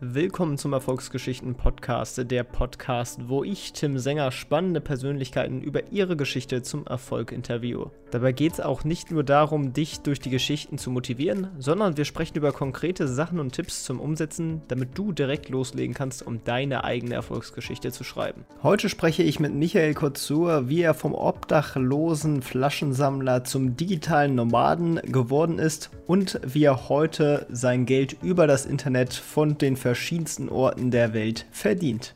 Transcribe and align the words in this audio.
Willkommen 0.00 0.58
zum 0.58 0.74
Erfolgsgeschichten 0.74 1.56
Podcast, 1.56 2.30
der 2.30 2.44
Podcast, 2.44 3.28
wo 3.28 3.42
ich, 3.42 3.72
Tim 3.72 3.98
Sänger, 3.98 4.30
spannende 4.30 4.80
Persönlichkeiten 4.80 5.60
über 5.60 5.90
ihre 5.90 6.16
Geschichte 6.16 6.62
zum 6.62 6.86
Erfolg 6.86 7.32
interviewe. 7.32 7.90
Dabei 8.10 8.32
geht 8.32 8.54
es 8.54 8.60
auch 8.60 8.84
nicht 8.84 9.10
nur 9.10 9.22
darum, 9.22 9.72
dich 9.72 10.00
durch 10.00 10.18
die 10.18 10.30
Geschichten 10.30 10.78
zu 10.78 10.90
motivieren, 10.90 11.48
sondern 11.58 11.96
wir 11.96 12.06
sprechen 12.06 12.38
über 12.38 12.52
konkrete 12.52 13.06
Sachen 13.06 13.38
und 13.38 13.52
Tipps 13.52 13.84
zum 13.84 14.00
Umsetzen, 14.00 14.62
damit 14.68 14.96
du 14.96 15.12
direkt 15.12 15.50
loslegen 15.50 15.94
kannst, 15.94 16.26
um 16.26 16.42
deine 16.44 16.84
eigene 16.84 17.14
Erfolgsgeschichte 17.14 17.92
zu 17.92 18.04
schreiben. 18.04 18.44
Heute 18.62 18.88
spreche 18.88 19.22
ich 19.22 19.40
mit 19.40 19.54
Michael 19.54 19.94
Kurzur, 19.94 20.68
wie 20.68 20.80
er 20.80 20.94
vom 20.94 21.14
obdachlosen 21.14 22.40
Flaschensammler 22.40 23.44
zum 23.44 23.76
digitalen 23.76 24.34
Nomaden 24.34 24.96
geworden 25.04 25.58
ist 25.58 25.90
und 26.06 26.40
wie 26.44 26.64
er 26.64 26.88
heute 26.88 27.46
sein 27.50 27.84
Geld 27.84 28.16
über 28.22 28.46
das 28.46 28.64
Internet 28.64 29.12
von 29.12 29.58
den 29.58 29.76
verschiedensten 29.76 30.48
Orten 30.48 30.90
der 30.90 31.12
Welt 31.12 31.46
verdient. 31.50 32.14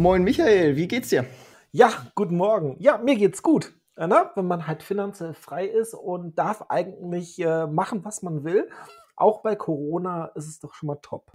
Moin 0.00 0.24
Michael, 0.24 0.76
wie 0.76 0.88
geht's 0.88 1.10
dir? 1.10 1.26
Ja, 1.72 1.90
guten 2.14 2.38
Morgen. 2.38 2.74
Ja, 2.78 2.96
mir 2.96 3.16
geht's 3.16 3.42
gut. 3.42 3.74
Ja, 3.98 4.06
ne? 4.06 4.30
Wenn 4.34 4.46
man 4.46 4.66
halt 4.66 4.82
finanziell 4.82 5.34
frei 5.34 5.66
ist 5.66 5.92
und 5.92 6.38
darf 6.38 6.64
eigentlich 6.70 7.38
äh, 7.38 7.66
machen, 7.66 8.02
was 8.02 8.22
man 8.22 8.42
will. 8.42 8.70
Auch 9.14 9.42
bei 9.42 9.56
Corona 9.56 10.30
ist 10.36 10.48
es 10.48 10.58
doch 10.58 10.72
schon 10.72 10.86
mal 10.86 10.98
top. 11.02 11.30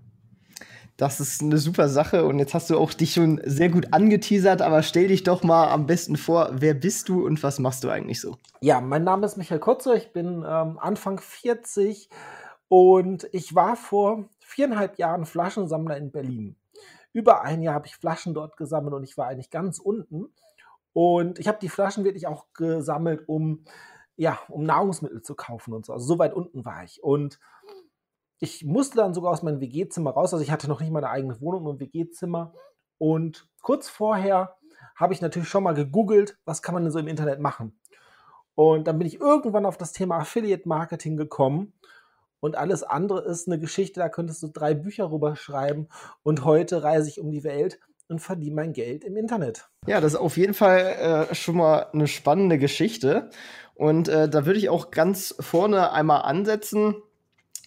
Das 0.97 1.19
ist 1.19 1.43
eine 1.43 1.59
super 1.59 1.89
Sache 1.89 2.25
und 2.25 2.39
jetzt 2.39 2.55
hast 2.55 2.71
du 2.71 2.79
auch 2.79 2.91
dich 2.91 3.13
schon 3.13 3.39
sehr 3.45 3.69
gut 3.69 3.93
angeteasert, 3.93 4.63
aber 4.63 4.81
stell 4.81 5.09
dich 5.09 5.21
doch 5.21 5.43
mal 5.43 5.69
am 5.69 5.85
besten 5.85 6.17
vor, 6.17 6.49
wer 6.53 6.73
bist 6.73 7.07
du 7.07 7.23
und 7.23 7.43
was 7.43 7.59
machst 7.59 7.83
du 7.83 7.89
eigentlich 7.89 8.19
so? 8.19 8.35
Ja, 8.61 8.81
mein 8.81 9.03
Name 9.03 9.27
ist 9.27 9.37
Michael 9.37 9.59
Kotze, 9.59 9.95
ich 9.95 10.11
bin 10.11 10.37
ähm, 10.37 10.79
Anfang 10.79 11.19
40 11.19 12.09
und 12.67 13.27
ich 13.31 13.53
war 13.53 13.75
vor 13.75 14.25
viereinhalb 14.39 14.97
Jahren 14.97 15.27
Flaschensammler 15.27 15.97
in 15.97 16.09
Berlin. 16.09 16.55
Über 17.15 17.43
ein 17.43 17.61
Jahr 17.61 17.75
habe 17.75 17.87
ich 17.87 17.95
Flaschen 17.95 18.33
dort 18.33 18.57
gesammelt 18.57 18.93
und 18.93 19.05
ich 19.05 19.17
war 19.17 19.27
eigentlich 19.27 19.49
ganz 19.49 19.79
unten. 19.79 20.33
Und 20.91 21.39
ich 21.39 21.47
habe 21.47 21.59
die 21.61 21.69
Flaschen 21.69 22.03
wirklich 22.03 22.27
auch 22.27 22.47
gesammelt, 22.53 23.23
um, 23.29 23.63
ja, 24.17 24.37
um 24.49 24.65
Nahrungsmittel 24.65 25.21
zu 25.21 25.33
kaufen 25.33 25.73
und 25.73 25.85
so. 25.85 25.93
Also 25.93 26.05
so 26.05 26.19
weit 26.19 26.33
unten 26.33 26.65
war 26.65 26.83
ich. 26.83 27.01
Und 27.01 27.39
ich 28.39 28.65
musste 28.65 28.97
dann 28.97 29.13
sogar 29.13 29.31
aus 29.31 29.43
meinem 29.43 29.61
WG-Zimmer 29.61 30.11
raus. 30.11 30.33
Also 30.33 30.43
ich 30.43 30.51
hatte 30.51 30.67
noch 30.67 30.81
nicht 30.81 30.91
meine 30.91 31.09
eigene 31.09 31.39
Wohnung 31.39 31.67
und 31.67 31.79
WG-Zimmer. 31.79 32.53
Und 32.97 33.47
kurz 33.61 33.87
vorher 33.87 34.57
habe 34.97 35.13
ich 35.13 35.21
natürlich 35.21 35.47
schon 35.47 35.63
mal 35.63 35.73
gegoogelt, 35.73 36.37
was 36.43 36.61
kann 36.61 36.73
man 36.73 36.83
denn 36.83 36.91
so 36.91 36.99
im 36.99 37.07
Internet 37.07 37.39
machen. 37.39 37.79
Und 38.55 38.87
dann 38.87 38.99
bin 38.99 39.07
ich 39.07 39.21
irgendwann 39.21 39.65
auf 39.65 39.77
das 39.77 39.93
Thema 39.93 40.17
Affiliate 40.17 40.67
Marketing 40.67 41.15
gekommen. 41.15 41.71
Und 42.39 42.55
alles 42.55 42.83
andere 42.83 43.21
ist 43.21 43.47
eine 43.47 43.59
Geschichte, 43.59 43.99
da 43.99 44.09
könntest 44.09 44.43
du 44.43 44.47
drei 44.47 44.73
Bücher 44.73 45.11
rüber 45.11 45.35
schreiben. 45.35 45.87
Und 46.23 46.45
heute 46.45 46.83
reise 46.83 47.09
ich 47.09 47.19
um 47.19 47.31
die 47.31 47.43
Welt 47.43 47.79
und 48.07 48.19
verdiene 48.19 48.55
mein 48.55 48.73
Geld 48.73 49.03
im 49.03 49.17
Internet. 49.17 49.67
Ja, 49.87 50.01
das 50.01 50.13
ist 50.13 50.19
auf 50.19 50.37
jeden 50.37 50.53
Fall 50.53 51.27
äh, 51.29 51.35
schon 51.35 51.57
mal 51.57 51.87
eine 51.93 52.07
spannende 52.07 52.57
Geschichte. 52.57 53.29
Und 53.73 54.07
äh, 54.07 54.29
da 54.29 54.45
würde 54.45 54.59
ich 54.59 54.69
auch 54.69 54.91
ganz 54.91 55.35
vorne 55.39 55.91
einmal 55.91 56.21
ansetzen. 56.21 56.95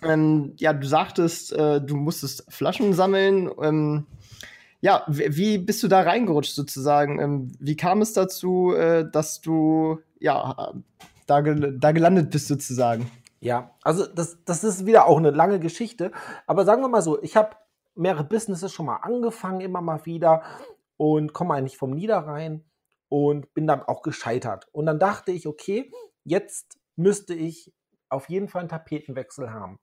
Ähm, 0.02 0.54
ja, 0.56 0.72
du 0.72 0.86
sagtest, 0.86 1.52
äh, 1.52 1.80
du 1.80 1.96
musstest 1.96 2.44
Flaschen 2.48 2.94
sammeln. 2.94 3.50
Ähm, 3.60 4.06
ja, 4.80 5.04
wie 5.08 5.58
bist 5.58 5.82
du 5.82 5.88
da 5.88 6.02
reingerutscht 6.02 6.54
sozusagen? 6.54 7.20
Ähm, 7.20 7.52
wie 7.58 7.76
kam 7.76 8.00
es 8.00 8.12
dazu, 8.12 8.74
äh, 8.74 9.10
dass 9.10 9.40
du 9.40 9.98
ja 10.20 10.72
da, 11.26 11.40
gel 11.40 11.76
da 11.78 11.92
gelandet 11.92 12.30
bist 12.30 12.46
sozusagen? 12.46 13.10
Ja, 13.40 13.76
also 13.82 14.06
das, 14.06 14.42
das 14.44 14.64
ist 14.64 14.86
wieder 14.86 15.06
auch 15.06 15.18
eine 15.18 15.30
lange 15.30 15.60
Geschichte. 15.60 16.12
Aber 16.46 16.64
sagen 16.64 16.82
wir 16.82 16.88
mal 16.88 17.02
so, 17.02 17.22
ich 17.22 17.36
habe 17.36 17.56
mehrere 17.94 18.24
Businesses 18.24 18.72
schon 18.72 18.86
mal 18.86 18.96
angefangen, 18.96 19.60
immer 19.60 19.80
mal 19.80 20.04
wieder 20.06 20.42
und 20.96 21.32
komme 21.32 21.54
eigentlich 21.54 21.76
vom 21.76 21.90
Niederrhein 21.90 22.64
und 23.08 23.52
bin 23.54 23.66
dann 23.66 23.82
auch 23.82 24.02
gescheitert. 24.02 24.68
Und 24.72 24.86
dann 24.86 24.98
dachte 24.98 25.32
ich, 25.32 25.46
okay, 25.46 25.90
jetzt 26.24 26.78
müsste 26.96 27.34
ich 27.34 27.72
auf 28.08 28.28
jeden 28.28 28.48
Fall 28.48 28.60
einen 28.60 28.68
Tapetenwechsel 28.68 29.52
haben. 29.52 29.78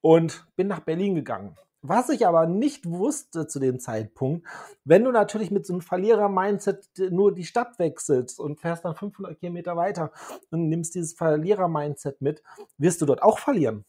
Und 0.00 0.46
bin 0.56 0.66
nach 0.66 0.80
Berlin 0.80 1.14
gegangen. 1.14 1.56
Was 1.84 2.08
ich 2.10 2.28
aber 2.28 2.46
nicht 2.46 2.88
wusste 2.88 3.48
zu 3.48 3.58
dem 3.58 3.80
Zeitpunkt, 3.80 4.46
wenn 4.84 5.02
du 5.02 5.10
natürlich 5.10 5.50
mit 5.50 5.66
so 5.66 5.72
einem 5.72 5.82
Verlierer-Mindset 5.82 7.10
nur 7.10 7.34
die 7.34 7.44
Stadt 7.44 7.76
wechselst 7.80 8.38
und 8.38 8.60
fährst 8.60 8.84
dann 8.84 8.94
500 8.94 9.36
Kilometer 9.40 9.76
weiter 9.76 10.12
und 10.50 10.68
nimmst 10.68 10.94
dieses 10.94 11.14
Verlierer-Mindset 11.14 12.20
mit, 12.20 12.44
wirst 12.78 13.02
du 13.02 13.06
dort 13.06 13.24
auch 13.24 13.40
verlieren. 13.40 13.84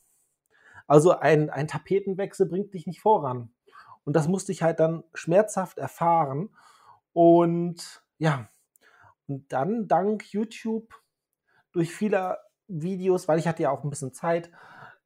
Also 0.87 1.11
ein, 1.11 1.51
ein 1.51 1.67
Tapetenwechsel 1.67 2.47
bringt 2.47 2.73
dich 2.73 2.87
nicht 2.87 2.99
voran. 2.99 3.53
Und 4.05 4.15
das 4.15 4.27
musste 4.27 4.51
ich 4.51 4.63
halt 4.63 4.79
dann 4.79 5.03
schmerzhaft 5.13 5.77
erfahren. 5.77 6.49
Und 7.13 8.03
ja, 8.17 8.49
und 9.27 9.53
dann 9.53 9.87
dank 9.87 10.33
YouTube 10.33 10.99
durch 11.73 11.93
viele 11.93 12.39
Videos, 12.67 13.27
weil 13.27 13.37
ich 13.37 13.47
hatte 13.47 13.63
ja 13.63 13.69
auch 13.69 13.83
ein 13.83 13.91
bisschen 13.91 14.13
Zeit, 14.13 14.49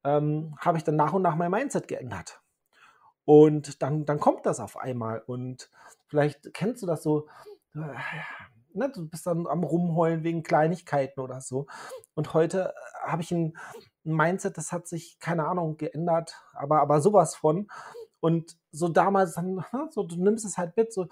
ähm, 0.04 0.56
habe 0.58 0.78
ich 0.78 0.84
dann 0.84 0.96
nach 0.96 1.12
und 1.12 1.22
nach 1.22 1.36
mein 1.36 1.50
Mindset 1.50 1.86
geändert. 1.86 2.40
Und 3.28 3.82
dann, 3.82 4.06
dann 4.06 4.20
kommt 4.20 4.46
das 4.46 4.58
auf 4.58 4.78
einmal. 4.78 5.20
Und 5.20 5.68
vielleicht 6.06 6.54
kennst 6.54 6.82
du 6.82 6.86
das 6.86 7.02
so, 7.02 7.28
äh, 7.74 7.80
ne, 8.72 8.90
du 8.90 9.06
bist 9.06 9.26
dann 9.26 9.46
am 9.46 9.64
Rumheulen 9.64 10.24
wegen 10.24 10.42
Kleinigkeiten 10.42 11.20
oder 11.20 11.42
so. 11.42 11.66
Und 12.14 12.32
heute 12.32 12.72
äh, 12.72 13.06
habe 13.06 13.20
ich 13.20 13.30
ein, 13.30 13.54
Mindset, 14.02 14.56
das 14.56 14.72
hat 14.72 14.88
sich, 14.88 15.18
keine 15.20 15.46
Ahnung, 15.46 15.76
geändert, 15.76 16.36
aber, 16.54 16.80
aber 16.80 17.02
sowas 17.02 17.36
von. 17.36 17.68
Und 18.20 18.56
so 18.72 18.88
damals 18.88 19.34
dann, 19.34 19.56
ne, 19.56 19.90
so, 19.90 20.04
du 20.04 20.16
nimmst 20.16 20.46
es 20.46 20.56
halt 20.56 20.74
mit, 20.78 20.94
so 20.94 21.06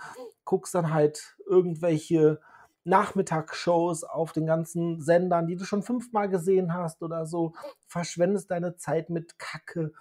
guckst 0.47 0.75
dann 0.75 0.94
halt 0.94 1.37
irgendwelche 1.47 2.41
Nachmittagsshows 2.84 4.04
auf 4.04 4.33
den 4.33 4.47
ganzen 4.47 5.03
Sendern, 5.03 5.47
die 5.48 5.56
du 5.56 5.66
schon 5.66 5.83
fünfmal 5.83 6.31
gesehen 6.31 6.72
hast 6.72 7.03
oder 7.03 7.27
so, 7.27 7.53
verschwendest 7.87 8.50
deine 8.50 8.78
Zeit 8.78 9.10
mit 9.10 9.38
Kacke 9.38 9.93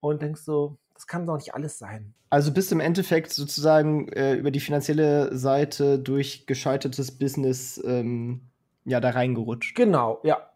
und 0.00 0.22
denkst 0.22 0.42
so, 0.42 0.78
das 1.02 1.08
kann 1.08 1.26
doch 1.26 1.36
nicht 1.36 1.52
alles 1.52 1.80
sein. 1.80 2.14
Also 2.30 2.52
bist 2.52 2.70
du 2.70 2.76
im 2.76 2.80
Endeffekt 2.80 3.32
sozusagen 3.32 4.06
äh, 4.10 4.34
über 4.34 4.52
die 4.52 4.60
finanzielle 4.60 5.36
Seite 5.36 5.98
durch 5.98 6.46
gescheitertes 6.46 7.18
Business 7.18 7.82
ähm, 7.84 8.42
ja 8.84 9.00
da 9.00 9.10
reingerutscht. 9.10 9.74
Genau, 9.74 10.20
ja. 10.22 10.48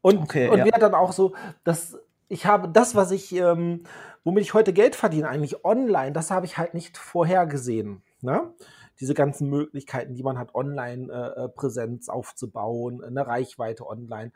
Und, 0.00 0.18
okay, 0.18 0.48
und 0.48 0.58
ja. 0.58 0.64
wir 0.64 0.72
dann 0.72 0.94
auch 0.94 1.12
so, 1.12 1.36
dass 1.62 1.96
ich 2.26 2.44
habe 2.44 2.68
das, 2.68 2.96
was 2.96 3.12
ich, 3.12 3.32
ähm, 3.32 3.84
womit 4.24 4.42
ich 4.42 4.52
heute 4.52 4.72
Geld 4.72 4.96
verdiene, 4.96 5.28
eigentlich 5.28 5.64
online, 5.64 6.10
das 6.10 6.32
habe 6.32 6.44
ich 6.44 6.58
halt 6.58 6.74
nicht 6.74 6.98
vorhergesehen. 6.98 8.02
Ne? 8.20 8.52
diese 9.00 9.14
ganzen 9.14 9.48
Möglichkeiten, 9.48 10.16
die 10.16 10.24
man 10.24 10.38
hat, 10.38 10.56
Online-Präsenz 10.56 12.08
äh, 12.08 12.10
äh 12.10 12.12
aufzubauen, 12.12 13.00
eine 13.04 13.24
Reichweite 13.24 13.86
online. 13.86 14.32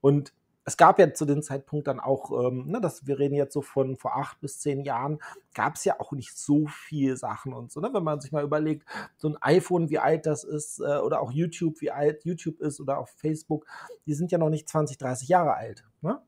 Und 0.00 0.32
es 0.70 0.76
gab 0.76 1.00
ja 1.00 1.12
zu 1.12 1.24
dem 1.24 1.42
Zeitpunkt 1.42 1.88
dann 1.88 1.98
auch, 1.98 2.30
ähm, 2.30 2.66
ne, 2.68 2.80
das, 2.80 3.04
wir 3.04 3.18
reden 3.18 3.34
jetzt 3.34 3.52
so 3.52 3.60
von 3.60 3.96
vor 3.96 4.16
acht 4.16 4.40
bis 4.40 4.60
zehn 4.60 4.82
Jahren, 4.84 5.18
gab 5.52 5.74
es 5.74 5.84
ja 5.84 5.98
auch 5.98 6.12
nicht 6.12 6.38
so 6.38 6.68
viel 6.68 7.16
Sachen 7.16 7.52
und 7.52 7.72
so. 7.72 7.80
Ne? 7.80 7.90
Wenn 7.92 8.04
man 8.04 8.20
sich 8.20 8.30
mal 8.30 8.44
überlegt, 8.44 8.86
so 9.16 9.28
ein 9.28 9.36
iPhone, 9.40 9.90
wie 9.90 9.98
alt 9.98 10.26
das 10.26 10.44
ist, 10.44 10.78
äh, 10.78 10.98
oder 10.98 11.22
auch 11.22 11.32
YouTube, 11.32 11.80
wie 11.80 11.90
alt 11.90 12.24
YouTube 12.24 12.60
ist, 12.60 12.80
oder 12.80 12.98
auch 12.98 13.08
Facebook, 13.08 13.66
die 14.06 14.14
sind 14.14 14.30
ja 14.30 14.38
noch 14.38 14.48
nicht 14.48 14.68
20, 14.68 14.96
30 14.96 15.28
Jahre 15.28 15.54
alt. 15.54 15.84
Ne? 16.02 16.20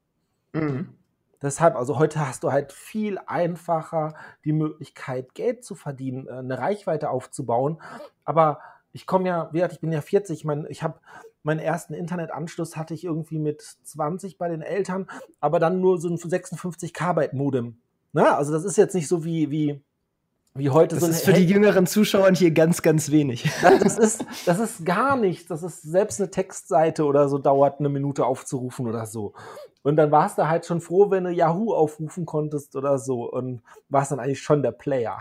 Mhm. 0.52 0.94
Deshalb, 1.41 1.76
also 1.76 2.00
heute 2.00 2.26
hast 2.26 2.42
du 2.42 2.50
halt 2.50 2.72
viel 2.72 3.19
einfacher 3.26 4.14
die 4.44 4.52
Möglichkeit, 4.52 5.34
Geld 5.34 5.64
zu 5.64 5.76
verdienen, 5.76 6.26
äh, 6.26 6.32
eine 6.32 6.58
Reichweite 6.58 7.10
aufzubauen. 7.10 7.81
Aber 8.25 8.58
ich 8.92 9.06
komme 9.06 9.28
ja, 9.28 9.48
wie 9.53 9.58
gesagt, 9.58 9.75
ich 9.75 9.80
bin 9.80 9.92
ja 9.92 10.00
40, 10.00 10.38
ich 10.41 10.44
meine, 10.44 10.69
ich 10.69 10.82
habe 10.82 11.00
meinen 11.43 11.61
ersten 11.61 11.94
Internetanschluss 11.94 12.76
hatte 12.76 12.94
ich 12.94 13.05
irgendwie 13.05 13.38
mit 13.38 13.62
20 13.62 14.38
bei 14.38 14.49
den 14.49 14.62
Eltern, 14.62 15.08
aber 15.40 15.58
dann 15.58 15.81
nur 15.81 16.00
so 16.00 16.08
ein 16.08 16.17
56 16.17 16.94
Kbyte 16.94 17.32
Modem. 17.32 17.78
Ne? 18.12 18.34
Also 18.34 18.52
das 18.52 18.64
ist 18.64 18.76
jetzt 18.76 18.94
nicht 18.94 19.08
so 19.08 19.25
wie, 19.25 19.50
wie 19.50 19.82
wie 20.55 20.69
heute 20.69 20.96
das 20.96 21.05
so 21.05 21.11
ist 21.11 21.25
für 21.25 21.32
die 21.32 21.46
jüngeren 21.46 21.87
Zuschauer 21.87 22.31
hier 22.32 22.50
ganz, 22.50 22.82
ganz 22.82 23.11
wenig. 23.11 23.50
Das 23.82 23.96
ist, 23.96 24.25
das 24.44 24.58
ist 24.58 24.84
gar 24.84 25.17
nichts. 25.17 25.49
Das 25.49 25.62
ist 25.62 25.82
selbst 25.82 26.20
eine 26.20 26.31
Textseite 26.31 27.05
oder 27.05 27.28
so 27.28 27.38
dauert 27.38 27.78
eine 27.78 27.88
Minute 27.88 28.26
aufzurufen 28.26 28.87
oder 28.87 29.06
so. 29.06 29.32
Und 29.82 29.96
dann 29.96 30.11
warst 30.11 30.37
du 30.38 30.49
halt 30.49 30.67
schon 30.67 30.82
froh, 30.82 31.11
wenn 31.11 31.25
du 31.25 31.31
Yahoo 31.31 31.72
aufrufen 31.72 32.26
konntest 32.26 32.76
oder 32.76 32.99
so 32.99 33.31
und 33.31 33.62
warst 33.88 34.12
dann 34.12 34.20
eigentlich 34.20 34.43
schon 34.43 34.62
der 34.62 34.72
Player. 34.72 35.19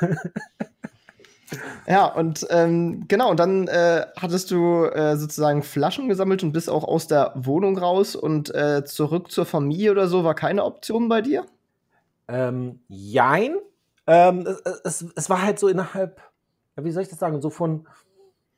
Ja, 1.86 2.06
und 2.06 2.46
ähm, 2.50 3.04
genau, 3.08 3.30
und 3.30 3.40
dann 3.40 3.68
äh, 3.68 4.06
hattest 4.16 4.50
du 4.50 4.84
äh, 4.84 5.16
sozusagen 5.16 5.62
Flaschen 5.62 6.08
gesammelt 6.08 6.42
und 6.42 6.52
bist 6.52 6.70
auch 6.70 6.84
aus 6.84 7.06
der 7.06 7.32
Wohnung 7.34 7.78
raus 7.78 8.16
und 8.16 8.54
äh, 8.54 8.84
zurück 8.84 9.30
zur 9.30 9.46
Familie 9.46 9.90
oder 9.90 10.08
so 10.08 10.24
war 10.24 10.34
keine 10.34 10.64
Option 10.64 11.08
bei 11.08 11.20
dir? 11.20 11.44
Ähm, 12.28 12.80
jein, 12.88 13.56
ähm, 14.06 14.46
es, 14.46 14.62
es, 14.84 15.06
es, 15.14 15.30
war 15.30 15.42
halt 15.42 15.58
so 15.58 15.68
innerhalb, 15.68 16.20
wie 16.76 16.90
soll 16.90 17.02
ich 17.02 17.08
das 17.08 17.18
sagen, 17.18 17.40
so 17.40 17.50
von, 17.50 17.86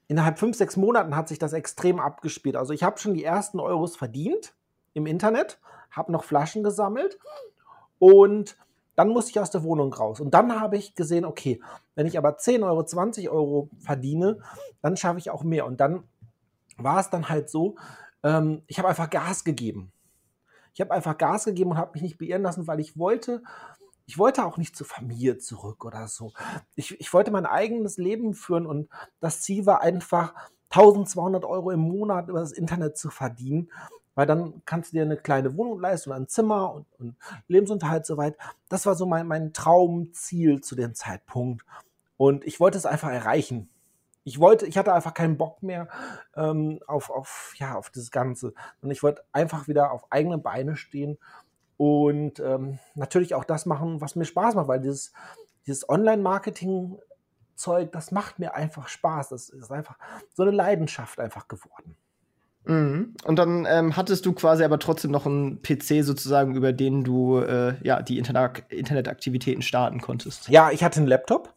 innerhalb 0.08 0.38
fünf, 0.38 0.56
sechs 0.56 0.76
Monaten 0.76 1.16
hat 1.16 1.28
sich 1.28 1.38
das 1.38 1.52
extrem 1.52 2.00
abgespielt. 2.00 2.56
Also 2.56 2.72
ich 2.72 2.82
habe 2.82 2.98
schon 2.98 3.14
die 3.14 3.24
ersten 3.24 3.60
Euros 3.60 3.96
verdient 3.96 4.54
im 4.94 5.06
Internet, 5.06 5.58
habe 5.90 6.12
noch 6.12 6.24
Flaschen 6.24 6.62
gesammelt 6.62 7.18
und 7.98 8.56
dann 8.96 9.10
musste 9.10 9.30
ich 9.30 9.38
aus 9.38 9.50
der 9.50 9.62
Wohnung 9.62 9.92
raus. 9.92 10.20
Und 10.20 10.32
dann 10.32 10.60
habe 10.60 10.76
ich 10.76 10.94
gesehen, 10.94 11.24
okay, 11.24 11.62
wenn 11.94 12.06
ich 12.06 12.18
aber 12.18 12.36
10 12.38 12.64
Euro, 12.64 12.82
20 12.82 13.30
Euro 13.30 13.70
verdiene, 13.78 14.40
dann 14.82 14.96
schaffe 14.96 15.18
ich 15.18 15.30
auch 15.30 15.44
mehr. 15.44 15.66
Und 15.66 15.80
dann 15.80 16.04
war 16.78 16.98
es 16.98 17.10
dann 17.10 17.28
halt 17.28 17.48
so, 17.50 17.76
ähm, 18.22 18.62
ich 18.66 18.78
habe 18.78 18.88
einfach 18.88 19.10
Gas 19.10 19.44
gegeben. 19.44 19.92
Ich 20.74 20.80
habe 20.80 20.92
einfach 20.92 21.16
Gas 21.16 21.44
gegeben 21.44 21.70
und 21.70 21.78
habe 21.78 21.92
mich 21.92 22.02
nicht 22.02 22.18
beirren 22.18 22.42
lassen, 22.42 22.66
weil 22.66 22.80
ich 22.80 22.98
wollte, 22.98 23.42
ich 24.06 24.18
wollte 24.18 24.44
auch 24.44 24.56
nicht 24.56 24.76
zur 24.76 24.86
Familie 24.86 25.38
zurück 25.38 25.84
oder 25.84 26.08
so. 26.08 26.32
Ich, 26.74 26.98
ich 27.00 27.12
wollte 27.12 27.30
mein 27.30 27.46
eigenes 27.46 27.98
Leben 27.98 28.34
führen 28.34 28.66
und 28.66 28.88
das 29.20 29.42
Ziel 29.42 29.66
war 29.66 29.80
einfach, 29.80 30.34
1200 30.70 31.44
Euro 31.44 31.70
im 31.70 31.80
Monat 31.80 32.28
über 32.28 32.40
das 32.40 32.52
Internet 32.52 32.98
zu 32.98 33.08
verdienen, 33.08 33.70
weil 34.16 34.26
dann 34.26 34.62
kannst 34.64 34.90
du 34.90 34.96
dir 34.96 35.02
eine 35.02 35.16
kleine 35.16 35.56
Wohnung 35.56 35.78
leisten 35.78 36.10
und 36.10 36.16
ein 36.16 36.28
Zimmer 36.28 36.72
und, 36.72 36.86
und 36.98 37.16
Lebensunterhalt 37.46 38.06
soweit. 38.06 38.36
Das 38.68 38.86
war 38.86 38.96
so 38.96 39.06
mein, 39.06 39.28
mein 39.28 39.52
Traumziel 39.52 40.62
zu 40.62 40.74
dem 40.74 40.94
Zeitpunkt. 40.94 41.64
Und 42.16 42.44
ich 42.44 42.58
wollte 42.58 42.78
es 42.78 42.86
einfach 42.86 43.10
erreichen. 43.10 43.68
Ich 44.24 44.40
wollte, 44.40 44.66
ich 44.66 44.78
hatte 44.78 44.92
einfach 44.92 45.14
keinen 45.14 45.36
Bock 45.36 45.62
mehr 45.62 45.88
ähm, 46.34 46.80
auf, 46.86 47.10
auf, 47.10 47.54
ja, 47.58 47.76
auf 47.76 47.90
das 47.90 48.10
Ganze. 48.10 48.54
Und 48.80 48.90
ich 48.90 49.02
wollte 49.02 49.22
einfach 49.32 49.68
wieder 49.68 49.92
auf 49.92 50.10
eigene 50.10 50.38
Beine 50.38 50.76
stehen 50.76 51.18
und 51.76 52.40
ähm, 52.40 52.78
natürlich 52.94 53.34
auch 53.34 53.44
das 53.44 53.66
machen, 53.66 54.00
was 54.00 54.16
mir 54.16 54.24
Spaß 54.24 54.54
macht, 54.54 54.68
weil 54.68 54.80
dieses, 54.80 55.12
dieses 55.66 55.86
Online-Marketing-Zeug, 55.88 57.92
das 57.92 58.12
macht 58.12 58.38
mir 58.38 58.54
einfach 58.54 58.88
Spaß. 58.88 59.28
Das 59.28 59.50
ist 59.50 59.70
einfach 59.70 59.98
so 60.32 60.42
eine 60.42 60.52
Leidenschaft 60.52 61.20
einfach 61.20 61.48
geworden. 61.48 61.96
Mhm. 62.66 63.14
Und 63.24 63.38
dann 63.38 63.66
ähm, 63.68 63.96
hattest 63.96 64.26
du 64.26 64.32
quasi 64.32 64.64
aber 64.64 64.78
trotzdem 64.78 65.10
noch 65.10 65.26
einen 65.26 65.62
PC 65.62 66.04
sozusagen, 66.04 66.54
über 66.54 66.72
den 66.72 67.04
du 67.04 67.38
äh, 67.38 67.74
ja 67.82 68.02
die 68.02 68.18
Internet 68.18 68.64
Internetaktivitäten 68.68 69.62
starten 69.62 70.00
konntest. 70.00 70.48
Ja, 70.48 70.70
ich 70.70 70.82
hatte 70.82 70.98
einen 70.98 71.06
Laptop 71.06 71.54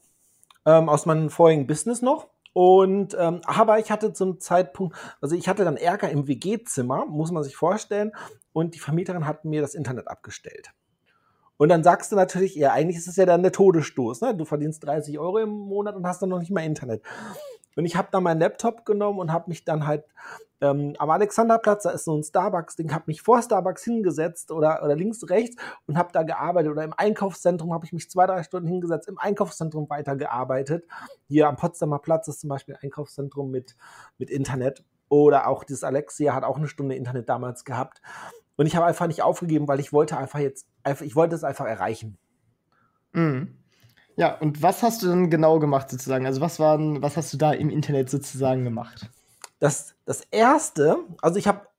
ähm, 0.65 0.87
aus 0.87 1.05
meinem 1.05 1.29
vorigen 1.29 1.67
Business 1.67 2.01
noch. 2.01 2.27
Und 2.53 3.15
ähm, 3.19 3.41
aber 3.45 3.79
ich 3.79 3.91
hatte 3.91 4.13
zum 4.13 4.39
Zeitpunkt, 4.39 4.95
also 5.21 5.35
ich 5.35 5.47
hatte 5.47 5.63
dann 5.63 5.77
Ärger 5.77 6.09
im 6.09 6.27
WG-Zimmer, 6.27 7.05
muss 7.05 7.31
man 7.31 7.43
sich 7.43 7.55
vorstellen 7.55 8.11
und 8.53 8.75
die 8.75 8.79
Vermieterin 8.79 9.27
hat 9.27 9.45
mir 9.45 9.61
das 9.61 9.75
Internet 9.75 10.07
abgestellt. 10.07 10.71
Und 11.57 11.69
dann 11.69 11.83
sagst 11.83 12.11
du 12.11 12.15
natürlich, 12.15 12.55
ja, 12.55 12.71
eigentlich 12.71 12.97
ist 12.97 13.07
es 13.07 13.17
ja 13.17 13.25
dann 13.25 13.43
der 13.43 13.51
Todesstoß. 13.51 14.21
Ne? 14.21 14.33
Du 14.33 14.45
verdienst 14.45 14.83
30 14.83 15.19
Euro 15.19 15.39
im 15.39 15.49
Monat 15.49 15.95
und 15.95 16.07
hast 16.07 16.21
dann 16.21 16.29
noch 16.29 16.39
nicht 16.39 16.51
mal 16.51 16.63
Internet. 16.63 17.03
Und 17.79 17.85
ich 17.85 17.95
habe 17.95 18.09
dann 18.11 18.23
meinen 18.23 18.41
Laptop 18.41 18.83
genommen 18.83 19.19
und 19.19 19.31
habe 19.31 19.45
mich 19.47 19.63
dann 19.63 19.87
halt 19.87 20.03
ähm, 20.59 20.97
am 20.99 21.09
Alexanderplatz, 21.11 21.83
da 21.83 21.91
ist 21.91 22.03
so 22.03 22.13
ein 22.13 22.23
Starbucks-Ding, 22.23 22.93
habe 22.93 23.05
mich 23.07 23.21
vor 23.21 23.41
Starbucks 23.41 23.85
hingesetzt 23.85 24.51
oder, 24.51 24.83
oder 24.83 24.97
links, 24.97 25.29
rechts 25.29 25.55
und 25.87 25.97
habe 25.97 26.09
da 26.11 26.23
gearbeitet. 26.23 26.73
Oder 26.73 26.83
im 26.83 26.91
Einkaufszentrum 26.91 27.73
habe 27.73 27.85
ich 27.85 27.93
mich 27.93 28.09
zwei, 28.09 28.27
drei 28.27 28.43
Stunden 28.43 28.67
hingesetzt, 28.67 29.07
im 29.07 29.17
Einkaufszentrum 29.17 29.89
weitergearbeitet. 29.89 30.83
Hier 31.29 31.47
am 31.47 31.55
Potsdamer 31.55 31.99
Platz 31.99 32.27
ist 32.27 32.41
zum 32.41 32.49
Beispiel 32.49 32.75
ein 32.75 32.81
Einkaufszentrum 32.83 33.49
mit, 33.49 33.77
mit 34.17 34.29
Internet. 34.29 34.83
Oder 35.07 35.47
auch 35.47 35.63
das 35.63 35.85
Alexia 35.85 36.35
hat 36.35 36.43
auch 36.43 36.57
eine 36.57 36.67
Stunde 36.67 36.95
Internet 36.95 37.29
damals 37.29 37.63
gehabt. 37.63 38.01
Und 38.57 38.65
ich 38.65 38.75
habe 38.75 38.87
einfach 38.87 39.07
nicht 39.07 39.21
aufgegeben, 39.21 39.69
weil 39.69 39.79
ich 39.79 39.93
wollte 39.93 40.17
einfach 40.17 40.39
jetzt, 40.39 40.67
ich 40.99 41.15
wollte 41.15 41.35
es 41.35 41.45
einfach 41.45 41.65
erreichen. 41.65 42.17
Mhm. 43.13 43.58
Ja, 44.19 44.37
und 44.37 44.61
was 44.61 44.83
hast 44.83 45.01
du 45.01 45.07
denn 45.07 45.29
genau 45.29 45.59
gemacht 45.59 45.89
sozusagen? 45.89 46.25
Also 46.25 46.41
was 46.41 46.59
waren, 46.59 47.01
was 47.01 47.15
hast 47.15 47.31
du 47.31 47.37
da 47.37 47.53
im 47.53 47.69
Internet 47.69 48.09
sozusagen 48.09 48.65
gemacht? 48.65 49.09
Das, 49.59 49.95
das 50.03 50.25
erste, 50.29 50.97
also 51.21 51.39
ich 51.39 51.47
habe 51.47 51.69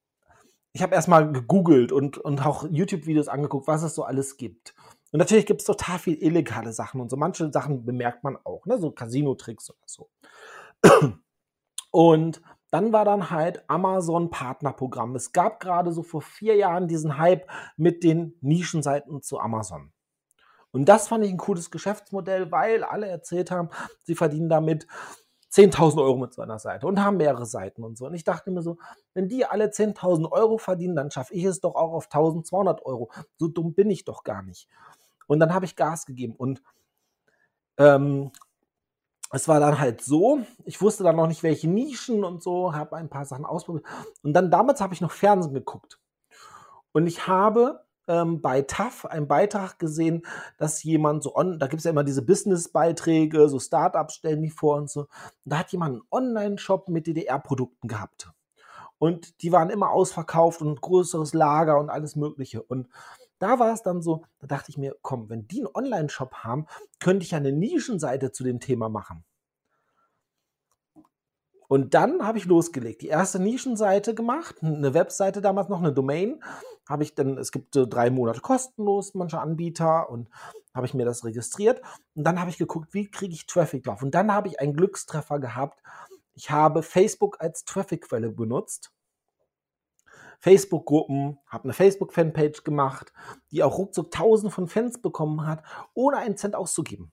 ich 0.72 0.82
hab 0.82 0.90
erstmal 0.90 1.31
gegoogelt 1.31 1.92
und, 1.92 2.16
und 2.16 2.46
auch 2.46 2.64
YouTube-Videos 2.70 3.28
angeguckt, 3.28 3.66
was 3.66 3.82
es 3.82 3.94
so 3.94 4.04
alles 4.04 4.38
gibt. 4.38 4.75
Und 5.12 5.19
natürlich 5.19 5.44
gibt 5.44 5.60
es 5.60 5.66
total 5.66 5.98
viel 5.98 6.14
illegale 6.14 6.72
Sachen 6.72 7.02
und 7.02 7.10
so. 7.10 7.19
Manche 7.19 7.52
Sachen 7.52 7.84
bemerkt 7.84 8.25
man 8.25 8.38
auch, 8.43 8.64
ne? 8.64 8.78
so 8.78 8.90
Casino-Tricks 8.90 9.69
oder 9.69 9.84
so. 9.84 10.08
Und 11.90 12.40
dann 12.70 12.94
war 12.94 13.04
dann 13.04 13.28
halt 13.31 13.69
Amazon 13.69 14.31
Partnerprogramm. 14.31 15.14
Es 15.14 15.32
gab 15.32 15.60
gerade 15.60 15.93
so 15.93 16.02
vor 16.02 16.22
vier 16.22 16.56
Jahren 16.56 16.88
diesen 16.88 17.19
Hype 17.19 17.46
mit 17.76 18.02
den 18.02 18.38
Nischenseiten 18.40 19.20
zu 19.20 19.40
Amazon. 19.40 19.93
Und 20.72 20.88
das 20.88 21.08
fand 21.08 21.25
ich 21.25 21.31
ein 21.31 21.38
cooles 21.38 21.70
Geschäftsmodell, 21.70 22.50
weil 22.52 22.84
alle 22.84 23.08
erzählt 23.08 23.50
haben, 23.50 23.70
sie 24.02 24.14
verdienen 24.14 24.49
damit 24.49 24.87
10.000 25.52 26.00
Euro 26.00 26.17
mit 26.17 26.32
so 26.32 26.43
einer 26.43 26.61
Seite 26.61 26.87
und 26.87 27.02
haben 27.02 27.17
mehrere 27.17 27.46
Seiten 27.46 27.82
und 27.82 27.99
so. 27.99 28.06
Und 28.06 28.14
ich 28.14 28.22
dachte 28.22 28.50
mir 28.50 28.62
so, 28.62 28.78
wenn 29.14 29.28
die 29.28 29.44
alle 29.44 29.67
10.000 29.67 30.31
Euro 30.31 30.58
verdienen, 30.58 30.94
dann 30.94 31.11
schaffe 31.11 31.34
ich 31.34 31.44
es 31.44 31.61
doch 31.61 31.75
auch 31.75 31.93
auf 31.93 32.08
1.200 32.08 32.82
Euro. 32.82 33.11
So 33.37 33.49
dumm 33.49 33.75
bin 33.75 33.90
ich 33.90 34.05
doch 34.05 34.22
gar 34.22 34.43
nicht. 34.43 34.69
Und 35.26 35.40
dann 35.40 35.52
habe 35.52 35.64
ich 35.64 35.76
Gas 35.76 36.06
gegeben 36.06 36.34
und 36.37 36.62
ähm, 37.78 38.31
es 39.32 39.46
war 39.46 39.61
dann 39.61 39.78
halt 39.78 40.02
so, 40.02 40.40
ich 40.64 40.81
wusste 40.81 41.05
dann 41.05 41.17
noch 41.17 41.28
nicht, 41.28 41.43
welche 41.43 41.69
Nischen 41.69 42.25
und 42.25 42.43
so, 42.43 42.75
habe 42.75 42.96
ein 42.96 43.08
paar 43.08 43.25
Sachen 43.25 43.44
ausprobiert. 43.44 43.87
Und 44.22 44.32
dann 44.32 44.50
damals 44.50 44.81
habe 44.81 44.93
ich 44.93 45.00
noch 45.00 45.12
Fernsehen 45.12 45.55
geguckt. 45.55 46.00
Und 46.93 47.06
ich 47.06 47.28
habe 47.28 47.84
ähm, 48.10 48.40
bei 48.40 48.62
TAF 48.62 49.06
einen 49.06 49.28
Beitrag 49.28 49.78
gesehen, 49.78 50.22
dass 50.58 50.82
jemand 50.82 51.22
so 51.22 51.36
on, 51.36 51.60
da 51.60 51.68
gibt 51.68 51.78
es 51.78 51.84
ja 51.84 51.92
immer 51.92 52.02
diese 52.02 52.22
Business-Beiträge, 52.22 53.48
so 53.48 53.60
Startups 53.60 54.14
stellen 54.14 54.42
die 54.42 54.50
vor 54.50 54.76
und 54.76 54.90
so. 54.90 55.02
Und 55.02 55.08
da 55.44 55.58
hat 55.58 55.70
jemand 55.70 55.94
einen 55.94 56.02
Online-Shop 56.10 56.88
mit 56.88 57.06
DDR-Produkten 57.06 57.86
gehabt. 57.86 58.30
Und 58.98 59.42
die 59.42 59.52
waren 59.52 59.70
immer 59.70 59.90
ausverkauft 59.90 60.60
und 60.60 60.80
größeres 60.80 61.32
Lager 61.32 61.78
und 61.78 61.88
alles 61.88 62.16
Mögliche. 62.16 62.62
Und 62.62 62.88
da 63.38 63.58
war 63.58 63.72
es 63.72 63.82
dann 63.82 64.02
so, 64.02 64.24
da 64.40 64.46
dachte 64.48 64.70
ich 64.70 64.76
mir, 64.76 64.96
komm, 65.00 65.30
wenn 65.30 65.46
die 65.46 65.60
einen 65.60 65.74
Online-Shop 65.74 66.34
haben, 66.34 66.66
könnte 66.98 67.24
ich 67.24 67.30
ja 67.30 67.38
eine 67.38 67.52
Nischenseite 67.52 68.32
zu 68.32 68.42
dem 68.44 68.60
Thema 68.60 68.88
machen. 68.88 69.24
Und 71.70 71.94
dann 71.94 72.26
habe 72.26 72.36
ich 72.36 72.46
losgelegt. 72.46 73.00
Die 73.00 73.06
erste 73.06 73.38
Nischenseite 73.38 74.12
gemacht, 74.12 74.56
eine 74.60 74.92
Webseite 74.92 75.40
damals 75.40 75.68
noch, 75.68 75.78
eine 75.78 75.92
Domain. 75.92 76.42
Habe 76.90 77.04
ich 77.04 77.14
dann, 77.14 77.38
es 77.38 77.52
gibt 77.52 77.72
so 77.72 77.87
drei 77.87 78.10
Monate 78.10 78.40
kostenlos, 78.40 79.14
manche 79.14 79.40
Anbieter, 79.40 80.10
und 80.10 80.28
habe 80.75 80.87
ich 80.87 80.94
mir 80.94 81.04
das 81.04 81.25
registriert. 81.25 81.81
Und 82.16 82.25
dann 82.25 82.40
habe 82.40 82.50
ich 82.50 82.58
geguckt, 82.58 82.92
wie 82.94 83.08
kriege 83.08 83.32
ich 83.32 83.46
Traffic 83.46 83.84
drauf. 83.84 84.02
Und 84.02 84.12
dann 84.12 84.32
habe 84.32 84.48
ich 84.48 84.58
einen 84.58 84.75
Glückstreffer 84.75 85.38
gehabt. 85.38 85.84
Ich 86.34 86.50
habe 86.50 86.82
Facebook 86.82 87.40
als 87.40 87.64
Traffic-Quelle 87.64 88.31
benutzt. 88.31 88.92
Facebook-Gruppen, 90.41 91.38
habe 91.46 91.65
eine 91.65 91.74
Facebook-Fanpage 91.74 92.65
gemacht, 92.65 93.12
die 93.53 93.62
auch 93.62 93.79
ruckzuck 93.79 94.10
tausende 94.10 94.50
von 94.50 94.67
Fans 94.67 95.00
bekommen 95.00 95.46
hat, 95.46 95.62
ohne 95.94 96.17
einen 96.17 96.36
Cent 96.36 96.56
auszugeben. 96.56 97.12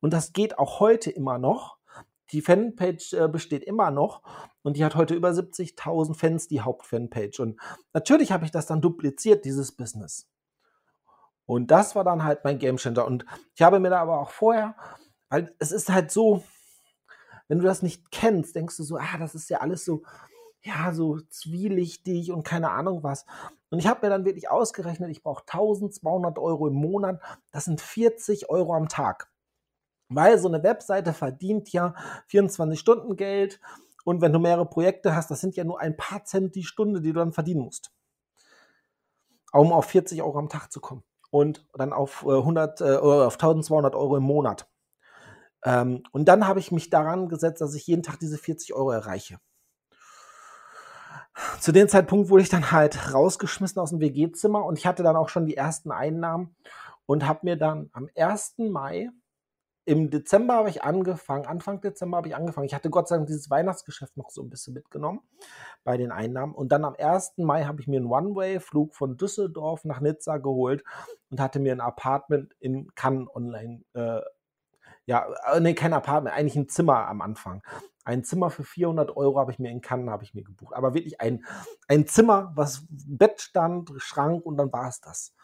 Und 0.00 0.14
das 0.14 0.32
geht 0.32 0.58
auch 0.58 0.80
heute 0.80 1.10
immer 1.10 1.38
noch 1.38 1.77
die 2.32 2.42
Fanpage 2.42 3.14
äh, 3.14 3.28
besteht 3.28 3.64
immer 3.64 3.90
noch 3.90 4.22
und 4.62 4.76
die 4.76 4.84
hat 4.84 4.94
heute 4.94 5.14
über 5.14 5.30
70.000 5.30 6.14
Fans, 6.14 6.48
die 6.48 6.60
Hauptfanpage. 6.60 7.40
Und 7.40 7.60
natürlich 7.92 8.32
habe 8.32 8.44
ich 8.44 8.50
das 8.50 8.66
dann 8.66 8.80
dupliziert, 8.80 9.44
dieses 9.44 9.72
Business. 9.72 10.28
Und 11.46 11.70
das 11.70 11.94
war 11.94 12.04
dann 12.04 12.24
halt 12.24 12.44
mein 12.44 12.58
Game 12.58 12.76
Changer. 12.76 13.06
Und 13.06 13.24
ich 13.54 13.62
habe 13.62 13.80
mir 13.80 13.90
da 13.90 14.00
aber 14.00 14.20
auch 14.20 14.30
vorher, 14.30 14.76
weil 15.30 15.54
es 15.58 15.72
ist 15.72 15.88
halt 15.88 16.10
so, 16.10 16.42
wenn 17.48 17.58
du 17.58 17.64
das 17.64 17.82
nicht 17.82 18.10
kennst, 18.10 18.54
denkst 18.54 18.76
du 18.76 18.82
so, 18.82 18.96
ah, 18.96 19.16
das 19.18 19.34
ist 19.34 19.48
ja 19.48 19.60
alles 19.60 19.84
so, 19.84 20.02
ja, 20.62 20.92
so 20.92 21.18
zwielichtig 21.30 22.32
und 22.32 22.42
keine 22.42 22.70
Ahnung 22.70 23.02
was. 23.02 23.24
Und 23.70 23.78
ich 23.78 23.86
habe 23.86 24.06
mir 24.06 24.10
dann 24.10 24.26
wirklich 24.26 24.50
ausgerechnet, 24.50 25.10
ich 25.10 25.22
brauche 25.22 25.42
1200 25.42 26.38
Euro 26.38 26.68
im 26.68 26.74
Monat. 26.74 27.20
Das 27.50 27.64
sind 27.64 27.80
40 27.80 28.50
Euro 28.50 28.74
am 28.74 28.88
Tag. 28.88 29.30
Weil 30.08 30.38
so 30.38 30.48
eine 30.48 30.62
Webseite 30.62 31.12
verdient 31.12 31.70
ja 31.72 31.94
24 32.28 32.78
Stunden 32.78 33.16
Geld 33.16 33.60
und 34.04 34.22
wenn 34.22 34.32
du 34.32 34.38
mehrere 34.38 34.66
Projekte 34.66 35.14
hast, 35.14 35.30
das 35.30 35.40
sind 35.40 35.54
ja 35.56 35.64
nur 35.64 35.80
ein 35.80 35.96
paar 35.96 36.24
Cent 36.24 36.54
die 36.54 36.64
Stunde, 36.64 37.00
die 37.00 37.12
du 37.12 37.18
dann 37.18 37.32
verdienen 37.32 37.60
musst. 37.60 37.92
Um 39.52 39.72
auf 39.72 39.86
40 39.86 40.22
Euro 40.22 40.38
am 40.38 40.48
Tag 40.48 40.72
zu 40.72 40.80
kommen 40.80 41.04
und 41.30 41.66
dann 41.74 41.92
auf 41.92 42.26
100 42.26 42.80
äh, 42.80 42.96
auf 42.96 43.34
1200 43.34 43.94
Euro 43.94 44.16
im 44.16 44.22
Monat. 44.22 44.66
Ähm, 45.64 46.02
und 46.12 46.26
dann 46.26 46.46
habe 46.46 46.60
ich 46.60 46.72
mich 46.72 46.90
daran 46.90 47.28
gesetzt, 47.28 47.60
dass 47.60 47.74
ich 47.74 47.86
jeden 47.86 48.02
Tag 48.02 48.18
diese 48.18 48.38
40 48.38 48.74
Euro 48.74 48.92
erreiche. 48.92 49.38
Zu 51.60 51.72
dem 51.72 51.88
Zeitpunkt 51.88 52.30
wurde 52.30 52.42
ich 52.42 52.48
dann 52.48 52.72
halt 52.72 53.12
rausgeschmissen 53.12 53.80
aus 53.80 53.90
dem 53.90 54.00
WG-Zimmer 54.00 54.64
und 54.64 54.78
ich 54.78 54.86
hatte 54.86 55.02
dann 55.02 55.16
auch 55.16 55.28
schon 55.28 55.46
die 55.46 55.56
ersten 55.56 55.92
Einnahmen 55.92 56.56
und 57.06 57.26
habe 57.26 57.40
mir 57.42 57.56
dann 57.56 57.90
am 57.92 58.08
1. 58.16 58.54
Mai 58.58 59.10
im 59.88 60.10
Dezember 60.10 60.52
habe 60.52 60.68
ich 60.68 60.82
angefangen, 60.82 61.46
Anfang 61.46 61.80
Dezember 61.80 62.18
habe 62.18 62.28
ich 62.28 62.36
angefangen. 62.36 62.66
Ich 62.66 62.74
hatte 62.74 62.90
Gott 62.90 63.08
sei 63.08 63.16
Dank 63.16 63.26
dieses 63.26 63.48
Weihnachtsgeschäft 63.48 64.18
noch 64.18 64.28
so 64.28 64.42
ein 64.42 64.50
bisschen 64.50 64.74
mitgenommen 64.74 65.20
bei 65.82 65.96
den 65.96 66.12
Einnahmen. 66.12 66.54
Und 66.54 66.72
dann 66.72 66.84
am 66.84 66.94
1. 66.94 67.38
Mai 67.38 67.64
habe 67.64 67.80
ich 67.80 67.88
mir 67.88 67.96
einen 67.96 68.04
One-Way-Flug 68.04 68.94
von 68.94 69.16
Düsseldorf 69.16 69.86
nach 69.86 70.00
Nizza 70.00 70.36
geholt 70.36 70.84
und 71.30 71.40
hatte 71.40 71.58
mir 71.58 71.72
ein 71.72 71.80
Apartment 71.80 72.54
in 72.60 72.94
Cannes 72.96 73.28
online, 73.34 73.82
äh, 73.94 74.20
ja, 75.06 75.26
äh, 75.54 75.60
nee, 75.60 75.72
kein 75.72 75.94
Apartment, 75.94 76.36
eigentlich 76.36 76.56
ein 76.56 76.68
Zimmer 76.68 77.08
am 77.08 77.22
Anfang. 77.22 77.62
ein 78.04 78.24
Zimmer 78.24 78.50
für 78.50 78.64
400 78.64 79.16
Euro 79.16 79.38
habe 79.38 79.52
ich 79.52 79.58
mir 79.58 79.70
in 79.70 79.80
Cannes 79.80 80.10
habe 80.10 80.22
ich 80.22 80.34
mir 80.34 80.44
gebucht. 80.44 80.74
Aber 80.74 80.92
wirklich 80.92 81.22
ein, 81.22 81.46
ein 81.88 82.06
Zimmer, 82.06 82.52
was 82.54 82.84
Bett 82.90 83.40
stand, 83.40 83.90
Schrank 83.96 84.44
und 84.44 84.58
dann 84.58 84.70
war 84.70 84.88
es 84.88 85.00
das. 85.00 85.34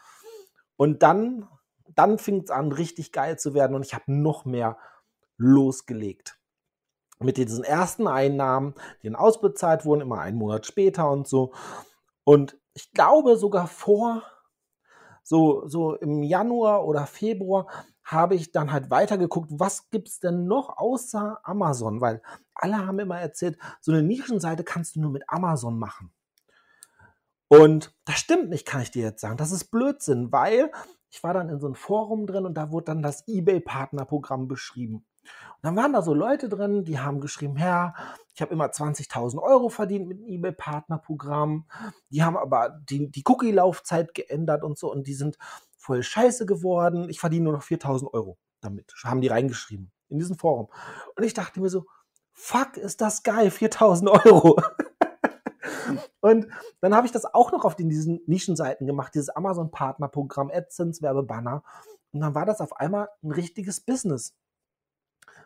Und 0.77 1.03
dann, 1.03 1.49
dann 1.89 2.19
fing 2.19 2.43
es 2.43 2.51
an, 2.51 2.73
richtig 2.73 3.13
geil 3.13 3.39
zu 3.39 3.55
werden 3.55 3.75
und 3.75 3.85
ich 3.85 3.95
habe 3.95 4.13
noch 4.13 4.45
mehr 4.45 4.79
losgelegt. 5.37 6.39
Mit 7.21 7.37
diesen 7.37 7.65
ersten 7.65 8.07
Einnahmen, 8.07 8.75
die 9.03 9.07
dann 9.07 9.17
ausbezahlt 9.17 9.85
wurden, 9.85 10.01
immer 10.01 10.21
einen 10.21 10.37
Monat 10.37 10.67
später 10.67 11.11
und 11.11 11.29
so. 11.29 11.53
Und 12.25 12.59
ich 12.75 12.93
glaube 12.93 13.37
sogar 13.37 13.67
vor, 13.67 14.23
so, 15.23 15.67
so 15.67 15.95
im 15.95 16.23
Januar 16.23 16.87
oder 16.87 17.07
Februar, 17.07 17.67
habe 18.05 18.35
ich 18.35 18.53
dann 18.53 18.71
halt 18.71 18.91
weitergeguckt, 18.91 19.51
was 19.53 19.89
gibt 19.91 20.09
es 20.09 20.21
denn 20.21 20.47
noch 20.47 20.77
außer 20.77 21.41
Amazon? 21.43 22.01
Weil 22.01 22.21
alle 22.55 22.87
haben 22.87 22.99
immer 22.99 23.19
erzählt, 23.19 23.59
so 23.81 23.93
eine 23.93 24.03
Nischenseite 24.03 24.63
kannst 24.63 24.97
du 24.97 25.01
nur 25.01 25.11
mit 25.11 25.25
Amazon 25.29 25.79
machen. 25.79 26.13
Und 27.49 27.95
das 28.05 28.17
stimmt 28.17 28.51
nicht, 28.51 28.67
kann 28.67 28.83
ich 28.83 28.91
dir 28.91 29.05
jetzt 29.05 29.21
sagen. 29.21 29.37
Das 29.37 29.53
ist 29.53 29.71
Blödsinn, 29.71 30.33
weil 30.33 30.71
ich 31.15 31.23
war 31.23 31.33
dann 31.33 31.49
in 31.49 31.61
so 31.61 31.67
einem 31.67 31.77
Forum 31.77 32.27
drin 32.27 32.45
und 32.45 32.55
da 32.55 32.73
wurde 32.73 32.87
dann 32.87 33.01
das 33.01 33.23
eBay-Partnerprogramm 33.29 34.49
beschrieben. 34.49 35.07
Und 35.23 35.63
dann 35.63 35.77
waren 35.77 35.93
da 35.93 36.03
so 36.03 36.13
Leute 36.13 36.49
drin, 36.49 36.85
die 36.85 36.99
haben 36.99 37.21
geschrieben, 37.21 37.57
Herr, 37.57 37.95
ich 38.35 38.43
habe 38.43 38.53
immer 38.53 38.67
20.000 38.67 39.41
Euro 39.41 39.69
verdient 39.69 40.09
mit 40.09 40.19
dem 40.19 40.27
eBay-Partnerprogramm. 40.27 41.67
Die 42.11 42.25
haben 42.25 42.37
aber 42.37 42.81
die, 42.91 43.13
die 43.13 43.23
Cookie-Laufzeit 43.25 44.13
geändert 44.13 44.65
und 44.65 44.77
so 44.77 44.91
und 44.91 45.07
die 45.07 45.15
sind 45.15 45.39
voll 45.77 46.03
scheiße 46.03 46.47
geworden. 46.47 47.09
Ich 47.09 47.21
verdiene 47.21 47.45
nur 47.45 47.53
noch 47.53 47.63
4.000 47.63 48.13
Euro 48.13 48.37
damit. 48.61 48.93
Haben 49.05 49.21
die 49.21 49.29
reingeschrieben 49.29 49.93
in 50.09 50.19
diesem 50.19 50.37
Forum. 50.37 50.69
Und 51.15 51.23
ich 51.23 51.33
dachte 51.33 51.61
mir 51.61 51.69
so, 51.69 51.87
fuck, 52.33 52.77
ist 52.77 53.01
das 53.01 53.23
geil, 53.23 53.49
4.000 53.51 54.27
Euro. 54.27 54.61
Und 56.25 56.49
dann 56.81 56.95
habe 56.95 57.07
ich 57.07 57.13
das 57.13 57.27
auch 57.27 57.53
noch 57.53 57.67
auf 57.67 57.77
den, 57.77 57.91
diesen 57.91 58.23
Nischenseiten 58.25 58.87
gemacht, 58.87 59.15
dieses 59.15 59.29
Amazon-Partnerprogramm, 59.29 60.51
AdSense, 60.51 61.03
Werbebanner. 61.03 61.63
Und 62.13 62.21
dann 62.21 62.35
war 62.35 62.47
das 62.47 62.63
auf 62.63 62.81
einmal 62.81 63.11
ein 63.23 63.31
richtiges 63.31 63.83
Business. 63.83 64.35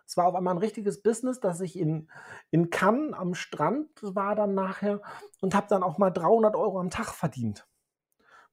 Es 0.07 0.17
war 0.17 0.27
auf 0.27 0.37
einmal 0.37 0.55
ein 0.55 0.59
richtiges 0.59 1.03
Business, 1.03 1.41
dass 1.41 1.61
ich 1.63 1.77
in, 1.77 2.09
in 2.53 2.71
Cannes 2.71 3.13
am 3.15 3.35
Strand 3.35 3.89
war 4.03 4.37
dann 4.37 4.55
nachher 4.55 5.01
und 5.41 5.57
habe 5.57 5.67
dann 5.69 5.83
auch 5.83 5.99
mal 5.99 6.11
300 6.11 6.55
Euro 6.55 6.79
am 6.79 6.91
Tag 6.91 7.09
verdient. 7.09 7.67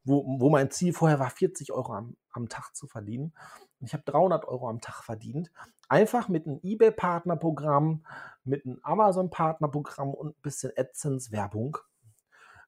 Wo, 0.03 0.25
wo 0.39 0.49
mein 0.49 0.71
Ziel 0.71 0.93
vorher 0.93 1.19
war, 1.19 1.29
40 1.29 1.73
Euro 1.73 1.93
am, 1.93 2.17
am 2.31 2.49
Tag 2.49 2.75
zu 2.75 2.87
verdienen. 2.87 3.35
Und 3.79 3.85
ich 3.85 3.93
habe 3.93 4.03
300 4.03 4.45
Euro 4.45 4.67
am 4.67 4.81
Tag 4.81 5.03
verdient. 5.03 5.51
Einfach 5.89 6.27
mit 6.27 6.47
einem 6.47 6.59
eBay-Partnerprogramm, 6.63 8.03
mit 8.43 8.65
einem 8.65 8.79
Amazon-Partnerprogramm 8.81 10.11
und 10.11 10.39
ein 10.39 10.41
bisschen 10.41 10.71
AdSense-Werbung. 10.75 11.77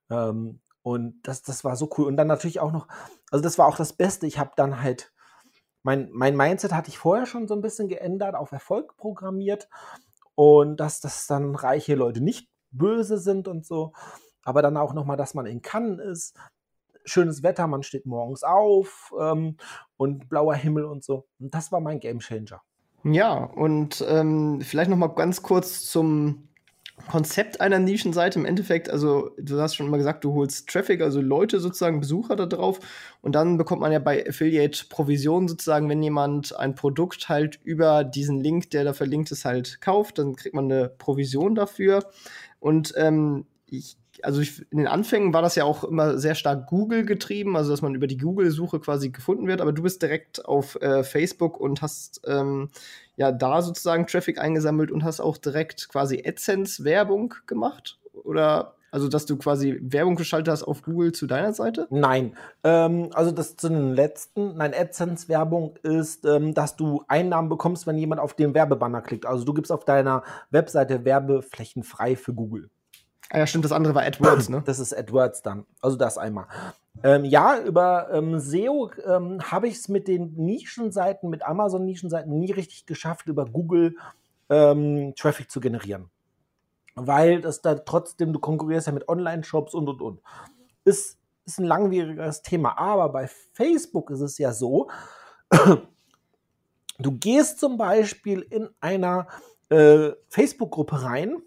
Ähm, 0.10 0.60
und 0.84 1.22
das, 1.24 1.42
das 1.42 1.64
war 1.64 1.76
so 1.76 1.90
cool. 1.98 2.06
Und 2.08 2.18
dann 2.18 2.28
natürlich 2.28 2.60
auch 2.60 2.72
noch, 2.72 2.88
also 3.32 3.44
das 3.44 3.58
war 3.58 3.68
auch 3.68 3.78
das 3.78 3.94
Beste. 3.94 4.26
Ich 4.26 4.40
habe 4.40 4.52
dann 4.56 4.82
halt, 4.82 5.12
mein, 5.84 6.10
mein 6.12 6.36
Mindset 6.36 6.74
hatte 6.74 6.90
ich 6.90 6.98
vorher 6.98 7.26
schon 7.26 7.48
so 7.48 7.54
ein 7.54 7.62
bisschen 7.62 7.88
geändert, 7.88 8.36
auf 8.36 8.52
Erfolg 8.52 8.96
programmiert. 8.98 9.70
Und 10.36 10.80
dass, 10.80 11.02
dass 11.02 11.28
dann 11.28 11.56
reiche 11.56 11.96
Leute 11.96 12.22
nicht 12.22 12.50
böse 12.72 13.18
sind 13.18 13.48
und 13.48 13.66
so. 13.66 13.94
Aber 14.44 14.62
dann 14.62 14.78
auch 14.78 14.94
nochmal, 14.94 15.18
dass 15.18 15.34
man 15.34 15.46
in 15.46 15.62
Cannes 15.62 16.00
ist, 16.00 16.38
schönes 17.06 17.44
Wetter, 17.44 17.68
man 17.68 17.84
steht 17.84 18.06
morgens 18.06 18.44
auf 18.44 19.14
ähm, 19.20 19.58
und 19.98 20.30
blauer 20.30 20.56
Himmel 20.56 20.86
und 20.86 21.04
so. 21.04 21.28
Und 21.40 21.54
das 21.54 21.72
war 21.72 21.80
mein 21.80 22.00
Gamechanger. 22.00 22.62
Ja, 23.04 23.36
und 23.36 24.06
ähm, 24.08 24.62
vielleicht 24.62 24.90
noch 24.90 24.98
mal 24.98 25.08
ganz 25.08 25.42
kurz 25.42 25.90
zum 25.90 26.47
Konzept 27.10 27.62
einer 27.62 27.80
Nischenseite. 27.80 28.40
Im 28.40 28.46
Endeffekt, 28.46 28.90
also 28.90 29.32
du 29.38 29.60
hast 29.60 29.76
schon 29.76 29.90
mal 29.90 29.98
gesagt, 29.98 30.24
du 30.24 30.34
holst 30.34 30.68
Traffic, 30.68 31.02
also 31.02 31.22
Leute 31.22 31.60
sozusagen, 31.60 32.00
Besucher 32.00 32.36
da 32.36 32.46
drauf. 32.46 32.80
Und 33.22 33.36
dann 33.36 33.58
bekommt 33.58 33.82
man 33.82 33.92
ja 33.92 34.00
bei 34.00 34.28
Affiliate 34.28 34.86
Provision 34.90 35.48
sozusagen, 35.48 35.90
wenn 35.90 36.02
jemand 36.02 36.58
ein 36.58 36.76
Produkt 36.76 37.30
halt 37.30 37.60
über 37.64 38.04
diesen 38.04 38.40
Link, 38.40 38.72
der 38.72 38.84
da 38.84 38.94
verlinkt 38.94 39.32
ist, 39.32 39.46
halt 39.46 39.80
kauft, 39.80 40.18
dann 40.18 40.36
kriegt 40.36 40.56
man 40.56 40.66
eine 40.66 40.90
Provision 40.90 41.56
dafür. 41.56 42.06
Und 42.60 42.94
ähm, 42.98 43.46
ich 43.68 43.98
also 44.24 44.42
ich, 44.42 44.66
in 44.72 44.80
den 44.80 44.88
Anfängen 44.88 45.34
war 45.34 45.42
das 45.42 45.56
ja 45.56 45.64
auch 45.64 45.84
immer 45.84 46.18
sehr 46.18 46.36
stark 46.36 46.68
Google 46.68 47.06
getrieben, 47.06 47.56
also 47.56 47.72
dass 47.72 47.82
man 47.82 47.96
über 47.96 48.08
die 48.08 48.18
Google-Suche 48.18 48.80
quasi 48.80 49.10
gefunden 49.10 49.48
wird, 49.48 49.62
aber 49.62 49.74
du 49.74 49.84
bist 49.84 50.02
direkt 50.02 50.46
auf 50.46 50.76
äh, 50.82 51.04
Facebook 51.04 51.60
und 51.60 51.82
hast 51.82 52.22
ähm, 52.26 52.70
ja 53.18 53.32
da 53.32 53.62
sozusagen 53.62 54.08
Traffic 54.08 54.40
eingesammelt 54.40 54.92
und 54.92 55.04
hast 55.04 55.20
auch 55.20 55.38
direkt 55.38 55.90
quasi 55.90 56.24
AdSense-Werbung 56.26 57.34
gemacht? 57.46 58.00
Oder 58.14 58.74
also, 58.90 59.10
dass 59.10 59.26
du 59.26 59.38
quasi 59.38 59.78
Werbung 59.82 60.16
geschaltet 60.16 60.52
hast 60.52 60.64
auf 60.64 60.82
Google 60.82 61.12
zu 61.12 61.28
deiner 61.28 61.54
Seite? 61.54 61.88
Nein. 61.90 62.38
Ähm, 62.64 63.10
also, 63.14 63.32
das 63.32 63.58
zu 63.58 63.68
den 63.68 63.94
letzten. 63.94 64.56
Nein, 64.56 64.74
AdSense-Werbung 64.74 65.76
ist, 65.84 66.26
ähm, 66.26 66.54
dass 66.54 66.78
du 66.78 67.04
Einnahmen 67.08 67.50
bekommst, 67.50 67.86
wenn 67.86 67.98
jemand 67.98 68.22
auf 68.22 68.34
den 68.34 68.54
Werbebanner 68.54 69.02
klickt. 69.02 69.26
Also, 69.26 69.44
du 69.44 69.54
gibst 69.54 69.72
auf 69.72 69.84
deiner 69.84 70.24
Webseite 70.52 71.04
Werbeflächen 71.04 71.84
frei 71.84 72.16
für 72.16 72.34
Google. 72.34 72.70
Ah 73.30 73.40
ja, 73.40 73.48
stimmt, 73.48 73.66
das 73.66 73.74
andere 73.74 73.94
war 73.94 74.04
AdWords, 74.04 74.48
ne? 74.48 74.64
Das 74.66 74.80
ist 74.80 74.98
AdWords 74.98 75.42
dann. 75.42 75.66
Also 75.82 75.98
das 75.98 76.18
einmal. 76.18 76.46
Ähm, 77.04 77.26
ja, 77.26 77.60
über 77.60 78.10
ähm, 78.12 78.40
SEO 78.40 78.90
ähm, 79.06 79.40
habe 79.42 79.68
ich 79.68 79.76
es 79.76 79.88
mit 79.88 80.08
den 80.08 80.34
Nischenseiten, 80.36 81.30
mit 81.30 81.44
Amazon-Nischenseiten 81.44 82.38
nie 82.38 82.52
richtig 82.52 82.86
geschafft, 82.86 83.28
über 83.28 83.46
Google 83.46 83.96
ähm, 84.50 85.14
Traffic 85.16 85.52
zu 85.52 85.60
generieren. 85.60 86.10
Weil 86.96 87.42
das 87.42 87.62
da 87.62 87.76
trotzdem, 87.76 88.34
du 88.34 88.40
konkurrierst 88.40 88.88
ja 88.88 88.94
mit 88.94 89.08
Online-Shops 89.08 89.74
und 89.74 89.88
und 89.88 90.02
und. 90.02 90.22
Ist, 90.84 91.20
ist 91.46 91.60
ein 91.60 91.66
langwieriges 91.66 92.42
Thema. 92.42 92.78
Aber 92.78 93.10
bei 93.10 93.30
Facebook 93.54 94.10
ist 94.10 94.22
es 94.22 94.38
ja 94.38 94.52
so, 94.52 94.90
du 97.00 97.12
gehst 97.12 97.60
zum 97.60 97.78
Beispiel 97.78 98.42
in 98.42 98.70
einer 98.80 99.28
äh, 99.70 100.12
Facebook-Gruppe 100.30 101.04
rein 101.04 101.38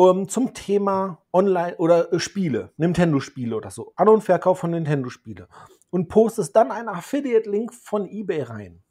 um, 0.00 0.28
zum 0.28 0.54
Thema 0.54 1.18
Online- 1.30 1.76
oder 1.76 2.10
äh, 2.10 2.18
Spiele, 2.18 2.72
Nintendo-Spiele 2.78 3.54
oder 3.54 3.70
so, 3.70 3.92
An- 3.96 4.08
und 4.08 4.22
Verkauf 4.22 4.58
von 4.58 4.70
Nintendo-Spiele 4.70 5.46
und 5.90 6.08
postest 6.08 6.56
dann 6.56 6.70
einen 6.70 6.88
Affiliate-Link 6.88 7.74
von 7.74 8.08
eBay 8.08 8.40
rein. 8.40 8.82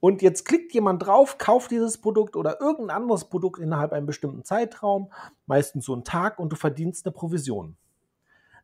Und 0.00 0.20
jetzt 0.20 0.44
klickt 0.44 0.74
jemand 0.74 1.06
drauf, 1.06 1.38
kauft 1.38 1.70
dieses 1.70 1.96
Produkt 1.96 2.36
oder 2.36 2.60
irgendein 2.60 2.94
anderes 2.94 3.24
Produkt 3.24 3.58
innerhalb 3.58 3.94
einem 3.94 4.04
bestimmten 4.04 4.44
Zeitraum, 4.44 5.10
meistens 5.46 5.86
so 5.86 5.94
einen 5.94 6.04
Tag, 6.04 6.38
und 6.38 6.52
du 6.52 6.56
verdienst 6.56 7.06
eine 7.06 7.14
Provision. 7.14 7.74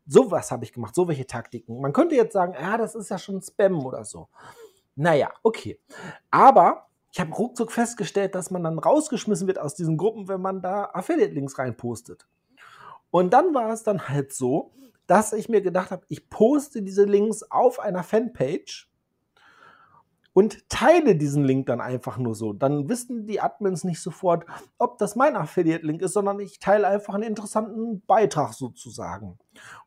So 0.06 0.30
was 0.30 0.50
habe 0.50 0.64
ich 0.64 0.72
gemacht, 0.74 0.94
so 0.94 1.08
welche 1.08 1.26
Taktiken. 1.26 1.80
Man 1.80 1.94
könnte 1.94 2.14
jetzt 2.14 2.34
sagen, 2.34 2.52
ja, 2.52 2.76
das 2.76 2.94
ist 2.94 3.08
ja 3.08 3.16
schon 3.16 3.40
Spam 3.40 3.86
oder 3.86 4.04
so. 4.04 4.28
Naja, 4.96 5.32
okay. 5.42 5.80
Aber 6.30 6.89
ich 7.12 7.20
habe 7.20 7.32
ruckzuck 7.32 7.72
festgestellt, 7.72 8.34
dass 8.34 8.50
man 8.50 8.62
dann 8.62 8.78
rausgeschmissen 8.78 9.46
wird 9.46 9.58
aus 9.58 9.74
diesen 9.74 9.96
Gruppen, 9.96 10.28
wenn 10.28 10.40
man 10.40 10.62
da 10.62 10.90
Affiliate-Links 10.92 11.58
reinpostet. 11.58 12.26
Und 13.10 13.32
dann 13.32 13.54
war 13.54 13.72
es 13.72 13.82
dann 13.82 14.08
halt 14.08 14.32
so, 14.32 14.72
dass 15.06 15.32
ich 15.32 15.48
mir 15.48 15.60
gedacht 15.60 15.90
habe, 15.90 16.04
ich 16.08 16.30
poste 16.30 16.82
diese 16.82 17.04
Links 17.04 17.42
auf 17.50 17.80
einer 17.80 18.04
Fanpage 18.04 18.88
und 20.32 20.68
teile 20.68 21.16
diesen 21.16 21.42
Link 21.42 21.66
dann 21.66 21.80
einfach 21.80 22.16
nur 22.16 22.36
so. 22.36 22.52
Dann 22.52 22.88
wissen 22.88 23.26
die 23.26 23.40
Admins 23.40 23.82
nicht 23.82 24.00
sofort, 24.00 24.44
ob 24.78 24.98
das 24.98 25.16
mein 25.16 25.34
Affiliate-Link 25.34 26.02
ist, 26.02 26.12
sondern 26.12 26.38
ich 26.38 26.60
teile 26.60 26.86
einfach 26.86 27.14
einen 27.14 27.24
interessanten 27.24 28.02
Beitrag 28.06 28.54
sozusagen. 28.54 29.38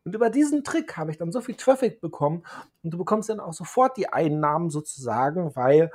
Und 0.03 0.13
über 0.13 0.29
diesen 0.29 0.65
Trick 0.65 0.97
habe 0.97 1.11
ich 1.11 1.17
dann 1.17 1.31
so 1.31 1.39
viel 1.39 1.55
Traffic 1.55 2.01
bekommen 2.01 2.43
und 2.83 2.91
du 2.91 2.97
bekommst 2.97 3.29
dann 3.29 3.39
auch 3.39 3.53
sofort 3.53 3.95
die 3.95 4.09
Einnahmen 4.09 4.69
sozusagen, 4.69 5.55
weil 5.55 5.89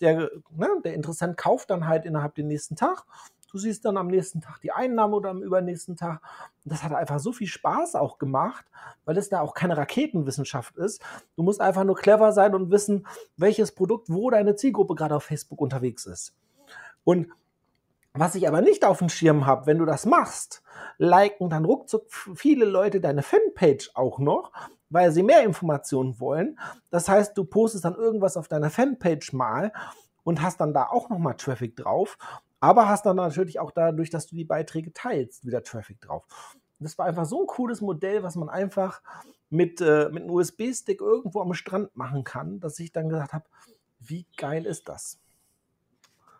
der, 0.00 0.30
ne, 0.50 0.68
der 0.84 0.94
Interessent 0.94 1.36
kauft 1.36 1.70
dann 1.70 1.86
halt 1.86 2.04
innerhalb 2.04 2.34
den 2.34 2.48
nächsten 2.48 2.76
Tag. 2.76 3.04
Du 3.50 3.58
siehst 3.58 3.84
dann 3.84 3.96
am 3.96 4.08
nächsten 4.08 4.40
Tag 4.40 4.60
die 4.60 4.72
Einnahme 4.72 5.16
oder 5.16 5.30
am 5.30 5.42
übernächsten 5.42 5.96
Tag. 5.96 6.20
Das 6.64 6.82
hat 6.82 6.92
einfach 6.92 7.20
so 7.20 7.32
viel 7.32 7.46
Spaß 7.46 7.94
auch 7.94 8.18
gemacht, 8.18 8.66
weil 9.04 9.16
es 9.16 9.28
da 9.28 9.40
auch 9.40 9.54
keine 9.54 9.76
Raketenwissenschaft 9.76 10.76
ist. 10.76 11.00
Du 11.36 11.42
musst 11.42 11.60
einfach 11.60 11.84
nur 11.84 11.96
clever 11.96 12.32
sein 12.32 12.54
und 12.54 12.70
wissen, 12.70 13.06
welches 13.36 13.72
Produkt, 13.72 14.10
wo 14.10 14.30
deine 14.30 14.56
Zielgruppe 14.56 14.94
gerade 14.94 15.14
auf 15.14 15.24
Facebook 15.24 15.60
unterwegs 15.60 16.06
ist. 16.06 16.34
Und 17.04 17.28
was 18.12 18.34
ich 18.34 18.48
aber 18.48 18.62
nicht 18.62 18.84
auf 18.84 18.98
dem 18.98 19.08
Schirm 19.08 19.46
habe, 19.46 19.66
wenn 19.66 19.78
du 19.78 19.84
das 19.84 20.06
machst, 20.06 20.62
liken 20.98 21.50
dann 21.50 21.64
ruckzuck 21.64 22.06
viele 22.34 22.64
Leute 22.64 23.00
deine 23.00 23.22
Fanpage 23.22 23.90
auch 23.94 24.18
noch, 24.18 24.52
weil 24.90 25.12
sie 25.12 25.22
mehr 25.22 25.42
Informationen 25.44 26.18
wollen. 26.20 26.58
Das 26.90 27.08
heißt, 27.08 27.36
du 27.36 27.44
postest 27.44 27.84
dann 27.84 27.94
irgendwas 27.94 28.36
auf 28.36 28.48
deiner 28.48 28.70
Fanpage 28.70 29.32
mal 29.32 29.72
und 30.24 30.42
hast 30.42 30.60
dann 30.60 30.74
da 30.74 30.86
auch 30.86 31.08
nochmal 31.08 31.36
Traffic 31.36 31.76
drauf, 31.76 32.18
aber 32.60 32.88
hast 32.88 33.06
dann 33.06 33.16
natürlich 33.16 33.60
auch 33.60 33.70
dadurch, 33.70 34.10
dass 34.10 34.26
du 34.26 34.36
die 34.36 34.44
Beiträge 34.44 34.92
teilst, 34.92 35.46
wieder 35.46 35.62
Traffic 35.62 36.00
drauf. 36.00 36.24
Das 36.78 36.98
war 36.98 37.06
einfach 37.06 37.24
so 37.24 37.42
ein 37.42 37.46
cooles 37.46 37.80
Modell, 37.80 38.22
was 38.22 38.36
man 38.36 38.48
einfach 38.48 39.00
mit, 39.48 39.80
äh, 39.80 40.08
mit 40.10 40.24
einem 40.24 40.30
USB-Stick 40.30 41.00
irgendwo 41.00 41.40
am 41.40 41.54
Strand 41.54 41.96
machen 41.96 42.24
kann, 42.24 42.60
dass 42.60 42.78
ich 42.78 42.92
dann 42.92 43.08
gesagt 43.08 43.32
habe, 43.32 43.44
wie 43.98 44.26
geil 44.36 44.66
ist 44.66 44.88
das? 44.88 45.18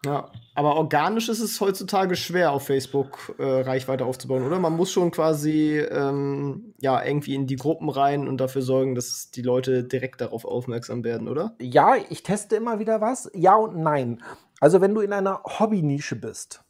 Ja, 0.04 0.30
aber 0.54 0.76
organisch 0.76 1.28
ist 1.28 1.40
es 1.40 1.60
heutzutage 1.60 2.16
schwer, 2.16 2.52
auf 2.52 2.66
Facebook 2.66 3.34
äh, 3.38 3.60
Reichweite 3.62 4.04
aufzubauen, 4.04 4.44
oder? 4.44 4.58
Man 4.58 4.76
muss 4.76 4.92
schon 4.92 5.10
quasi 5.10 5.78
ähm, 5.78 6.74
ja 6.80 7.02
irgendwie 7.04 7.34
in 7.34 7.46
die 7.46 7.56
Gruppen 7.56 7.88
rein 7.88 8.28
und 8.28 8.38
dafür 8.38 8.62
sorgen, 8.62 8.94
dass 8.94 9.30
die 9.30 9.42
Leute 9.42 9.84
direkt 9.84 10.20
darauf 10.20 10.44
aufmerksam 10.44 11.02
werden, 11.02 11.28
oder? 11.28 11.56
Ja, 11.60 11.94
ich 12.08 12.22
teste 12.22 12.56
immer 12.56 12.78
wieder 12.78 13.00
was. 13.00 13.30
Ja 13.34 13.56
und 13.56 13.76
nein. 13.78 14.22
Also 14.60 14.80
wenn 14.80 14.94
du 14.94 15.00
in 15.00 15.12
einer 15.12 15.42
Hobby-Nische 15.44 16.16
bist 16.16 16.62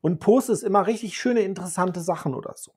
und 0.00 0.20
postest 0.20 0.62
immer 0.62 0.86
richtig 0.86 1.16
schöne, 1.16 1.40
interessante 1.40 2.00
Sachen 2.00 2.34
oder 2.34 2.54
so, 2.56 2.72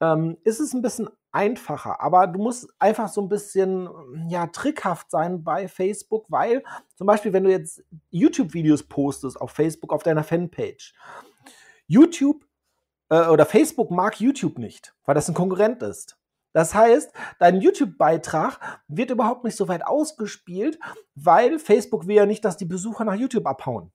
ähm, 0.00 0.36
ist 0.44 0.60
es 0.60 0.72
ein 0.72 0.82
bisschen 0.82 1.08
einfacher. 1.32 2.00
Aber 2.00 2.26
du 2.26 2.38
musst 2.38 2.68
einfach 2.78 3.08
so 3.08 3.20
ein 3.20 3.28
bisschen 3.28 3.88
ja, 4.28 4.46
trickhaft 4.46 5.10
sein 5.10 5.44
bei 5.44 5.68
Facebook, 5.68 6.26
weil 6.30 6.62
zum 6.96 7.06
Beispiel, 7.06 7.32
wenn 7.32 7.44
du 7.44 7.50
jetzt 7.50 7.84
YouTube-Videos 8.10 8.84
postest 8.84 9.40
auf 9.40 9.50
Facebook, 9.52 9.92
auf 9.92 10.02
deiner 10.02 10.24
Fanpage, 10.24 10.94
YouTube 11.86 12.44
äh, 13.10 13.26
oder 13.26 13.46
Facebook 13.46 13.90
mag 13.90 14.20
YouTube 14.20 14.58
nicht, 14.58 14.94
weil 15.04 15.14
das 15.14 15.28
ein 15.28 15.34
Konkurrent 15.34 15.82
ist. 15.82 16.18
Das 16.52 16.74
heißt, 16.74 17.12
dein 17.38 17.60
YouTube-Beitrag 17.60 18.82
wird 18.88 19.10
überhaupt 19.10 19.44
nicht 19.44 19.56
so 19.56 19.68
weit 19.68 19.86
ausgespielt, 19.86 20.78
weil 21.14 21.58
Facebook 21.58 22.06
will 22.06 22.16
ja 22.16 22.26
nicht, 22.26 22.44
dass 22.44 22.56
die 22.56 22.64
Besucher 22.64 23.04
nach 23.04 23.14
YouTube 23.14 23.46
abhauen. 23.46 23.92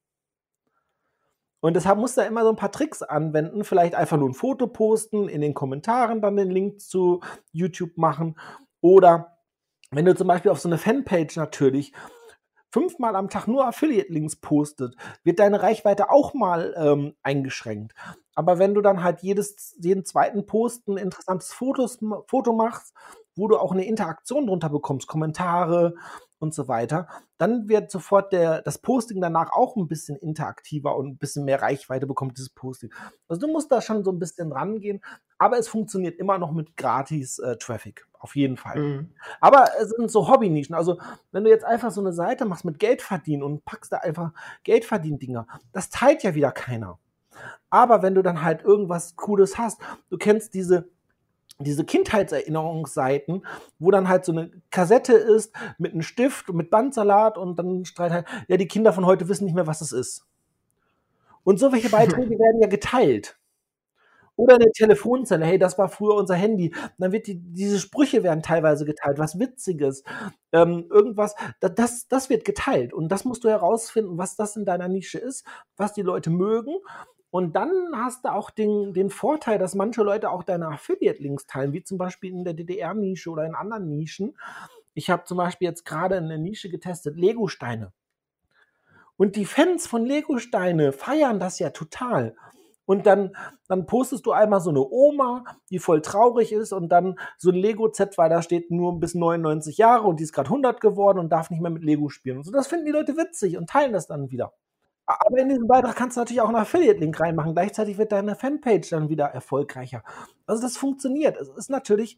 Und 1.63 1.77
deshalb 1.77 1.97
musst 1.97 2.17
du 2.17 2.21
da 2.21 2.27
immer 2.27 2.43
so 2.43 2.49
ein 2.49 2.57
paar 2.57 2.73
Tricks 2.73 3.01
anwenden. 3.01 3.63
Vielleicht 3.63 3.95
einfach 3.95 4.17
nur 4.17 4.27
ein 4.27 4.33
Foto 4.33 4.67
posten, 4.67 5.29
in 5.29 5.39
den 5.39 5.53
Kommentaren 5.53 6.21
dann 6.21 6.35
den 6.35 6.51
Link 6.51 6.81
zu 6.81 7.21
YouTube 7.53 7.97
machen. 7.97 8.37
Oder 8.81 9.37
wenn 9.89 10.03
du 10.03 10.13
zum 10.13 10.27
Beispiel 10.27 10.51
auf 10.51 10.59
so 10.59 10.67
eine 10.67 10.77
Fanpage 10.77 11.37
natürlich 11.37 11.93
fünfmal 12.69 13.15
am 13.15 13.29
Tag 13.29 13.47
nur 13.47 13.65
Affiliate-Links 13.65 14.41
postet, 14.41 14.97
wird 15.23 15.39
deine 15.39 15.63
Reichweite 15.63 16.09
auch 16.09 16.33
mal 16.33 16.75
ähm, 16.75 17.15
eingeschränkt. 17.23 17.93
Aber 18.35 18.59
wenn 18.59 18.73
du 18.73 18.81
dann 18.81 19.01
halt 19.01 19.21
jedes, 19.21 19.73
jeden 19.79 20.03
zweiten 20.03 20.45
Post 20.45 20.89
ein 20.89 20.97
interessantes 20.97 21.53
Fotos, 21.53 21.97
Foto 22.27 22.51
machst, 22.51 22.93
wo 23.35 23.47
du 23.47 23.57
auch 23.57 23.71
eine 23.71 23.85
Interaktion 23.85 24.47
drunter 24.47 24.69
bekommst, 24.69 25.07
Kommentare, 25.07 25.95
und 26.43 26.53
so 26.53 26.67
weiter, 26.67 27.07
dann 27.37 27.69
wird 27.69 27.89
sofort 27.89 28.33
der, 28.33 28.61
das 28.61 28.77
Posting 28.77 29.21
danach 29.21 29.51
auch 29.53 29.75
ein 29.77 29.87
bisschen 29.87 30.17
interaktiver 30.17 30.95
und 30.95 31.07
ein 31.07 31.17
bisschen 31.17 31.45
mehr 31.45 31.61
Reichweite 31.61 32.05
bekommt 32.05 32.37
dieses 32.37 32.49
Posting. 32.49 32.93
Also 33.27 33.47
du 33.47 33.51
musst 33.51 33.71
da 33.71 33.81
schon 33.81 34.03
so 34.03 34.11
ein 34.11 34.19
bisschen 34.19 34.51
rangehen, 34.51 35.01
aber 35.39 35.57
es 35.57 35.69
funktioniert 35.69 36.19
immer 36.19 36.37
noch 36.37 36.51
mit 36.51 36.75
gratis 36.75 37.39
äh, 37.39 37.55
Traffic, 37.57 38.05
auf 38.19 38.35
jeden 38.35 38.57
Fall. 38.57 38.77
Mhm. 38.77 39.09
Aber 39.39 39.69
es 39.81 39.89
sind 39.89 40.11
so 40.11 40.27
Hobby-Nischen. 40.27 40.75
Also 40.75 40.99
wenn 41.31 41.45
du 41.45 41.49
jetzt 41.49 41.65
einfach 41.65 41.91
so 41.91 42.01
eine 42.01 42.13
Seite 42.13 42.45
machst 42.45 42.65
mit 42.65 42.77
Geld 42.77 43.01
verdienen 43.01 43.41
und 43.41 43.63
packst 43.63 43.93
da 43.93 43.97
einfach 43.97 44.33
Geld 44.63 44.83
verdienen 44.83 45.19
Dinger, 45.19 45.47
das 45.71 45.89
teilt 45.89 46.23
ja 46.23 46.35
wieder 46.35 46.51
keiner. 46.51 46.99
Aber 47.69 48.03
wenn 48.03 48.13
du 48.13 48.21
dann 48.21 48.43
halt 48.43 48.61
irgendwas 48.63 49.15
Cooles 49.15 49.57
hast, 49.57 49.81
du 50.09 50.17
kennst 50.17 50.53
diese 50.53 50.89
diese 51.59 51.85
Kindheitserinnerungsseiten, 51.85 53.45
wo 53.79 53.91
dann 53.91 54.09
halt 54.09 54.25
so 54.25 54.31
eine 54.31 54.51
Kassette 54.71 55.13
ist 55.13 55.53
mit 55.77 55.93
einem 55.93 56.01
Stift 56.01 56.49
und 56.49 56.57
mit 56.57 56.69
Bandsalat 56.69 57.37
und 57.37 57.57
dann 57.57 57.85
streit 57.85 58.11
halt, 58.11 58.25
ja, 58.47 58.57
die 58.57 58.67
Kinder 58.67 58.93
von 58.93 59.05
heute 59.05 59.29
wissen 59.29 59.45
nicht 59.45 59.55
mehr, 59.55 59.67
was 59.67 59.81
es 59.81 59.91
ist. 59.91 60.25
Und 61.43 61.59
so 61.59 61.71
welche 61.71 61.89
Beiträge 61.89 62.29
werden 62.39 62.61
ja 62.61 62.67
geteilt. 62.67 63.37
Oder 64.35 64.55
eine 64.55 64.71
Telefonzelle, 64.71 65.45
hey, 65.45 65.59
das 65.59 65.77
war 65.77 65.89
früher 65.89 66.15
unser 66.15 66.33
Handy. 66.33 66.73
dann 66.97 67.11
wird 67.11 67.27
die, 67.27 67.35
diese 67.35 67.79
Sprüche 67.79 68.23
werden 68.23 68.41
teilweise 68.41 68.83
geteilt, 68.83 69.19
was 69.19 69.37
Witziges, 69.37 70.03
ähm, 70.51 70.87
irgendwas, 70.89 71.35
das, 71.59 72.07
das 72.07 72.29
wird 72.31 72.43
geteilt. 72.43 72.93
Und 72.93 73.09
das 73.09 73.25
musst 73.25 73.43
du 73.43 73.49
herausfinden, 73.49 74.17
was 74.17 74.35
das 74.35 74.55
in 74.55 74.65
deiner 74.65 74.87
Nische 74.87 75.19
ist, 75.19 75.45
was 75.77 75.93
die 75.93 76.01
Leute 76.01 76.31
mögen 76.31 76.73
und 77.33 77.55
dann 77.55 77.71
hast 77.95 78.25
du 78.25 78.31
auch 78.31 78.51
den, 78.51 78.93
den 78.93 79.09
Vorteil, 79.09 79.57
dass 79.57 79.73
manche 79.73 80.03
Leute 80.03 80.29
auch 80.29 80.43
deine 80.43 80.67
Affiliate-Links 80.67 81.47
teilen, 81.47 81.73
wie 81.73 81.83
zum 81.83 81.97
Beispiel 81.97 82.29
in 82.31 82.43
der 82.43 82.53
DDR-Nische 82.53 83.31
oder 83.31 83.43
in 83.43 83.55
anderen 83.55 83.89
Nischen. 83.89 84.37
Ich 84.93 85.09
habe 85.09 85.23
zum 85.23 85.37
Beispiel 85.39 85.67
jetzt 85.67 85.83
gerade 85.83 86.17
eine 86.17 86.37
Nische 86.37 86.69
getestet, 86.69 87.17
Lego-Steine. 87.17 87.91
Und 89.17 89.35
die 89.35 89.45
Fans 89.45 89.87
von 89.87 90.05
Lego-Steine 90.05 90.91
feiern 90.91 91.39
das 91.39 91.57
ja 91.57 91.71
total. 91.71 92.35
Und 92.85 93.07
dann, 93.07 93.35
dann 93.67 93.87
postest 93.87 94.27
du 94.27 94.31
einmal 94.31 94.61
so 94.61 94.69
eine 94.69 94.87
Oma, 94.87 95.43
die 95.71 95.79
voll 95.79 96.03
traurig 96.03 96.53
ist 96.53 96.71
und 96.71 96.89
dann 96.89 97.17
so 97.39 97.49
ein 97.49 97.55
Lego-Set, 97.55 98.15
weil 98.19 98.29
da 98.29 98.43
steht 98.43 98.69
nur 98.69 98.99
bis 98.99 99.15
99 99.15 99.79
Jahre 99.79 100.05
und 100.07 100.19
die 100.19 100.23
ist 100.25 100.33
gerade 100.33 100.49
100 100.49 100.79
geworden 100.79 101.17
und 101.17 101.31
darf 101.31 101.49
nicht 101.49 101.63
mehr 101.63 101.71
mit 101.71 101.83
Lego 101.83 102.09
spielen. 102.09 102.37
Und 102.37 102.43
so, 102.43 102.51
das 102.51 102.67
finden 102.67 102.85
die 102.85 102.91
Leute 102.91 103.17
witzig 103.17 103.57
und 103.57 103.71
teilen 103.71 103.91
das 103.91 104.05
dann 104.05 104.29
wieder. 104.29 104.53
Aber 105.05 105.37
in 105.37 105.49
diesem 105.49 105.67
Beitrag 105.67 105.95
kannst 105.95 106.15
du 106.15 106.21
natürlich 106.21 106.41
auch 106.41 106.47
einen 106.47 106.57
Affiliate-Link 106.57 107.19
reinmachen. 107.19 107.53
Gleichzeitig 107.53 107.97
wird 107.97 108.11
deine 108.11 108.35
Fanpage 108.35 108.89
dann 108.89 109.09
wieder 109.09 109.25
erfolgreicher. 109.25 110.03
Also 110.47 110.61
das 110.61 110.77
funktioniert. 110.77 111.37
Es 111.37 111.49
ist 111.49 111.69
natürlich 111.69 112.17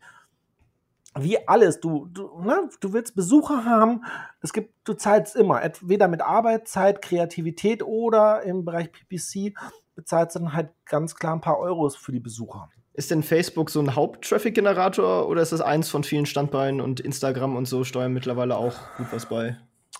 wie 1.17 1.47
alles. 1.47 1.79
Du, 1.79 2.07
du, 2.07 2.41
ne? 2.41 2.69
du 2.79 2.93
willst 2.93 3.15
Besucher 3.15 3.65
haben. 3.65 4.03
Es 4.41 4.53
gibt, 4.53 4.73
du 4.83 4.93
zahlst 4.93 5.35
immer. 5.35 5.61
Entweder 5.61 6.07
mit 6.07 6.21
Arbeitszeit, 6.21 7.01
Kreativität 7.01 7.83
oder 7.83 8.43
im 8.43 8.65
Bereich 8.65 8.91
PPC 8.91 9.57
bezahlst 9.95 10.35
du 10.35 10.39
dann 10.39 10.53
halt 10.53 10.69
ganz 10.85 11.15
klar 11.15 11.33
ein 11.33 11.41
paar 11.41 11.57
Euros 11.57 11.95
für 11.95 12.11
die 12.11 12.19
Besucher. 12.19 12.69
Ist 12.93 13.11
denn 13.11 13.23
Facebook 13.23 13.69
so 13.69 13.79
ein 13.79 13.95
Haupt-Traffic-Generator 13.95 15.27
oder 15.27 15.41
ist 15.41 15.51
das 15.51 15.61
eins 15.61 15.89
von 15.89 16.03
vielen 16.03 16.25
Standbeinen 16.25 16.79
und 16.81 16.99
Instagram 16.99 17.55
und 17.55 17.65
so 17.65 17.83
steuern 17.83 18.13
mittlerweile 18.13 18.57
auch 18.57 18.75
gut 18.97 19.07
was 19.11 19.25
bei? 19.27 19.57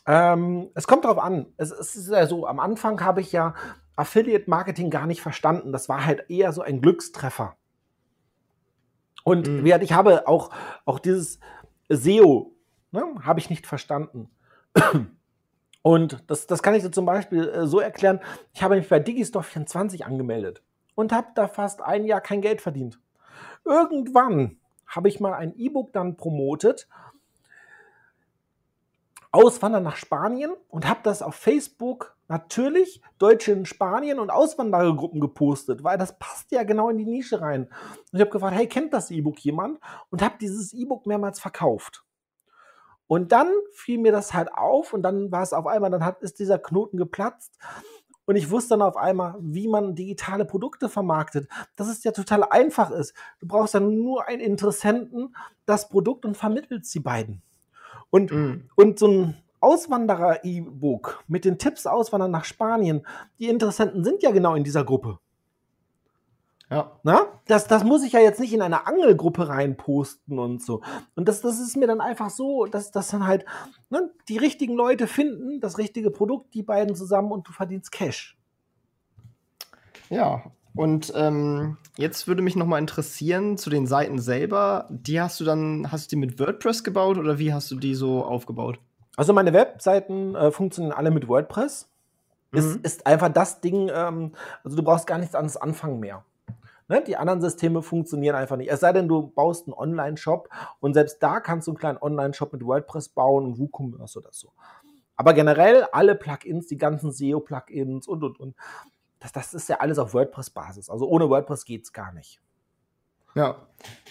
Ähm, 0.08 0.70
es 0.76 0.88
kommt 0.88 1.06
darauf 1.06 1.20
an. 1.20 1.48
Es, 1.58 1.72
es, 1.72 1.96
ist 1.96 2.10
ja 2.10 2.28
so, 2.28 2.48
am 2.48 2.60
Anfang 2.60 3.02
habe 3.02 3.22
ich 3.22 3.32
ja 3.32 3.56
Affiliate 3.96 4.50
Marketing 4.50 4.90
gar 4.90 5.08
nicht 5.08 5.22
verstanden. 5.22 5.72
Das 5.72 5.90
war 5.90 6.06
halt 6.06 6.30
eher 6.30 6.52
so 6.54 6.62
ein 6.62 6.82
Glückstreffer. 6.82 7.56
Und 9.24 9.48
mhm. 9.48 9.66
ich 9.66 9.94
habe 9.94 10.28
auch, 10.28 10.52
auch 10.86 11.00
dieses 11.00 11.40
SEO, 11.90 12.56
ne, 12.92 13.04
habe 13.24 13.40
ich 13.40 13.50
nicht 13.50 13.66
verstanden. 13.66 14.30
Und 15.82 16.24
das, 16.28 16.48
das 16.48 16.64
kann 16.64 16.74
ich 16.74 16.84
dir 16.84 16.92
zum 16.92 17.06
Beispiel 17.06 17.48
äh, 17.48 17.68
so 17.68 17.80
erklären. 17.80 18.20
Ich 18.54 18.64
habe 18.64 18.76
mich 18.76 18.90
bei 18.90 19.00
Digistore 19.00 19.44
24 19.44 20.04
angemeldet 20.04 20.64
und 20.96 21.12
habe 21.12 21.28
da 21.36 21.48
fast 21.48 21.84
ein 21.84 22.06
Jahr 22.06 22.22
kein 22.22 22.42
Geld 22.42 22.60
verdient. 22.60 23.00
Irgendwann 23.66 24.58
habe 24.88 25.10
ich 25.10 25.20
mal 25.20 25.36
ein 25.36 25.56
E-Book 25.56 25.94
dann 25.94 26.18
promotet 26.18 26.88
Auswandern 29.36 29.84
nach 29.84 29.98
Spanien 29.98 30.52
und 30.70 30.88
habe 30.88 31.02
das 31.04 31.22
auf 31.22 31.36
Facebook 31.36 32.16
natürlich 32.28 33.02
Deutsche 33.18 33.52
in 33.52 33.66
Spanien 33.66 34.20
und 34.20 34.30
Auswanderergruppen 34.30 35.20
gepostet, 35.20 35.84
weil 35.84 35.98
das 35.98 36.18
passt 36.18 36.52
ja 36.52 36.64
genau 36.64 36.90
in 36.90 36.98
die 36.98 37.06
Nische 37.06 37.42
rein. 37.42 37.64
Und 37.66 38.14
ich 38.14 38.22
habe 38.22 38.32
gefragt, 38.32 38.56
hey, 38.56 38.68
kennt 38.68 38.94
das 38.94 39.12
E-Book 39.12 39.38
jemand? 39.40 39.80
Und 40.10 40.22
habe 40.22 40.36
dieses 40.40 40.74
E-Book 40.74 41.06
mehrmals 41.06 41.40
verkauft. 41.40 42.04
Und 43.08 43.32
dann 43.32 43.52
fiel 43.74 44.00
mir 44.00 44.12
das 44.12 44.34
halt 44.34 44.52
auf 44.54 44.94
und 44.94 45.04
dann 45.04 45.32
war 45.32 45.44
es 45.44 45.54
auf 45.54 45.68
einmal, 45.68 45.92
dann 45.92 46.06
hat, 46.06 46.22
ist 46.22 46.40
dieser 46.40 46.58
Knoten 46.58 46.98
geplatzt. 46.98 47.60
Und 48.26 48.38
ich 48.38 48.50
wusste 48.50 48.70
dann 48.70 48.82
auf 48.82 48.98
einmal, 48.98 49.36
wie 49.40 49.68
man 49.68 49.94
digitale 49.94 50.46
Produkte 50.46 50.90
vermarktet. 50.90 51.48
Dass 51.76 51.88
es 51.88 52.04
ja 52.04 52.12
total 52.12 52.44
einfach 52.44 52.90
ist. 52.90 53.14
Du 53.40 53.48
brauchst 53.48 53.76
dann 53.76 53.94
nur 54.02 54.28
einen 54.28 54.42
Interessenten, 54.42 55.36
das 55.68 55.90
Produkt 55.90 56.26
und 56.26 56.36
vermittelst 56.36 56.96
die 56.96 57.02
beiden. 57.02 57.44
Und, 58.16 58.32
mhm. 58.32 58.70
und 58.76 58.98
so 58.98 59.08
ein 59.10 59.36
Auswanderer-E-Book 59.60 61.26
mit 61.28 61.44
den 61.44 61.58
Tipps 61.58 61.86
Auswandern 61.86 62.32
nach 62.32 62.46
Spanien, 62.46 63.06
die 63.40 63.50
Interessenten 63.50 64.06
sind 64.06 64.24
ja 64.24 64.32
genau 64.32 64.56
in 64.56 64.64
dieser 64.64 64.86
Gruppe. 64.86 65.20
Ja. 66.70 66.98
Na? 67.04 67.26
Das, 67.46 67.68
das 67.68 67.84
muss 67.84 68.04
ich 68.04 68.14
ja 68.14 68.22
jetzt 68.22 68.40
nicht 68.40 68.54
in 68.54 68.62
eine 68.62 68.88
Angelgruppe 68.88 69.50
reinposten 69.50 70.40
und 70.40 70.64
so. 70.64 70.82
Und 71.16 71.28
das, 71.28 71.42
das 71.42 71.60
ist 71.60 71.76
mir 71.76 71.88
dann 71.88 72.00
einfach 72.00 72.30
so, 72.30 72.68
dass, 72.68 72.90
dass 72.90 73.10
dann 73.10 73.28
halt 73.28 73.44
ne, 73.90 74.10
die 74.30 74.38
richtigen 74.38 74.76
Leute 74.76 75.08
finden, 75.08 75.60
das 75.60 75.78
richtige 75.78 76.10
Produkt, 76.10 76.54
die 76.54 76.64
beiden 76.64 76.96
zusammen 76.96 77.34
und 77.34 77.46
du 77.50 77.52
verdienst 77.52 77.92
Cash. 77.92 78.38
Ja, 80.10 80.54
und 80.76 81.14
ähm, 81.16 81.78
jetzt 81.98 82.28
würde 82.28 82.42
mich 82.42 82.56
noch 82.56 82.66
mal 82.66 82.80
interessieren 82.80 83.58
zu 83.58 83.70
den 83.70 83.88
Seiten 83.88 84.20
selber. 84.20 84.88
Die 84.90 85.22
hast 85.22 85.40
du 85.40 85.46
dann, 85.46 85.92
hast 85.92 86.12
du 86.12 86.16
die 86.16 86.20
mit 86.20 86.40
WordPress 86.40 86.84
gebaut 86.84 87.18
oder 87.18 87.40
wie 87.40 87.54
hast 87.54 87.72
du 87.72 87.76
die 87.76 87.96
so 87.96 88.24
aufgebaut? 88.24 88.80
Also 89.16 89.32
meine 89.32 89.54
Webseiten 89.54 90.36
äh, 90.36 90.52
funktionieren 90.52 90.94
alle 90.94 91.12
mit 91.12 91.28
WordPress. 91.28 91.90
Mhm. 92.52 92.60
Ist, 92.60 92.76
ist 92.78 93.08
einfach 93.08 93.30
das 93.30 93.62
Ding, 93.62 93.90
ähm, 93.94 94.34
also 94.64 94.76
du 94.76 94.84
brauchst 94.84 95.08
gar 95.08 95.18
nichts 95.18 95.36
anderes 95.36 95.58
anfangen 95.58 96.00
mehr. 96.00 96.26
Ne? 96.88 97.02
Die 97.08 97.18
anderen 97.18 97.42
Systeme 97.42 97.82
funktionieren 97.82 98.36
einfach 98.36 98.58
nicht. 98.58 98.70
Es 98.70 98.82
sei 98.82 98.94
denn, 98.94 99.08
du 99.08 99.28
baust 99.28 99.68
einen 99.68 99.74
Online-Shop 99.74 100.50
und 100.82 100.94
selbst 100.94 101.24
da 101.24 101.40
kannst 101.40 101.68
du 101.68 101.72
einen 101.72 101.78
kleinen 101.78 101.98
Online-Shop 102.00 102.54
mit 102.54 102.66
WordPress 102.66 103.10
bauen 103.10 103.46
und 103.46 103.60
WooCommerce 103.60 104.18
oder 104.20 104.30
so. 104.32 104.52
Aber 105.16 105.34
generell 105.34 105.86
alle 105.94 106.16
Plugins, 106.16 106.68
die 106.68 106.78
ganzen 106.78 107.12
SEO-Plugins 107.12 108.08
und 108.08 108.24
und 108.24 108.40
und 108.40 108.56
das, 109.26 109.52
das 109.52 109.54
ist 109.54 109.70
ja 109.70 109.80
alles 109.80 109.98
auf 109.98 110.14
WordPress-Basis. 110.14 110.90
Also 110.90 111.08
ohne 111.08 111.30
WordPress 111.30 111.66
geht 111.66 111.84
es 111.84 111.94
gar 111.94 112.14
nicht. 112.14 112.42
Ja, 113.36 113.58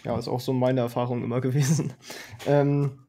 ja, 0.02 0.18
ist 0.18 0.28
auch 0.28 0.40
so 0.40 0.52
meine 0.52 0.80
Erfahrung 0.80 1.22
immer 1.22 1.40
gewesen. 1.40 1.92
Ähm, 2.46 3.04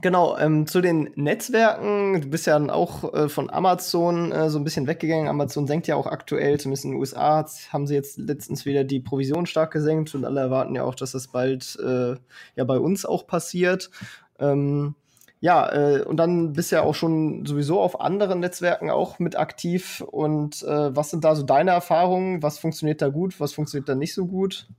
Genau, 0.00 0.36
ähm, 0.38 0.66
zu 0.66 0.80
den 0.80 1.10
Netzwerken. 1.14 2.20
Du 2.20 2.28
bist 2.28 2.46
ja 2.46 2.54
dann 2.54 2.70
auch 2.70 3.14
äh, 3.14 3.28
von 3.28 3.50
Amazon 3.50 4.32
äh, 4.32 4.50
so 4.50 4.58
ein 4.58 4.64
bisschen 4.64 4.86
weggegangen. 4.86 5.28
Amazon 5.28 5.66
senkt 5.66 5.86
ja 5.86 5.96
auch 5.96 6.06
aktuell, 6.06 6.58
zumindest 6.58 6.84
in 6.84 6.92
den 6.92 7.00
USA, 7.00 7.46
haben 7.70 7.86
sie 7.86 7.94
jetzt 7.94 8.18
letztens 8.18 8.64
wieder 8.64 8.84
die 8.84 9.00
Provision 9.00 9.46
stark 9.46 9.72
gesenkt 9.72 10.14
und 10.14 10.24
alle 10.24 10.40
erwarten 10.40 10.74
ja 10.74 10.82
auch, 10.82 10.94
dass 10.94 11.12
das 11.12 11.28
bald 11.28 11.78
äh, 11.80 12.16
ja 12.56 12.64
bei 12.64 12.78
uns 12.78 13.04
auch 13.04 13.26
passiert. 13.26 13.90
Ähm, 14.38 14.96
ja, 15.44 15.70
äh, 15.70 16.02
und 16.02 16.16
dann 16.16 16.54
bist 16.54 16.72
du 16.72 16.76
ja 16.76 16.82
auch 16.82 16.94
schon 16.94 17.44
sowieso 17.44 17.78
auf 17.78 18.00
anderen 18.00 18.40
Netzwerken 18.40 18.88
auch 18.88 19.18
mit 19.18 19.36
aktiv. 19.36 20.00
Und 20.00 20.62
äh, 20.62 20.96
was 20.96 21.10
sind 21.10 21.22
da 21.22 21.36
so 21.36 21.42
deine 21.42 21.70
Erfahrungen? 21.70 22.42
Was 22.42 22.58
funktioniert 22.58 23.02
da 23.02 23.10
gut? 23.10 23.38
Was 23.40 23.52
funktioniert 23.52 23.86
da 23.86 23.94
nicht 23.94 24.14
so 24.14 24.26
gut? 24.26 24.70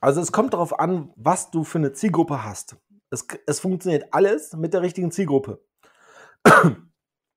Also 0.00 0.22
es 0.22 0.32
kommt 0.32 0.54
darauf 0.54 0.80
an, 0.80 1.10
was 1.16 1.50
du 1.50 1.62
für 1.62 1.76
eine 1.76 1.92
Zielgruppe 1.92 2.42
hast. 2.42 2.78
Es, 3.10 3.26
es 3.46 3.60
funktioniert 3.60 4.06
alles 4.12 4.54
mit 4.54 4.72
der 4.72 4.80
richtigen 4.80 5.10
Zielgruppe. 5.10 5.60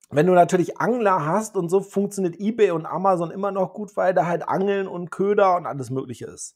Wenn 0.10 0.28
du 0.28 0.32
natürlich 0.32 0.80
Angler 0.80 1.26
hast 1.26 1.58
und 1.58 1.68
so 1.68 1.82
funktioniert 1.82 2.40
eBay 2.40 2.72
und 2.72 2.86
Amazon 2.86 3.32
immer 3.32 3.52
noch 3.52 3.74
gut, 3.74 3.98
weil 3.98 4.14
da 4.14 4.28
halt 4.28 4.48
Angeln 4.48 4.88
und 4.88 5.12
Köder 5.12 5.58
und 5.58 5.66
alles 5.66 5.90
Mögliche 5.90 6.28
ist. 6.28 6.56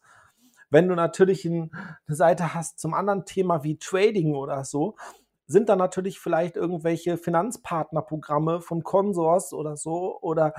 Wenn 0.69 0.88
du 0.88 0.95
natürlich 0.95 1.45
eine 1.45 1.69
Seite 2.08 2.54
hast 2.54 2.80
zum 2.80 2.93
anderen 2.93 3.25
Thema 3.25 3.65
wie 3.65 3.78
Trading 3.78 4.34
oder 4.34 4.63
so, 4.63 4.95
sind 5.48 5.70
da 5.70 5.76
natürlich 5.76 6.20
vielleicht 6.20 6.56
irgendwelche 6.56 7.18
Finanzpartnerprogramme 7.18 8.62
vom 8.62 8.84
Konsors 8.84 9.54
oder 9.54 9.78
so 9.78 10.20
oder 10.22 10.54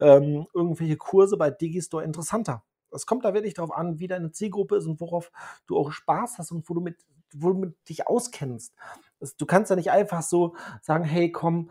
ähm, 0.00 0.46
irgendwelche 0.54 0.96
Kurse 0.96 1.36
bei 1.36 1.50
Digistore 1.50 2.04
interessanter. 2.04 2.62
Es 2.92 3.06
kommt 3.06 3.24
da 3.24 3.34
wirklich 3.34 3.54
darauf 3.54 3.72
an, 3.72 3.98
wie 3.98 4.08
deine 4.08 4.32
Zielgruppe 4.32 4.76
ist 4.76 4.86
und 4.86 5.00
worauf 5.00 5.30
du 5.66 5.78
auch 5.78 5.92
Spaß 5.92 6.38
hast 6.38 6.50
und 6.50 6.68
wo 6.68 6.74
du 6.74 6.80
mit, 6.80 6.96
wo 7.34 7.50
du 7.50 7.58
mit 7.58 7.88
dich 7.88 8.08
auskennst. 8.08 8.74
Du 9.38 9.46
kannst 9.46 9.70
ja 9.70 9.76
nicht 9.76 9.90
einfach 9.90 10.22
so 10.22 10.56
sagen, 10.82 11.04
hey, 11.04 11.30
komm, 11.30 11.70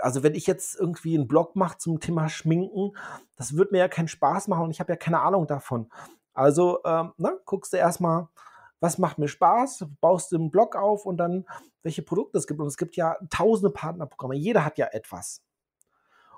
also 0.00 0.22
wenn 0.22 0.34
ich 0.34 0.46
jetzt 0.46 0.78
irgendwie 0.78 1.16
einen 1.16 1.28
Blog 1.28 1.56
mache 1.56 1.78
zum 1.78 2.00
Thema 2.00 2.28
Schminken, 2.28 2.92
das 3.36 3.56
wird 3.56 3.72
mir 3.72 3.78
ja 3.78 3.88
keinen 3.88 4.08
Spaß 4.08 4.48
machen 4.48 4.64
und 4.64 4.70
ich 4.70 4.80
habe 4.80 4.92
ja 4.92 4.96
keine 4.96 5.20
Ahnung 5.20 5.46
davon. 5.46 5.90
Also 6.32 6.80
ähm, 6.84 7.12
na, 7.16 7.32
guckst 7.44 7.72
du 7.72 7.76
erstmal, 7.76 8.28
was 8.80 8.98
macht 8.98 9.18
mir 9.18 9.28
Spaß, 9.28 9.86
baust 10.00 10.32
du 10.32 10.36
einen 10.36 10.50
Blog 10.50 10.74
auf 10.74 11.06
und 11.06 11.18
dann, 11.18 11.46
welche 11.82 12.02
Produkte 12.02 12.38
es 12.38 12.46
gibt. 12.46 12.60
Und 12.60 12.66
es 12.66 12.78
gibt 12.78 12.96
ja 12.96 13.16
tausende 13.28 13.70
Partnerprogramme. 13.70 14.34
Jeder 14.34 14.64
hat 14.64 14.78
ja 14.78 14.86
etwas. 14.86 15.42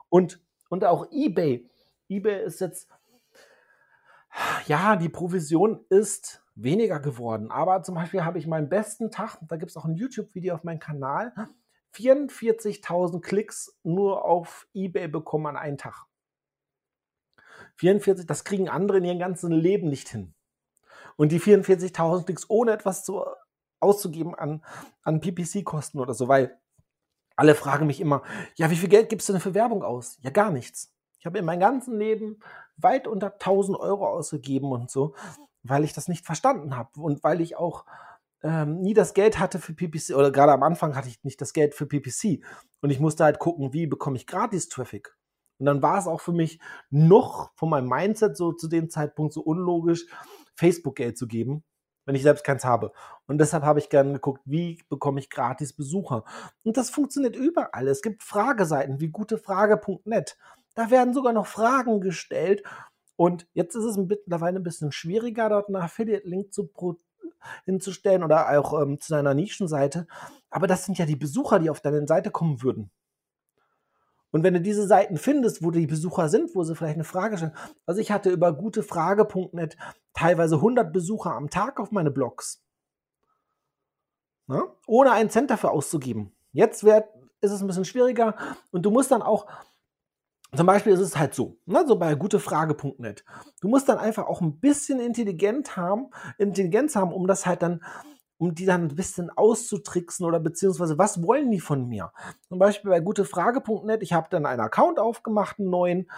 Und, 0.09 0.41
und 0.69 0.85
auch 0.85 1.11
eBay. 1.11 1.69
eBay 2.09 2.45
ist 2.45 2.61
jetzt, 2.61 2.89
ja, 4.67 4.97
die 4.97 5.09
Provision 5.09 5.85
ist 5.89 6.43
weniger 6.55 7.01
geworden. 7.01 7.51
Aber 7.51 7.83
zum 7.83 7.95
Beispiel 7.95 8.25
habe 8.25 8.39
ich 8.39 8.47
meinen 8.47 8.69
besten 8.69 9.11
Tag, 9.11 9.39
da 9.43 9.57
gibt 9.57 9.71
es 9.71 9.77
auch 9.77 9.85
ein 9.85 9.95
YouTube-Video 9.95 10.55
auf 10.55 10.65
meinem 10.65 10.81
Kanal, 10.81 11.33
44.000 11.95 13.21
Klicks 13.21 13.79
nur 13.83 14.25
auf 14.25 14.67
eBay 14.75 15.09
bekommen 15.09 15.47
an 15.47 15.57
einem 15.57 15.79
Tag. 15.79 16.07
44, 17.77 18.27
das 18.27 18.45
kriegen 18.45 18.69
andere 18.69 18.99
in 18.99 19.05
ihrem 19.05 19.19
ganzen 19.19 19.53
Leben 19.53 19.89
nicht 19.89 20.09
hin. 20.09 20.35
Und 21.17 21.33
die 21.33 21.41
44.000 21.41 22.25
Klicks 22.25 22.49
ohne 22.49 22.73
etwas 22.73 23.05
zu, 23.05 23.25
auszugeben 23.81 24.35
an, 24.35 24.65
an 25.03 25.21
PPC-Kosten 25.21 25.99
oder 25.99 26.15
so, 26.15 26.29
weil 26.29 26.59
alle 27.37 27.55
fragen 27.55 27.87
mich 27.87 28.01
immer, 28.01 28.23
ja, 28.57 28.71
wie 28.71 28.77
viel 28.77 28.89
Geld 28.89 29.09
gibst 29.09 29.29
du 29.29 29.33
denn 29.33 29.43
für 29.43 29.55
Werbung 29.55 29.83
aus? 29.83 30.19
Ja, 30.23 30.31
gar 30.31 30.51
nichts. 30.51 30.93
Ich 31.19 31.27
habe 31.27 31.39
in 31.39 31.45
meinem 31.45 31.61
ganzen 31.61 31.99
Leben 31.99 32.41
weit 32.77 33.07
unter 33.07 33.33
1000 33.33 33.79
Euro 33.79 34.07
ausgegeben 34.07 34.73
und 34.73 34.91
so, 34.91 35.15
weil 35.63 35.85
ich 35.85 35.93
das 35.93 36.09
nicht 36.09 36.27
verstanden 36.27 36.77
habe 36.77 37.01
und 37.01 37.23
weil 37.23 37.41
ich 37.41 37.57
auch 37.57 37.85
ähm, 38.43 38.81
nie 38.81 38.95
das 38.95 39.15
Geld 39.15 39.39
hatte 39.39 39.59
für 39.59 39.73
PPC 39.73 40.17
oder 40.17 40.31
gerade 40.31 40.53
am 40.53 40.63
Anfang 40.63 40.97
hatte 40.97 41.09
ich 41.09 41.23
nicht 41.23 41.41
das 41.41 41.53
Geld 41.53 41.75
für 41.75 41.87
PPC 41.87 42.45
und 42.81 42.91
ich 42.91 42.99
musste 42.99 43.25
halt 43.25 43.39
gucken, 43.39 43.73
wie 43.73 43.87
bekomme 43.87 44.17
ich 44.17 44.27
gratis 44.27 44.69
Traffic. 44.69 45.17
Und 45.59 45.67
dann 45.67 45.83
war 45.83 45.99
es 45.99 46.09
auch 46.09 46.21
für 46.21 46.33
mich 46.33 46.61
noch 46.91 47.53
von 47.55 47.71
meinem 47.71 47.89
Mindset 47.89 48.37
so 48.37 48.53
zu 48.53 48.67
dem 48.67 48.91
Zeitpunkt 48.91 49.33
so 49.33 49.43
unlogisch, 49.43 50.07
Facebook-Geld 50.55 51.19
zu 51.19 51.27
geben, 51.27 51.65
wenn 52.05 52.15
ich 52.15 52.23
selbst 52.23 52.45
keins 52.45 52.65
habe. 52.65 52.93
Und 53.27 53.39
deshalb 53.39 53.65
habe 53.65 53.79
ich 53.79 53.89
gerne 53.89 54.15
geguckt, 54.15 54.43
wie 54.45 54.83
bekomme 54.89 55.21
ich 55.21 55.31
gratis 55.31 55.73
Besucher. 55.73 56.25
Und 56.65 56.77
das 56.77 56.91
funktioniert 56.91 57.37
überall. 57.37 57.89
Es 57.89 58.03
gibt 58.03 58.23
Frageseiten 58.23 59.01
wie 59.01 59.09
gutefrage.net. 59.09 60.37
Da 60.75 60.91
werden 60.91 61.15
sogar 61.15 61.33
noch 61.33 61.47
Fragen 61.47 62.01
gestellt. 62.01 62.63
Und 63.17 63.47
jetzt 63.53 63.75
ist 63.75 63.85
es 63.85 63.97
mittlerweile 63.97 64.59
ein 64.59 64.65
bisschen 64.65 64.91
schwieriger, 64.91 65.49
dort 65.49 65.69
einen 65.69 65.77
Affiliate-Link 65.77 66.53
zu 66.53 66.71
hinzustellen 67.65 68.23
oder 68.23 68.59
auch 68.59 68.81
ähm, 68.81 69.01
zu 69.01 69.13
deiner 69.13 69.35
Nischenseite. 69.35 70.07
Aber 70.51 70.67
das 70.67 70.85
sind 70.85 70.99
ja 70.99 71.07
die 71.07 71.17
Besucher, 71.17 71.59
die 71.59 71.71
auf 71.71 71.81
deine 71.81 72.07
Seite 72.07 72.31
kommen 72.31 72.63
würden. 72.63 72.91
Und 74.33 74.43
wenn 74.43 74.55
du 74.55 74.61
diese 74.61 74.87
Seiten 74.87 75.19
findest, 75.19 75.63
wo 75.63 75.71
die 75.71 75.87
Besucher 75.87 76.29
sind, 76.29 76.55
wo 76.55 76.65
sie 76.65 76.75
vielleicht 76.75 76.95
eine 76.95 77.05
Frage 77.05 77.37
stellen. 77.37 77.55
Also 77.87 78.01
ich 78.01 78.11
hatte 78.11 78.31
über 78.31 78.53
gutefrage.net 78.53 79.77
teilweise 80.15 80.57
100 80.57 80.93
Besucher 80.93 81.33
am 81.33 81.51
Tag 81.51 81.79
auf 81.79 81.93
meine 81.93 82.11
Blogs. 82.11 82.65
Na? 84.47 84.65
Ohne 84.87 85.13
einen 85.13 85.31
Cent 85.31 85.51
dafür 85.51 85.71
auszugeben. 85.71 86.33
Jetzt 86.53 86.83
wird, 86.83 87.05
ist 87.43 87.53
es 87.53 87.61
ein 87.61 87.67
bisschen 87.67 87.85
schwieriger 87.85 88.35
und 88.71 88.85
du 88.85 88.91
musst 88.91 89.11
dann 89.11 89.23
auch, 89.23 89.47
zum 90.55 90.67
Beispiel 90.67 90.93
ist 90.93 91.01
es 91.01 91.17
halt 91.17 91.35
so, 91.35 91.59
ne, 91.67 91.85
so 91.87 91.97
bei 91.97 92.15
gutefrage.net. 92.15 93.25
Du 93.61 93.69
musst 93.69 93.89
dann 93.89 93.99
einfach 93.99 94.27
auch 94.27 94.41
ein 94.41 94.61
bisschen 94.61 94.99
intelligent 94.99 95.77
haben, 95.77 96.11
Intelligenz 96.39 96.97
haben, 96.97 97.13
um 97.13 97.27
das 97.27 97.47
halt 97.47 97.63
dann 97.63 97.83
um 98.43 98.57
die 98.57 98.67
dann 98.67 98.89
ein 98.89 98.97
bisschen 98.97 99.31
auszutricksen 99.31 100.27
oder 100.27 100.41
beziehungsweise 100.41 100.99
was 100.99 101.23
wollen 101.23 101.53
die 101.53 101.61
von 101.61 101.87
mir? 101.87 102.13
Zum 102.49 102.59
Beispiel 102.59 102.91
bei 102.91 102.99
gutefrage.net, 102.99 104.03
ich 104.03 104.15
habe 104.15 104.27
dann 104.31 104.47
einen 104.47 104.61
Account 104.61 104.99
aufgemacht, 104.99 105.61
einen 105.61 105.71
neuen. 105.71 106.11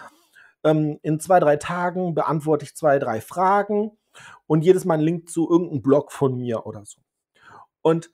Ähm, 0.63 0.97
in 1.03 1.19
zwei, 1.19 1.39
drei 1.39 1.57
Tagen 1.57 2.15
beantworte 2.15 2.65
ich 2.65 2.75
zwei, 2.75 2.97
drei 2.97 3.21
Fragen 3.21 3.91
und 4.47 4.63
jedes 4.63 4.85
Mal 4.85 4.95
ein 4.95 5.01
Link 5.01 5.29
zu 5.29 5.47
irgendeinem 5.47 5.83
Blog 5.83 6.11
von 6.11 6.35
mir 6.35 6.65
oder 6.65 6.83
so. 6.83 6.99
Und 7.83 8.09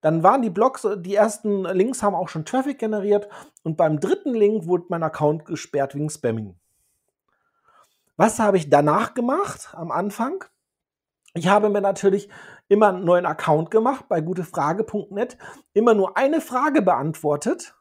dann 0.00 0.24
waren 0.24 0.42
die 0.42 0.50
Blogs, 0.50 0.84
die 0.96 1.14
ersten 1.14 1.66
Links 1.66 2.02
haben 2.02 2.16
auch 2.16 2.28
schon 2.28 2.46
Traffic 2.46 2.80
generiert 2.80 3.28
und 3.62 3.76
beim 3.76 4.00
dritten 4.00 4.34
Link 4.34 4.66
wurde 4.66 4.86
mein 4.88 5.04
Account 5.04 5.44
gesperrt 5.44 5.94
wegen 5.94 6.10
Spamming. 6.10 6.58
Was 8.16 8.40
habe 8.40 8.56
ich 8.56 8.70
danach 8.70 9.14
gemacht 9.14 9.68
am 9.72 9.92
Anfang? 9.92 10.42
Ich 11.36 11.48
habe 11.48 11.68
mir 11.68 11.82
natürlich 11.82 12.30
immer 12.66 12.88
einen 12.88 13.04
neuen 13.04 13.26
Account 13.26 13.70
gemacht 13.70 14.06
bei 14.08 14.22
gutefrage.net, 14.22 15.36
immer 15.74 15.92
nur 15.92 16.16
eine 16.16 16.40
Frage 16.40 16.80
beantwortet 16.80 17.74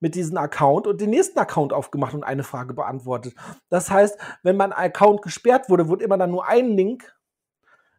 mit 0.00 0.14
diesem 0.14 0.38
Account 0.38 0.86
und 0.86 0.98
den 0.98 1.10
nächsten 1.10 1.38
Account 1.38 1.74
aufgemacht 1.74 2.14
und 2.14 2.24
eine 2.24 2.42
Frage 2.42 2.72
beantwortet. 2.72 3.34
Das 3.68 3.90
heißt, 3.90 4.18
wenn 4.42 4.56
mein 4.56 4.72
Account 4.72 5.20
gesperrt 5.20 5.68
wurde, 5.68 5.88
wurde 5.88 6.04
immer 6.04 6.16
dann 6.16 6.30
nur 6.30 6.48
ein 6.48 6.70
Link 6.70 7.14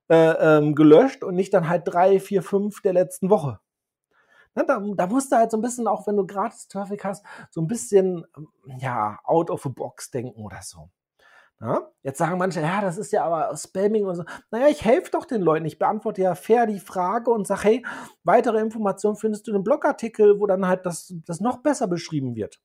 äh, 0.09 0.31
ähm, 0.31 0.73
gelöscht 0.73 1.23
und 1.23 1.35
nicht 1.35 1.53
dann 1.53 1.69
halt 1.69 1.83
drei, 1.85 2.19
vier, 2.19 2.41
fünf 2.41 2.81
der 2.81 2.93
letzten 2.93 3.29
Woche. 3.29 3.59
Na, 4.55 4.63
da, 4.63 4.79
da 4.79 5.05
musst 5.05 5.31
du 5.31 5.35
halt 5.35 5.51
so 5.51 5.57
ein 5.57 5.61
bisschen, 5.61 5.87
auch 5.87 6.07
wenn 6.07 6.17
du 6.17 6.25
gratis 6.25 6.67
Traffic 6.67 7.03
hast, 7.05 7.23
so 7.51 7.61
ein 7.61 7.67
bisschen, 7.67 8.25
ja, 8.79 9.19
out 9.25 9.51
of 9.51 9.61
the 9.61 9.69
box 9.69 10.09
denken 10.09 10.41
oder 10.41 10.61
so. 10.63 10.89
Ja? 11.61 11.89
Jetzt 12.03 12.17
sagen 12.17 12.37
manche, 12.37 12.61
ja, 12.61 12.81
das 12.81 12.97
ist 12.97 13.11
ja 13.11 13.25
aber 13.25 13.55
Spamming 13.55 14.05
und 14.05 14.15
so. 14.15 14.23
Naja, 14.51 14.67
ich 14.67 14.83
helfe 14.83 15.11
doch 15.11 15.25
den 15.25 15.41
Leuten. 15.41 15.65
Ich 15.65 15.79
beantworte 15.79 16.21
ja 16.21 16.35
fair 16.35 16.65
die 16.65 16.79
Frage 16.79 17.31
und 17.31 17.47
sage, 17.47 17.63
hey, 17.63 17.85
weitere 18.23 18.59
Informationen 18.59 19.15
findest 19.15 19.47
du 19.47 19.51
in 19.51 19.55
einem 19.55 19.63
Blogartikel, 19.63 20.39
wo 20.39 20.47
dann 20.47 20.67
halt 20.67 20.85
das, 20.85 21.13
das 21.25 21.39
noch 21.39 21.57
besser 21.57 21.87
beschrieben 21.87 22.35
wird. 22.35 22.59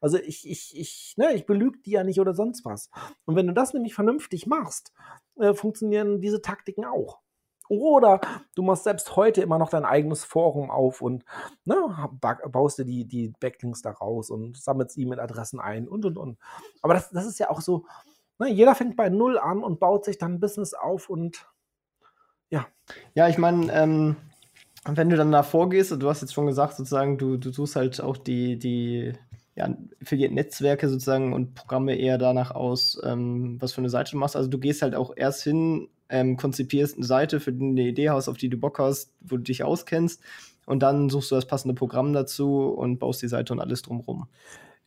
Also 0.00 0.18
ich, 0.18 0.48
ich, 0.48 0.76
ich, 0.78 1.14
ne, 1.16 1.32
ich 1.32 1.46
belüge 1.46 1.78
die 1.78 1.92
ja 1.92 2.04
nicht 2.04 2.20
oder 2.20 2.34
sonst 2.34 2.64
was. 2.64 2.90
Und 3.24 3.36
wenn 3.36 3.46
du 3.46 3.54
das 3.54 3.72
nämlich 3.72 3.94
vernünftig 3.94 4.46
machst, 4.46 4.92
äh, 5.38 5.54
funktionieren 5.54 6.20
diese 6.20 6.42
Taktiken 6.42 6.84
auch. 6.84 7.20
Oder 7.68 8.20
du 8.54 8.62
machst 8.62 8.84
selbst 8.84 9.16
heute 9.16 9.40
immer 9.40 9.58
noch 9.58 9.70
dein 9.70 9.86
eigenes 9.86 10.24
Forum 10.24 10.70
auf 10.70 11.00
und 11.00 11.24
ne, 11.64 11.74
baust 12.20 12.78
dir 12.78 12.84
die, 12.84 13.06
die 13.06 13.32
Backlinks 13.40 13.80
da 13.80 13.92
raus 13.92 14.28
und 14.28 14.58
sammelst 14.58 14.98
E-Mail-Adressen 14.98 15.58
ein 15.58 15.88
und 15.88 16.04
und 16.04 16.18
und. 16.18 16.38
Aber 16.82 16.92
das, 16.92 17.10
das 17.10 17.24
ist 17.24 17.38
ja 17.38 17.48
auch 17.48 17.62
so, 17.62 17.86
Ne, 18.42 18.50
jeder 18.50 18.74
fängt 18.74 18.96
bei 18.96 19.08
Null 19.08 19.38
an 19.38 19.62
und 19.62 19.78
baut 19.78 20.04
sich 20.04 20.18
dann 20.18 20.34
ein 20.34 20.40
Business 20.40 20.74
auf 20.74 21.08
und 21.08 21.46
ja. 22.50 22.66
Ja, 23.14 23.28
ich 23.28 23.38
meine, 23.38 23.72
ähm, 23.72 24.16
wenn 24.84 25.10
du 25.10 25.16
dann 25.16 25.30
da 25.30 25.44
vorgehst, 25.44 25.92
du 25.92 26.08
hast 26.08 26.22
jetzt 26.22 26.34
schon 26.34 26.46
gesagt, 26.46 26.74
sozusagen, 26.74 27.18
du, 27.18 27.36
du 27.36 27.52
suchst 27.52 27.76
halt 27.76 28.00
auch 28.00 28.16
die, 28.16 28.58
die 28.58 29.12
ja, 29.54 29.72
Affiliate-Netzwerke 30.02 30.88
sozusagen 30.88 31.32
und 31.32 31.54
Programme 31.54 31.94
eher 31.94 32.18
danach 32.18 32.50
aus, 32.50 33.00
ähm, 33.04 33.58
was 33.60 33.74
für 33.74 33.80
eine 33.80 33.90
Seite 33.90 34.10
du 34.10 34.16
machst. 34.16 34.34
Also 34.34 34.48
du 34.48 34.58
gehst 34.58 34.82
halt 34.82 34.96
auch 34.96 35.12
erst 35.14 35.44
hin, 35.44 35.88
ähm, 36.08 36.36
konzipierst 36.36 36.96
eine 36.96 37.06
Seite, 37.06 37.38
für 37.38 37.52
die 37.52 37.64
eine 37.64 37.82
Idee 37.82 38.10
hast, 38.10 38.26
auf 38.26 38.38
die 38.38 38.48
du 38.48 38.56
Bock 38.56 38.80
hast, 38.80 39.12
wo 39.20 39.36
du 39.36 39.44
dich 39.44 39.62
auskennst 39.62 40.20
und 40.66 40.82
dann 40.82 41.10
suchst 41.10 41.30
du 41.30 41.36
das 41.36 41.46
passende 41.46 41.74
Programm 41.74 42.12
dazu 42.12 42.70
und 42.70 42.98
baust 42.98 43.22
die 43.22 43.28
Seite 43.28 43.52
und 43.52 43.60
alles 43.60 43.82
drumrum. 43.82 44.26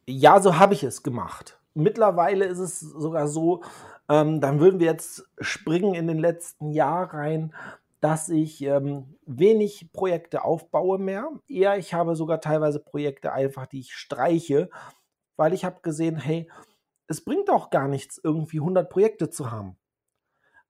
Ja, 0.08 0.42
so 0.42 0.60
habe 0.60 0.74
ich 0.74 0.84
es 0.84 1.04
gemacht 1.04 1.58
mittlerweile 1.76 2.46
ist 2.46 2.60
es 2.60 2.80
sogar 2.80 3.28
so, 3.28 3.64
ähm, 4.10 4.42
dann 4.42 4.60
würden 4.60 4.80
wir 4.80 4.88
jetzt 4.88 5.28
springen 5.40 5.94
in 5.94 6.08
den 6.08 6.20
letzten 6.20 6.72
Jahr 6.72 7.14
rein. 7.14 7.54
dass 8.02 8.30
ich 8.30 8.62
ähm, 8.62 9.18
wenig 9.26 9.90
Projekte 9.92 10.44
aufbaue 10.44 11.00
mehr. 11.00 11.30
Eher, 11.48 11.78
ich 11.80 11.96
habe 11.96 12.16
sogar 12.16 12.40
teilweise 12.40 12.80
Projekte 12.80 13.34
einfach, 13.34 13.66
die 13.66 13.80
ich 13.80 13.94
streiche, 13.96 14.70
weil 15.38 15.54
ich 15.54 15.66
habe 15.66 15.82
gesehen, 15.82 16.18
hey, 16.18 16.48
es 17.08 17.24
bringt 17.24 17.50
auch 17.50 17.72
gar 17.72 17.88
nichts, 17.88 18.20
irgendwie 18.24 18.60
100 18.60 18.90
Projekte 18.90 19.30
zu 19.32 19.50
haben. 19.52 19.78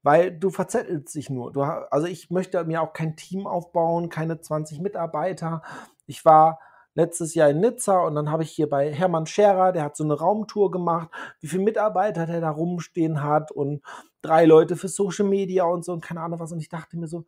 Weil 0.02 0.32
du 0.32 0.50
verzettelst 0.50 1.16
dich 1.16 1.30
nur. 1.30 1.52
Du, 1.52 1.64
also 1.64 2.08
ich 2.08 2.30
möchte 2.30 2.64
mir 2.64 2.82
auch 2.82 2.94
kein 2.94 3.18
Team 3.18 3.48
aufbauen, 3.48 4.10
keine 4.10 4.40
20 4.40 4.80
Mitarbeiter. 4.80 5.62
Ich 6.06 6.24
war 6.26 6.60
letztes 6.96 7.36
Jahr 7.36 7.50
in 7.50 7.60
Nizza 7.60 8.00
und 8.00 8.16
dann 8.16 8.32
habe 8.32 8.44
ich 8.44 8.52
hier 8.52 8.70
bei 8.70 8.92
Hermann 8.92 9.28
Scherer, 9.28 9.72
der 9.72 9.84
hat 9.84 9.96
so 9.96 10.04
eine 10.04 10.16
Raumtour 10.16 10.72
gemacht, 10.72 11.10
wie 11.42 11.48
viele 11.48 11.64
Mitarbeiter 11.64 12.26
der 12.26 12.42
da 12.42 12.50
rumstehen 12.50 13.22
hat 13.22 13.52
und 13.52 13.84
drei 14.22 14.46
Leute 14.46 14.76
für 14.78 14.88
Social 14.88 15.26
Media 15.26 15.66
und 15.66 15.86
so 15.86 15.94
und 15.94 16.04
keine 16.04 16.22
Ahnung 16.22 16.40
was. 16.40 16.52
Und 16.52 16.60
ich 16.60 16.70
dachte 16.70 16.98
mir 16.98 17.08
so, 17.08 17.26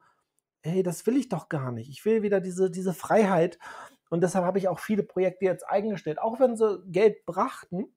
hey, 0.62 0.84
das 0.84 1.06
will 1.06 1.17
ich 1.17 1.30
doch 1.30 1.49
gar 1.49 1.71
nicht. 1.71 1.89
Ich 1.89 2.03
will 2.06 2.23
wieder 2.23 2.39
diese, 2.39 2.71
diese 2.71 2.93
Freiheit. 2.93 3.60
Und 4.10 4.21
deshalb 4.21 4.45
habe 4.45 4.58
ich 4.58 4.69
auch 4.69 4.80
viele 4.80 5.03
Projekte 5.03 5.45
jetzt 5.45 5.67
eingestellt, 5.67 6.19
auch 6.19 6.39
wenn 6.39 6.56
sie 6.56 6.82
Geld 6.88 7.25
brachten, 7.25 7.93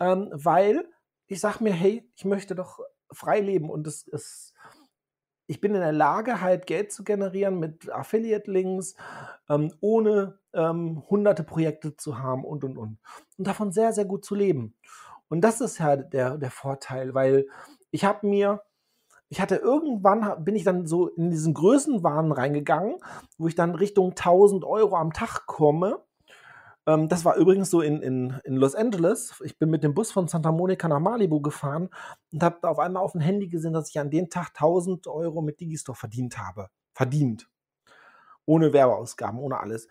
ähm, 0.00 0.28
weil 0.32 0.86
ich 1.26 1.40
sage 1.40 1.64
mir, 1.64 1.72
hey, 1.72 2.08
ich 2.14 2.26
möchte 2.26 2.54
doch 2.54 2.80
frei 3.10 3.40
leben 3.40 3.70
und 3.70 3.86
es 3.86 4.02
ist 4.02 4.54
ich 5.50 5.60
bin 5.60 5.74
in 5.74 5.80
der 5.80 5.90
Lage, 5.90 6.40
halt 6.40 6.68
Geld 6.68 6.92
zu 6.92 7.02
generieren 7.02 7.58
mit 7.58 7.90
Affiliate-Links, 7.90 8.94
ähm, 9.48 9.72
ohne 9.80 10.38
ähm, 10.54 11.02
hunderte 11.08 11.44
Projekte 11.44 11.96
zu 11.96 12.18
haben 12.18 12.44
und, 12.44 12.64
und, 12.64 12.76
und. 12.76 12.98
Und 13.38 13.46
davon 13.46 13.72
sehr, 13.72 13.92
sehr 13.92 14.04
gut 14.04 14.24
zu 14.24 14.34
leben. 14.34 14.74
Und 15.28 15.42
das 15.42 15.60
ist 15.60 15.78
ja 15.78 15.96
der, 15.96 16.38
der 16.38 16.50
Vorteil, 16.50 17.14
weil 17.14 17.46
ich 17.90 18.04
habe 18.04 18.26
mir, 18.26 18.62
ich 19.28 19.40
hatte 19.40 19.56
irgendwann, 19.56 20.44
bin 20.44 20.56
ich 20.56 20.64
dann 20.64 20.86
so 20.86 21.08
in 21.08 21.30
diesen 21.30 21.54
Größenwahn 21.54 22.32
reingegangen, 22.32 22.96
wo 23.38 23.46
ich 23.46 23.54
dann 23.54 23.74
Richtung 23.74 24.10
1000 24.10 24.64
Euro 24.64 24.96
am 24.96 25.12
Tag 25.12 25.46
komme 25.46 26.04
ähm, 26.86 27.08
das 27.08 27.24
war 27.24 27.36
übrigens 27.36 27.70
so 27.70 27.80
in, 27.80 28.02
in, 28.02 28.40
in 28.44 28.56
Los 28.56 28.74
Angeles. 28.74 29.40
Ich 29.44 29.58
bin 29.58 29.70
mit 29.70 29.84
dem 29.84 29.94
Bus 29.94 30.10
von 30.12 30.28
Santa 30.28 30.52
Monica 30.52 30.88
nach 30.88 31.00
Malibu 31.00 31.40
gefahren 31.40 31.88
und 32.32 32.42
habe 32.42 32.68
auf 32.68 32.78
einmal 32.78 33.02
auf 33.02 33.12
dem 33.12 33.20
Handy 33.20 33.48
gesehen, 33.48 33.72
dass 33.72 33.90
ich 33.90 33.98
an 34.00 34.10
dem 34.10 34.30
Tag 34.30 34.48
1000 34.48 35.06
Euro 35.06 35.42
mit 35.42 35.60
Digistore 35.60 35.96
verdient 35.96 36.38
habe. 36.38 36.68
Verdient. 36.94 37.48
Ohne 38.46 38.72
Werbeausgaben, 38.72 39.38
ohne 39.38 39.60
alles. 39.60 39.88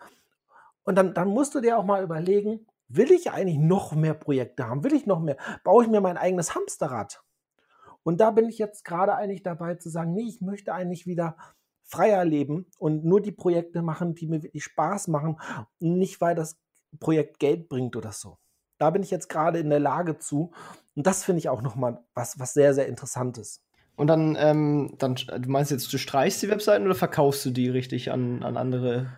Und 0.84 0.96
dann, 0.96 1.14
dann 1.14 1.28
musst 1.28 1.54
du 1.54 1.60
dir 1.60 1.78
auch 1.78 1.84
mal 1.84 2.02
überlegen, 2.02 2.66
will 2.88 3.12
ich 3.12 3.30
eigentlich 3.30 3.58
noch 3.58 3.92
mehr 3.94 4.14
Projekte 4.14 4.68
haben? 4.68 4.84
Will 4.84 4.94
ich 4.94 5.06
noch 5.06 5.20
mehr? 5.20 5.36
Baue 5.64 5.84
ich 5.84 5.90
mir 5.90 6.00
mein 6.00 6.16
eigenes 6.16 6.54
Hamsterrad? 6.54 7.22
Und 8.02 8.20
da 8.20 8.30
bin 8.30 8.48
ich 8.48 8.58
jetzt 8.58 8.84
gerade 8.84 9.14
eigentlich 9.14 9.42
dabei 9.42 9.74
zu 9.74 9.90
sagen, 9.90 10.14
nee, 10.14 10.26
ich 10.26 10.40
möchte 10.40 10.72
eigentlich 10.72 11.06
wieder 11.06 11.36
freier 11.84 12.24
leben 12.24 12.66
und 12.78 13.04
nur 13.04 13.20
die 13.20 13.32
Projekte 13.32 13.82
machen, 13.82 14.14
die 14.14 14.26
mir 14.26 14.42
wirklich 14.42 14.64
Spaß 14.64 15.08
machen. 15.08 15.38
Nicht, 15.80 16.20
weil 16.20 16.34
das 16.34 16.58
Projekt 16.98 17.38
Geld 17.38 17.68
bringt 17.68 17.96
oder 17.96 18.12
so. 18.12 18.38
Da 18.78 18.90
bin 18.90 19.02
ich 19.02 19.10
jetzt 19.10 19.28
gerade 19.28 19.58
in 19.58 19.70
der 19.70 19.80
Lage 19.80 20.18
zu. 20.18 20.52
Und 20.94 21.06
das 21.06 21.24
finde 21.24 21.40
ich 21.40 21.48
auch 21.48 21.62
nochmal 21.62 22.02
was, 22.14 22.38
was 22.38 22.54
sehr, 22.54 22.74
sehr 22.74 22.86
Interessantes. 22.86 23.62
Und 23.96 24.06
dann, 24.06 24.36
ähm, 24.40 24.94
dann, 24.98 25.14
du 25.14 25.50
meinst 25.50 25.70
jetzt, 25.70 25.92
du 25.92 25.98
streichst 25.98 26.42
die 26.42 26.48
Webseiten 26.48 26.86
oder 26.86 26.94
verkaufst 26.94 27.44
du 27.44 27.50
die 27.50 27.68
richtig 27.68 28.10
an, 28.10 28.42
an 28.42 28.56
andere? 28.56 29.12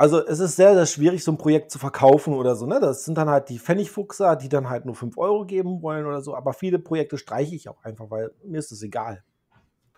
Also 0.00 0.24
es 0.24 0.38
ist 0.38 0.54
sehr, 0.54 0.74
sehr 0.74 0.86
schwierig, 0.86 1.24
so 1.24 1.32
ein 1.32 1.38
Projekt 1.38 1.72
zu 1.72 1.80
verkaufen 1.80 2.32
oder 2.32 2.54
so. 2.54 2.66
Ne? 2.66 2.78
Das 2.78 3.04
sind 3.04 3.18
dann 3.18 3.28
halt 3.28 3.48
die 3.48 3.58
Pfennigfuchser, 3.58 4.36
die 4.36 4.48
dann 4.48 4.70
halt 4.70 4.86
nur 4.86 4.94
5 4.94 5.18
Euro 5.18 5.44
geben 5.44 5.82
wollen 5.82 6.06
oder 6.06 6.20
so. 6.20 6.36
Aber 6.36 6.52
viele 6.52 6.78
Projekte 6.78 7.18
streiche 7.18 7.56
ich 7.56 7.68
auch 7.68 7.82
einfach, 7.82 8.08
weil 8.08 8.30
mir 8.44 8.58
ist 8.58 8.70
das 8.70 8.80
egal. 8.82 9.24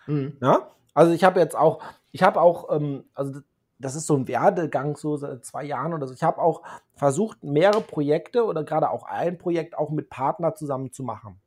Mhm. 0.07 0.37
Ja? 0.41 0.69
Also 0.95 1.11
ich 1.11 1.23
habe 1.23 1.39
jetzt 1.39 1.55
auch, 1.55 1.83
ich 2.11 2.23
habe 2.23 2.41
auch, 2.41 2.75
ähm, 2.75 3.03
also 3.13 3.41
das 3.77 3.95
ist 3.95 4.07
so 4.07 4.15
ein 4.15 4.27
Werdegang, 4.27 4.97
so 4.97 5.17
seit 5.17 5.45
zwei 5.45 5.63
Jahren 5.65 5.93
oder 5.93 6.07
so. 6.07 6.15
Ich 6.15 6.23
habe 6.23 6.41
auch 6.41 6.63
versucht, 6.95 7.43
mehrere 7.43 7.81
Projekte 7.81 8.43
oder 8.45 8.63
gerade 8.63 8.89
auch 8.89 9.03
ein 9.03 9.37
Projekt 9.37 9.77
auch 9.77 9.91
mit 9.91 10.09
Partner 10.09 10.55
zusammen 10.55 10.91
zu 10.91 11.03
machen. 11.03 11.39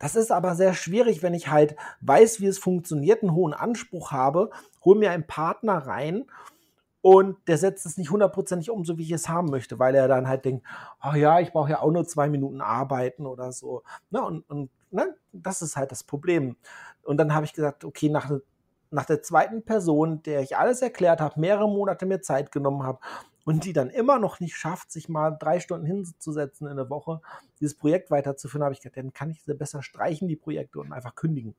Das 0.00 0.16
ist 0.16 0.32
aber 0.32 0.56
sehr 0.56 0.74
schwierig, 0.74 1.22
wenn 1.22 1.34
ich 1.34 1.48
halt 1.48 1.76
weiß, 2.00 2.40
wie 2.40 2.46
es 2.46 2.58
funktioniert, 2.58 3.22
einen 3.22 3.34
hohen 3.34 3.54
Anspruch 3.54 4.10
habe, 4.10 4.50
hole 4.84 4.98
mir 4.98 5.12
einen 5.12 5.28
Partner 5.28 5.86
rein 5.86 6.24
und 7.02 7.36
der 7.48 7.58
setzt 7.58 7.86
es 7.86 7.96
nicht 7.96 8.10
hundertprozentig 8.10 8.70
um, 8.70 8.84
so 8.84 8.98
wie 8.98 9.02
ich 9.02 9.12
es 9.12 9.28
haben 9.28 9.48
möchte, 9.48 9.78
weil 9.78 9.94
er 9.94 10.08
dann 10.08 10.28
halt 10.28 10.44
denkt, 10.44 10.66
oh 11.02 11.14
ja, 11.14 11.40
ich 11.40 11.52
brauche 11.52 11.70
ja 11.70 11.80
auch 11.80 11.90
nur 11.90 12.06
zwei 12.06 12.28
Minuten 12.28 12.60
arbeiten 12.60 13.26
oder 13.26 13.52
so. 13.52 13.82
Ne? 14.10 14.22
Und, 14.22 14.48
und 14.50 14.70
ne? 14.90 15.16
das 15.32 15.62
ist 15.62 15.76
halt 15.76 15.92
das 15.92 16.04
Problem. 16.04 16.56
Und 17.02 17.16
dann 17.16 17.34
habe 17.34 17.46
ich 17.46 17.52
gesagt, 17.52 17.84
okay, 17.84 18.08
nach 18.08 18.30
nach 18.90 19.04
der 19.04 19.22
zweiten 19.22 19.62
Person, 19.64 20.22
der 20.24 20.40
ich 20.40 20.56
alles 20.56 20.82
erklärt 20.82 21.20
habe, 21.20 21.38
mehrere 21.38 21.68
Monate 21.68 22.06
mir 22.06 22.20
Zeit 22.20 22.50
genommen 22.50 22.82
habe 22.82 22.98
und 23.44 23.64
die 23.64 23.72
dann 23.72 23.90
immer 23.90 24.18
noch 24.18 24.40
nicht 24.40 24.56
schafft, 24.56 24.90
sich 24.90 25.08
mal 25.08 25.30
drei 25.30 25.60
Stunden 25.60 25.86
hinzusetzen 25.86 26.66
in 26.66 26.76
der 26.76 26.90
Woche, 26.90 27.20
dieses 27.60 27.76
Projekt 27.76 28.10
weiterzuführen, 28.10 28.64
habe 28.64 28.74
ich 28.74 28.80
gedacht, 28.80 28.98
dann 28.98 29.12
kann 29.12 29.30
ich 29.30 29.42
sie 29.42 29.54
besser 29.54 29.82
streichen, 29.82 30.28
die 30.28 30.36
Projekte, 30.36 30.80
und 30.80 30.92
einfach 30.92 31.14
kündigen. 31.14 31.54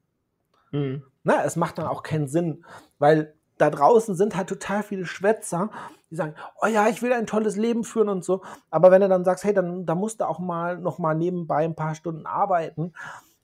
Mhm. 0.71 1.03
Na, 1.23 1.43
es 1.43 1.55
macht 1.55 1.77
dann 1.77 1.87
auch 1.87 2.03
keinen 2.03 2.27
Sinn, 2.27 2.65
weil 2.99 3.33
da 3.61 3.69
draußen 3.69 4.15
sind 4.15 4.35
halt 4.35 4.49
total 4.49 4.83
viele 4.83 5.05
Schwätzer, 5.05 5.69
die 6.09 6.15
sagen, 6.15 6.35
oh 6.61 6.67
ja, 6.67 6.87
ich 6.87 7.01
will 7.01 7.13
ein 7.13 7.27
tolles 7.27 7.55
Leben 7.55 7.83
führen 7.83 8.09
und 8.09 8.25
so. 8.25 8.41
Aber 8.69 8.91
wenn 8.91 9.01
du 9.01 9.07
dann 9.07 9.23
sagst, 9.23 9.43
hey, 9.43 9.53
dann 9.53 9.85
da 9.85 9.95
musst 9.95 10.19
du 10.19 10.27
auch 10.27 10.39
mal 10.39 10.77
noch 10.77 10.97
mal 10.97 11.13
nebenbei 11.13 11.63
ein 11.63 11.75
paar 11.75 11.95
Stunden 11.95 12.25
arbeiten, 12.25 12.93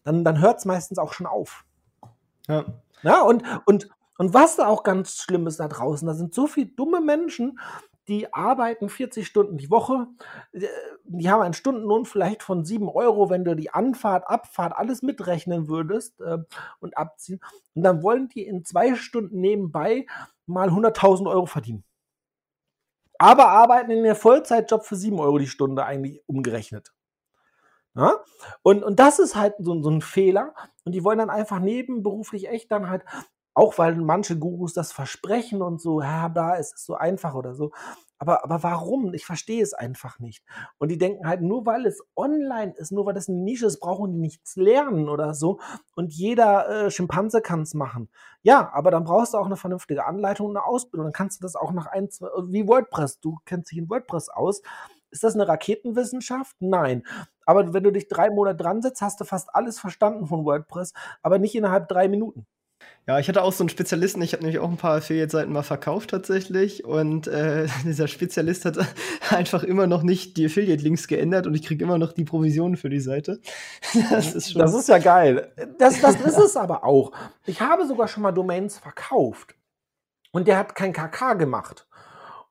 dann, 0.03 0.23
dann 0.23 0.41
hört 0.41 0.60
es 0.60 0.65
meistens 0.65 0.97
auch 0.97 1.13
schon 1.13 1.27
auf. 1.27 1.65
Ja. 2.47 2.65
Ja, 3.03 3.21
und, 3.21 3.43
und, 3.65 3.89
und 4.17 4.34
was 4.34 4.56
da 4.56 4.67
auch 4.67 4.84
ganz 4.84 5.17
schlimm 5.17 5.45
ist 5.45 5.60
da 5.60 5.67
draußen, 5.67 6.08
da 6.08 6.15
sind 6.15 6.34
so 6.34 6.47
viele 6.47 6.71
dumme 6.71 6.99
Menschen, 6.99 7.60
die 8.08 8.34
arbeiten 8.34 8.89
40 8.89 9.28
Stunden 9.28 9.58
die 9.58 9.70
Woche, 9.70 10.08
äh, 10.54 10.65
die 11.06 11.30
haben 11.30 11.41
einen 11.41 11.54
Stundenlohn 11.54 12.06
vielleicht 12.06 12.43
von 12.43 12.65
7 12.65 12.88
Euro, 12.89 13.30
wenn 13.30 13.43
du 13.43 13.56
die 13.56 13.70
Anfahrt, 13.70 14.28
Abfahrt, 14.28 14.74
alles 14.76 15.02
mitrechnen 15.02 15.67
würdest 15.67 16.20
äh, 16.22 16.38
und 16.80 16.98
abziehen. 16.98 17.39
Und 17.76 17.84
dann 17.84 18.04
wollen 18.04 18.30
die 18.30 18.46
in 18.46 18.63
zwei 18.65 18.96
Stunden 18.96 19.39
nebenbei 19.39 20.06
mal 20.46 20.70
100.000 20.70 21.30
Euro 21.30 21.46
verdienen. 21.46 21.84
Aber 23.20 23.50
arbeiten 23.50 23.91
in 23.91 24.04
der 24.04 24.15
Vollzeitjob 24.15 24.86
für 24.86 24.96
7 24.96 25.20
Euro 25.20 25.38
die 25.38 25.48
Stunde 25.48 25.86
eigentlich 25.86 26.22
umgerechnet. 26.28 26.93
Ja? 27.96 28.24
Und, 28.62 28.84
und 28.84 29.00
das 29.00 29.20
ist 29.20 29.36
halt 29.36 29.56
so, 29.60 29.82
so 29.82 29.89
ein 29.89 30.02
Fehler. 30.02 30.54
Und 30.86 30.93
die 30.93 31.04
wollen 31.04 31.17
dann 31.17 31.30
einfach 31.30 31.60
nebenberuflich 31.60 32.48
echt 32.48 32.72
dann 32.72 32.89
halt, 32.89 33.04
auch 33.58 33.80
weil 33.80 33.96
manche 33.96 34.38
Gurus 34.38 34.74
das 34.74 34.91
versprechen 34.91 35.63
und 35.63 35.82
so, 35.82 36.00
ja, 36.00 36.30
da 36.30 36.58
es 36.58 36.74
ist 36.74 36.86
so 36.86 36.93
einfach 36.93 37.34
oder 37.34 37.56
so. 37.56 37.72
Aber, 38.20 38.43
aber 38.43 38.62
warum? 38.62 39.15
Ich 39.15 39.26
verstehe 39.26 39.63
es 39.63 39.74
einfach 39.74 40.20
nicht. 40.20 40.43
Und 40.78 40.89
die 40.89 41.00
denken 41.00 41.28
halt, 41.28 41.41
nur 41.41 41.65
weil 41.65 41.88
es 41.88 42.04
online 42.15 42.76
ist, 42.78 42.91
nur 42.91 43.08
weil 43.08 43.15
das 43.15 43.30
eine 43.30 43.39
Nische 43.39 43.65
ist, 43.65 43.80
brauchen 43.80 44.12
die 44.12 44.20
nichts 44.20 44.58
lernen 44.58 45.10
oder 45.10 45.34
so. 45.34 45.60
Und 45.96 46.13
jeder 46.13 46.86
äh, 46.86 46.91
Schimpanse 46.91 47.41
kann 47.41 47.63
es 47.63 47.74
machen. 47.74 48.10
Ja, 48.43 48.72
aber 48.74 48.91
dann 48.91 49.06
brauchst 49.06 49.34
du 49.34 49.39
auch 49.39 49.48
eine 49.48 49.58
vernünftige 49.58 50.06
Anleitung 50.06 50.50
und 50.50 50.58
eine 50.58 50.65
Ausbildung. 50.65 51.08
Dann 51.08 51.13
kannst 51.13 51.39
du 51.39 51.41
das 51.41 51.56
auch 51.56 51.72
nach 51.72 51.88
ein, 51.88 52.12
zwei, 52.12 52.28
wie 52.50 52.67
WordPress. 52.67 53.22
Du 53.22 53.39
kennst 53.46 53.72
dich 53.72 53.80
in 53.80 53.89
WordPress 53.89 54.30
aus. 54.30 54.62
Ist 55.10 55.24
das 55.24 55.34
eine 55.34 55.48
Raketenwissenschaft? 55.48 56.56
Nein. 56.60 57.08
Aber 57.48 57.74
wenn 57.74 57.84
du 57.84 57.91
dich 57.91 58.08
drei 58.08 58.30
Monate 58.30 58.58
dran 58.58 58.84
setzt, 58.84 59.02
hast 59.02 59.20
du 59.20 59.26
fast 59.26 59.56
alles 59.56 59.80
verstanden 59.80 60.28
von 60.28 60.46
WordPress, 60.46 60.93
aber 61.24 61.39
nicht 61.39 61.56
innerhalb 61.56 61.88
drei 61.88 62.08
Minuten. 62.08 62.46
Ja, 63.08 63.20
ich 63.20 63.30
hatte 63.30 63.41
auch 63.41 63.54
so 63.54 63.63
einen 63.63 63.70
Spezialisten, 63.70 64.22
ich 64.22 64.34
habe 64.34 64.43
nämlich 64.43 64.60
auch 64.60 64.70
ein 64.70 64.76
paar 64.76 64.98
Affiliate-Seiten 64.98 65.50
mal 65.54 65.63
verkauft 65.63 66.10
tatsächlich 66.10 66.84
und 66.84 67.28
äh, 67.28 67.67
dieser 67.86 68.10
Spezialist 68.10 68.65
hat 68.65 68.78
einfach 69.30 69.63
immer 69.63 69.88
noch 69.88 70.04
nicht 70.04 70.36
die 70.36 70.48
Affiliate-Links 70.48 71.08
geändert 71.08 71.48
und 71.48 71.56
ich 71.56 71.63
kriege 71.63 71.86
immer 71.86 71.98
noch 71.98 72.12
die 72.12 72.26
Provisionen 72.26 72.76
für 72.76 72.89
die 72.89 73.00
Seite. 73.00 73.39
Das 74.10 74.36
ist, 74.36 74.52
schon 74.52 74.62
das 74.62 74.74
ist 74.74 74.89
ja 74.89 74.98
geil. 74.98 75.54
Das, 75.80 76.02
das 76.02 76.20
ist 76.20 76.38
es 76.38 76.58
aber 76.58 76.84
auch. 76.84 77.12
Ich 77.46 77.62
habe 77.62 77.88
sogar 77.88 78.08
schon 78.08 78.24
mal 78.24 78.32
Domains 78.32 78.78
verkauft 78.78 79.56
und 80.32 80.48
der 80.48 80.58
hat 80.58 80.76
kein 80.76 80.91
KK 80.91 81.36
gemacht. 81.36 81.88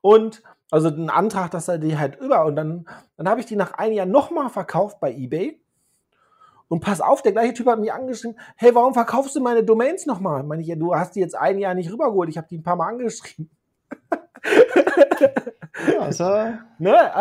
Und 0.01 0.41
also 0.71 0.87
einen 0.87 1.09
Antrag, 1.09 1.51
dass 1.51 1.67
er 1.67 1.77
die 1.77 1.97
halt 1.97 2.19
über 2.19 2.45
und 2.45 2.55
dann, 2.55 2.87
dann 3.15 3.29
habe 3.29 3.39
ich 3.39 3.45
die 3.45 3.55
nach 3.55 3.73
einem 3.73 3.93
Jahr 3.93 4.05
nochmal 4.05 4.49
verkauft 4.49 4.99
bei 4.99 5.13
eBay. 5.13 5.61
Und 6.69 6.81
pass 6.81 7.01
auf, 7.01 7.21
der 7.21 7.31
gleiche 7.31 7.53
Typ 7.53 7.67
hat 7.67 7.79
mich 7.79 7.93
angeschrieben, 7.93 8.37
hey, 8.55 8.75
warum 8.75 8.93
verkaufst 8.93 9.35
du 9.35 9.39
meine 9.39 9.63
Domains 9.63 10.05
nochmal? 10.05 10.43
Meine 10.43 10.61
ich, 10.61 10.67
ja, 10.67 10.75
du 10.75 10.93
hast 10.93 11.15
die 11.15 11.21
jetzt 11.21 11.35
ein 11.35 11.59
Jahr 11.59 11.73
nicht 11.73 11.91
rübergeholt, 11.91 12.29
ich 12.29 12.37
habe 12.37 12.47
die 12.49 12.57
ein 12.57 12.63
paar 12.63 12.75
Mal 12.75 12.89
angeschrieben. 12.89 13.49
ja, 15.91 15.99
also, 15.99 16.23
ne? 16.77 17.11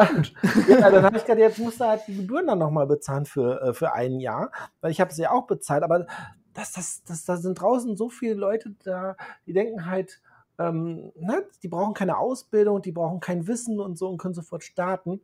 ja, 0.68 0.90
dann 0.90 1.04
habe 1.04 1.16
ich 1.16 1.22
gesagt, 1.22 1.38
jetzt 1.38 1.58
musst 1.58 1.80
du 1.80 1.84
halt 1.84 2.02
die 2.08 2.16
Gebühren 2.16 2.46
dann 2.46 2.58
nochmal 2.58 2.86
bezahlen 2.86 3.24
für, 3.24 3.60
äh, 3.62 3.74
für 3.74 3.92
ein 3.92 4.18
Jahr, 4.18 4.50
weil 4.80 4.90
ich 4.90 5.00
habe 5.00 5.12
sie 5.12 5.22
ja 5.22 5.30
auch 5.30 5.46
bezahlt, 5.46 5.84
aber 5.84 6.06
das, 6.54 6.72
das, 6.72 7.04
das, 7.04 7.24
da 7.24 7.36
sind 7.36 7.60
draußen 7.60 7.96
so 7.96 8.08
viele 8.08 8.34
Leute 8.34 8.74
da, 8.82 9.16
die 9.46 9.52
denken 9.52 9.86
halt, 9.86 10.20
ähm, 10.58 11.12
ne, 11.16 11.44
die 11.62 11.68
brauchen 11.68 11.94
keine 11.94 12.18
Ausbildung, 12.18 12.82
die 12.82 12.92
brauchen 12.92 13.20
kein 13.20 13.46
Wissen 13.46 13.78
und 13.78 13.98
so 13.98 14.08
und 14.08 14.18
können 14.18 14.34
sofort 14.34 14.64
starten. 14.64 15.20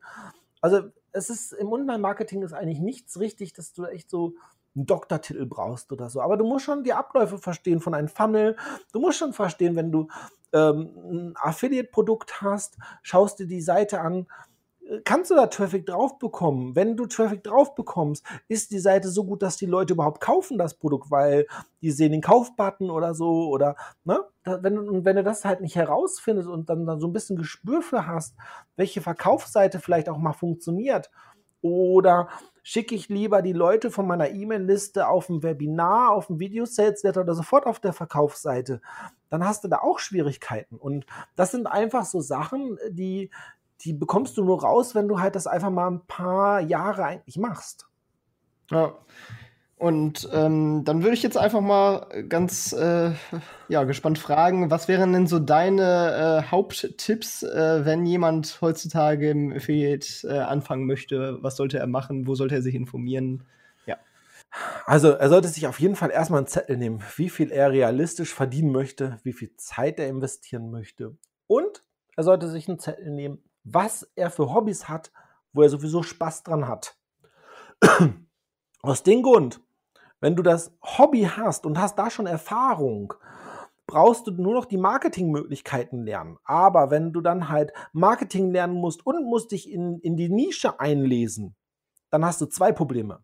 Also 0.60 0.82
es 1.12 1.30
ist 1.30 1.52
im 1.52 1.72
Online-Marketing 1.72 2.42
ist 2.42 2.52
eigentlich 2.52 2.80
nichts 2.80 3.20
richtig, 3.20 3.52
dass 3.52 3.72
du 3.72 3.84
echt 3.84 4.10
so 4.10 4.34
einen 4.74 4.86
Doktortitel 4.86 5.46
brauchst 5.46 5.92
oder 5.92 6.08
so. 6.08 6.20
Aber 6.20 6.36
du 6.36 6.44
musst 6.44 6.64
schon 6.64 6.84
die 6.84 6.94
Abläufe 6.94 7.38
verstehen 7.38 7.80
von 7.80 7.94
einem 7.94 8.08
Funnel. 8.08 8.56
Du 8.92 9.00
musst 9.00 9.18
schon 9.18 9.32
verstehen, 9.32 9.76
wenn 9.76 9.92
du 9.92 10.08
ähm, 10.52 10.90
ein 11.10 11.34
Affiliate-Produkt 11.36 12.40
hast, 12.40 12.78
schaust 13.02 13.38
dir 13.38 13.46
die 13.46 13.60
Seite 13.60 14.00
an, 14.00 14.26
kannst 15.04 15.30
du 15.30 15.34
da 15.34 15.46
Traffic 15.46 15.86
drauf 15.86 16.18
bekommen? 16.18 16.74
Wenn 16.74 16.96
du 16.96 17.06
Traffic 17.06 17.42
drauf 17.44 17.74
bekommst, 17.74 18.24
ist 18.48 18.70
die 18.72 18.78
Seite 18.78 19.08
so 19.08 19.24
gut, 19.24 19.42
dass 19.42 19.56
die 19.56 19.66
Leute 19.66 19.94
überhaupt 19.94 20.20
kaufen 20.20 20.58
das 20.58 20.74
Produkt, 20.74 21.10
weil 21.10 21.46
die 21.80 21.90
sehen 21.90 22.12
den 22.12 22.20
Kaufbutton 22.20 22.90
oder 22.90 23.14
so 23.14 23.48
oder 23.48 23.76
ne? 24.04 24.20
Wenn, 24.44 24.78
und 24.78 25.04
wenn 25.04 25.16
du 25.16 25.22
das 25.22 25.44
halt 25.44 25.60
nicht 25.60 25.76
herausfindest 25.76 26.48
und 26.48 26.68
dann, 26.68 26.84
dann 26.84 27.00
so 27.00 27.06
ein 27.06 27.12
bisschen 27.12 27.36
Gespür 27.36 27.80
für 27.80 28.06
hast, 28.06 28.34
welche 28.76 29.00
Verkaufsseite 29.00 29.78
vielleicht 29.78 30.08
auch 30.08 30.18
mal 30.18 30.32
funktioniert 30.32 31.10
oder 31.60 32.28
schicke 32.64 32.94
ich 32.94 33.08
lieber 33.08 33.40
die 33.40 33.52
Leute 33.52 33.90
von 33.90 34.06
meiner 34.06 34.30
E-Mail-Liste 34.30 35.08
auf 35.08 35.28
ein 35.28 35.42
Webinar, 35.42 36.10
auf 36.10 36.28
ein 36.28 36.38
Video-Sales-Letter 36.38 37.22
oder 37.22 37.34
sofort 37.34 37.66
auf 37.66 37.80
der 37.80 37.92
Verkaufsseite, 37.92 38.80
dann 39.30 39.44
hast 39.44 39.64
du 39.64 39.68
da 39.68 39.78
auch 39.78 39.98
Schwierigkeiten. 39.98 40.76
Und 40.76 41.06
das 41.36 41.52
sind 41.52 41.66
einfach 41.66 42.04
so 42.04 42.20
Sachen, 42.20 42.78
die, 42.90 43.30
die 43.84 43.92
bekommst 43.92 44.36
du 44.36 44.44
nur 44.44 44.62
raus, 44.62 44.94
wenn 44.94 45.08
du 45.08 45.20
halt 45.20 45.34
das 45.34 45.46
einfach 45.46 45.70
mal 45.70 45.90
ein 45.90 46.06
paar 46.06 46.60
Jahre 46.60 47.04
eigentlich 47.04 47.36
machst. 47.36 47.86
Ja. 48.70 48.94
Und 49.82 50.28
ähm, 50.32 50.82
dann 50.84 51.02
würde 51.02 51.14
ich 51.14 51.24
jetzt 51.24 51.36
einfach 51.36 51.60
mal 51.60 52.06
ganz 52.28 52.72
äh, 52.72 53.10
ja, 53.68 53.82
gespannt 53.82 54.16
fragen, 54.16 54.70
was 54.70 54.86
wären 54.86 55.12
denn 55.12 55.26
so 55.26 55.40
deine 55.40 56.44
äh, 56.46 56.50
Haupttipps, 56.52 57.42
äh, 57.42 57.84
wenn 57.84 58.06
jemand 58.06 58.60
heutzutage 58.60 59.30
im 59.30 59.52
Affiliate 59.52 60.28
äh, 60.28 60.38
anfangen 60.38 60.86
möchte? 60.86 61.38
Was 61.42 61.56
sollte 61.56 61.80
er 61.80 61.88
machen? 61.88 62.28
Wo 62.28 62.36
sollte 62.36 62.54
er 62.54 62.62
sich 62.62 62.76
informieren? 62.76 63.42
Ja. 63.84 63.96
Also 64.86 65.10
er 65.10 65.28
sollte 65.28 65.48
sich 65.48 65.66
auf 65.66 65.80
jeden 65.80 65.96
Fall 65.96 66.12
erstmal 66.12 66.38
einen 66.38 66.46
Zettel 66.46 66.76
nehmen, 66.76 67.02
wie 67.16 67.28
viel 67.28 67.50
er 67.50 67.72
realistisch 67.72 68.32
verdienen 68.32 68.70
möchte, 68.70 69.18
wie 69.24 69.32
viel 69.32 69.50
Zeit 69.56 69.98
er 69.98 70.06
investieren 70.06 70.70
möchte. 70.70 71.16
Und 71.48 71.82
er 72.16 72.22
sollte 72.22 72.48
sich 72.48 72.68
einen 72.68 72.78
Zettel 72.78 73.10
nehmen, 73.10 73.42
was 73.64 74.10
er 74.14 74.30
für 74.30 74.52
Hobbys 74.52 74.88
hat, 74.88 75.12
wo 75.52 75.62
er 75.62 75.68
sowieso 75.68 76.02
Spaß 76.02 76.42
dran 76.42 76.66
hat. 76.66 76.96
Aus 78.82 79.02
dem 79.02 79.22
Grund, 79.22 79.60
wenn 80.20 80.36
du 80.36 80.42
das 80.42 80.76
Hobby 80.82 81.22
hast 81.22 81.66
und 81.66 81.78
hast 81.80 81.96
da 81.98 82.10
schon 82.10 82.26
Erfahrung, 82.26 83.14
brauchst 83.86 84.26
du 84.26 84.30
nur 84.30 84.54
noch 84.54 84.64
die 84.64 84.78
Marketingmöglichkeiten 84.78 86.04
lernen. 86.04 86.38
Aber 86.44 86.90
wenn 86.90 87.12
du 87.12 87.20
dann 87.20 87.48
halt 87.48 87.72
Marketing 87.92 88.50
lernen 88.50 88.74
musst 88.74 89.04
und 89.04 89.24
musst 89.24 89.52
dich 89.52 89.70
in, 89.70 89.98
in 89.98 90.16
die 90.16 90.28
Nische 90.28 90.80
einlesen, 90.80 91.54
dann 92.10 92.24
hast 92.24 92.40
du 92.40 92.46
zwei 92.46 92.72
Probleme. 92.72 93.22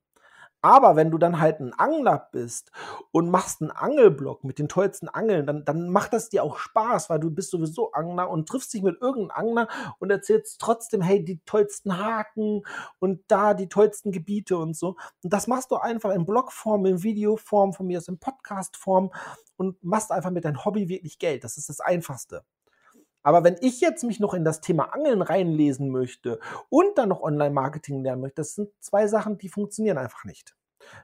Aber 0.60 0.96
wenn 0.96 1.10
du 1.10 1.18
dann 1.18 1.40
halt 1.40 1.60
ein 1.60 1.72
Angler 1.72 2.28
bist 2.32 2.72
und 3.12 3.30
machst 3.30 3.62
einen 3.62 3.70
Angelblock 3.70 4.42
mit 4.42 4.58
den 4.58 4.68
tollsten 4.68 5.08
Angeln, 5.08 5.46
dann, 5.46 5.64
dann 5.64 5.88
macht 5.88 6.12
das 6.12 6.30
dir 6.30 6.42
auch 6.42 6.58
Spaß, 6.58 7.10
weil 7.10 7.20
du 7.20 7.30
bist 7.30 7.50
sowieso 7.50 7.92
Angler 7.92 8.28
und 8.28 8.48
triffst 8.48 8.74
dich 8.74 8.82
mit 8.82 9.00
irgendeinem 9.00 9.30
Angler 9.30 9.68
und 10.00 10.10
erzählst 10.10 10.60
trotzdem, 10.60 11.00
hey, 11.00 11.24
die 11.24 11.40
tollsten 11.44 11.96
Haken 11.96 12.62
und 12.98 13.22
da 13.28 13.54
die 13.54 13.68
tollsten 13.68 14.10
Gebiete 14.10 14.58
und 14.58 14.76
so. 14.76 14.96
Und 15.22 15.32
das 15.32 15.46
machst 15.46 15.70
du 15.70 15.76
einfach 15.76 16.10
in 16.10 16.26
Blogform, 16.26 16.86
in 16.86 17.02
Videoform, 17.04 17.72
von 17.72 17.86
mir 17.86 17.98
aus 17.98 18.08
in 18.08 18.18
Podcastform 18.18 19.12
und 19.56 19.82
machst 19.84 20.10
einfach 20.10 20.30
mit 20.30 20.44
deinem 20.44 20.64
Hobby 20.64 20.88
wirklich 20.88 21.18
Geld. 21.18 21.44
Das 21.44 21.56
ist 21.56 21.68
das 21.68 21.80
Einfachste. 21.80 22.44
Aber 23.22 23.44
wenn 23.44 23.56
ich 23.60 23.80
jetzt 23.80 24.04
mich 24.04 24.20
noch 24.20 24.34
in 24.34 24.44
das 24.44 24.60
Thema 24.60 24.94
Angeln 24.94 25.22
reinlesen 25.22 25.90
möchte 25.90 26.40
und 26.68 26.96
dann 26.96 27.08
noch 27.08 27.22
Online-Marketing 27.22 28.02
lernen 28.02 28.22
möchte, 28.22 28.36
das 28.36 28.54
sind 28.54 28.70
zwei 28.80 29.06
Sachen, 29.06 29.38
die 29.38 29.48
funktionieren 29.48 29.98
einfach 29.98 30.24
nicht, 30.24 30.56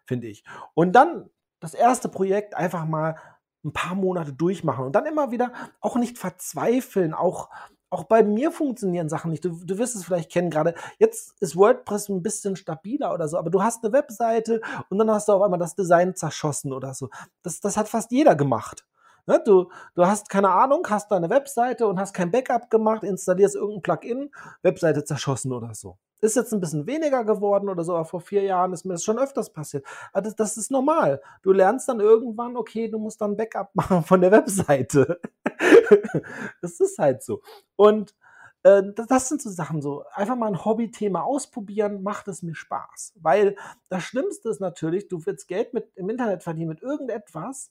finde 0.06 0.28
ich. 0.28 0.44
Und 0.74 0.92
dann 0.92 1.30
das 1.60 1.74
erste 1.74 2.08
Projekt 2.08 2.54
einfach 2.54 2.86
mal 2.86 3.16
ein 3.64 3.72
paar 3.72 3.94
Monate 3.94 4.32
durchmachen 4.32 4.84
und 4.84 4.92
dann 4.92 5.06
immer 5.06 5.30
wieder 5.30 5.52
auch 5.80 5.96
nicht 5.96 6.18
verzweifeln, 6.18 7.14
auch 7.14 7.48
auch 7.94 8.04
bei 8.04 8.24
mir 8.24 8.50
funktionieren 8.50 9.08
Sachen 9.08 9.30
nicht. 9.30 9.44
Du, 9.44 9.50
du 9.64 9.78
wirst 9.78 9.94
es 9.94 10.04
vielleicht 10.04 10.32
kennen 10.32 10.50
gerade. 10.50 10.74
Jetzt 10.98 11.40
ist 11.40 11.56
WordPress 11.56 12.08
ein 12.08 12.24
bisschen 12.24 12.56
stabiler 12.56 13.14
oder 13.14 13.28
so, 13.28 13.38
aber 13.38 13.50
du 13.50 13.62
hast 13.62 13.84
eine 13.84 13.92
Webseite 13.92 14.60
und 14.88 14.98
dann 14.98 15.08
hast 15.10 15.28
du 15.28 15.32
auf 15.32 15.42
einmal 15.42 15.60
das 15.60 15.76
Design 15.76 16.16
zerschossen 16.16 16.72
oder 16.72 16.92
so. 16.92 17.08
Das, 17.42 17.60
das 17.60 17.76
hat 17.76 17.88
fast 17.88 18.10
jeder 18.10 18.34
gemacht. 18.34 18.84
Ne, 19.26 19.42
du, 19.44 19.70
du 19.94 20.06
hast 20.06 20.28
keine 20.28 20.50
Ahnung, 20.50 20.86
hast 20.88 21.10
deine 21.10 21.30
Webseite 21.30 21.86
und 21.86 21.98
hast 21.98 22.12
kein 22.12 22.30
Backup 22.30 22.70
gemacht, 22.70 23.04
installierst 23.04 23.54
irgendein 23.54 23.82
Plugin, 23.82 24.30
Webseite 24.62 25.04
zerschossen 25.04 25.52
oder 25.52 25.74
so. 25.74 25.96
Ist 26.20 26.36
jetzt 26.36 26.52
ein 26.52 26.60
bisschen 26.60 26.86
weniger 26.86 27.24
geworden 27.24 27.68
oder 27.68 27.84
so, 27.84 27.94
aber 27.94 28.04
vor 28.04 28.20
vier 28.20 28.42
Jahren 28.42 28.72
ist 28.72 28.84
mir 28.84 28.94
das 28.94 29.04
schon 29.04 29.18
öfters 29.18 29.52
passiert. 29.52 29.84
Aber 30.12 30.22
das, 30.22 30.36
das 30.36 30.56
ist 30.56 30.70
normal. 30.70 31.20
Du 31.42 31.52
lernst 31.52 31.88
dann 31.88 32.00
irgendwann, 32.00 32.56
okay, 32.56 32.88
du 32.88 32.98
musst 32.98 33.20
dann 33.20 33.36
Backup 33.36 33.70
machen 33.74 34.02
von 34.04 34.20
der 34.20 34.30
Webseite. 34.30 35.20
das 36.62 36.80
ist 36.80 36.98
halt 36.98 37.22
so. 37.22 37.40
Und 37.76 38.14
äh, 38.62 38.82
das 39.08 39.28
sind 39.28 39.40
so 39.40 39.50
Sachen 39.50 39.80
so. 39.80 40.04
Einfach 40.12 40.36
mal 40.36 40.48
ein 40.48 40.64
Hobbythema 40.64 41.22
ausprobieren, 41.22 42.02
macht 42.02 42.28
es 42.28 42.42
mir 42.42 42.54
Spaß. 42.54 43.14
Weil 43.16 43.56
das 43.88 44.02
Schlimmste 44.02 44.48
ist 44.50 44.60
natürlich, 44.60 45.08
du 45.08 45.24
willst 45.24 45.48
Geld 45.48 45.72
mit, 45.74 45.90
im 45.94 46.08
Internet 46.10 46.42
verdienen 46.42 46.68
mit 46.68 46.82
irgendetwas 46.82 47.70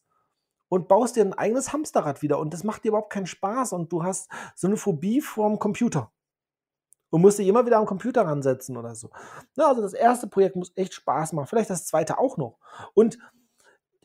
und 0.73 0.87
baust 0.87 1.15
dir 1.15 1.21
ein 1.23 1.33
eigenes 1.33 1.71
Hamsterrad 1.71 2.23
wieder 2.23 2.39
und 2.39 2.51
das 2.51 2.63
macht 2.63 2.83
dir 2.83 2.87
überhaupt 2.87 3.13
keinen 3.13 3.27
Spaß 3.27 3.73
und 3.73 3.91
du 3.91 4.03
hast 4.03 4.27
so 4.55 4.65
eine 4.65 4.75
Phobie 4.75 5.21
vorm 5.21 5.59
Computer 5.59 6.11
und 7.11 7.21
musst 7.21 7.37
dich 7.37 7.47
immer 7.47 7.67
wieder 7.67 7.77
am 7.77 7.85
Computer 7.85 8.25
ransetzen 8.25 8.75
oder 8.75 8.95
so. 8.95 9.11
Ja, 9.55 9.67
also 9.67 9.83
das 9.83 9.93
erste 9.93 10.25
Projekt 10.25 10.55
muss 10.55 10.71
echt 10.73 10.95
Spaß 10.95 11.33
machen, 11.33 11.45
vielleicht 11.45 11.69
das 11.69 11.85
zweite 11.85 12.17
auch 12.17 12.37
noch. 12.37 12.57
Und 12.95 13.19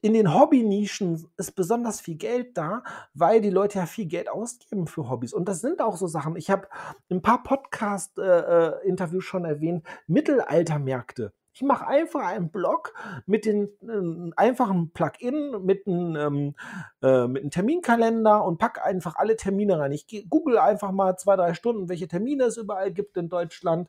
in 0.02 0.12
den 0.12 0.35
Hobby-Nischen 0.35 1.26
ist 1.38 1.52
besonders 1.52 2.02
viel 2.02 2.16
Geld 2.16 2.59
da, 2.59 2.83
weil 3.14 3.40
die 3.40 3.48
Leute 3.48 3.78
ja 3.78 3.87
viel 3.87 4.04
Geld 4.04 4.28
ausgeben 4.28 4.87
für 4.88 5.09
Hobbys. 5.09 5.33
Und 5.33 5.48
das 5.48 5.62
sind 5.62 5.81
auch 5.81 5.96
so 5.96 6.07
Sachen. 6.07 6.37
Ich 6.37 6.50
habe 6.50 6.68
ein 7.11 7.22
paar 7.22 7.42
Podcast-Interviews 7.44 9.24
äh, 9.24 9.26
äh 9.26 9.28
schon 9.28 9.46
erwähnt, 9.46 9.87
Mittelaltermärkte. 10.07 11.33
Ich 11.59 11.64
mache 11.64 11.88
einfach 11.88 12.25
einen 12.25 12.53
Blog 12.53 12.94
mit 13.27 13.44
den 13.44 13.64
äh, 13.83 14.33
einfachen 14.37 14.92
Plugin, 14.92 15.64
mit 15.64 15.88
einem 15.88 16.55
ähm, 17.03 17.35
äh, 17.40 17.49
Terminkalender 17.49 18.44
und 18.44 18.59
packe 18.59 18.85
einfach 18.85 19.16
alle 19.16 19.35
Termine 19.35 19.77
rein. 19.77 19.90
Ich 19.90 20.07
google 20.31 20.59
einfach 20.59 20.92
mal 20.92 21.16
zwei, 21.16 21.35
drei 21.35 21.55
Stunden, 21.55 21.88
welche 21.88 22.07
Termine 22.07 22.44
es 22.44 22.59
überall 22.59 22.92
gibt 22.92 23.16
in 23.16 23.29
Deutschland 23.29 23.88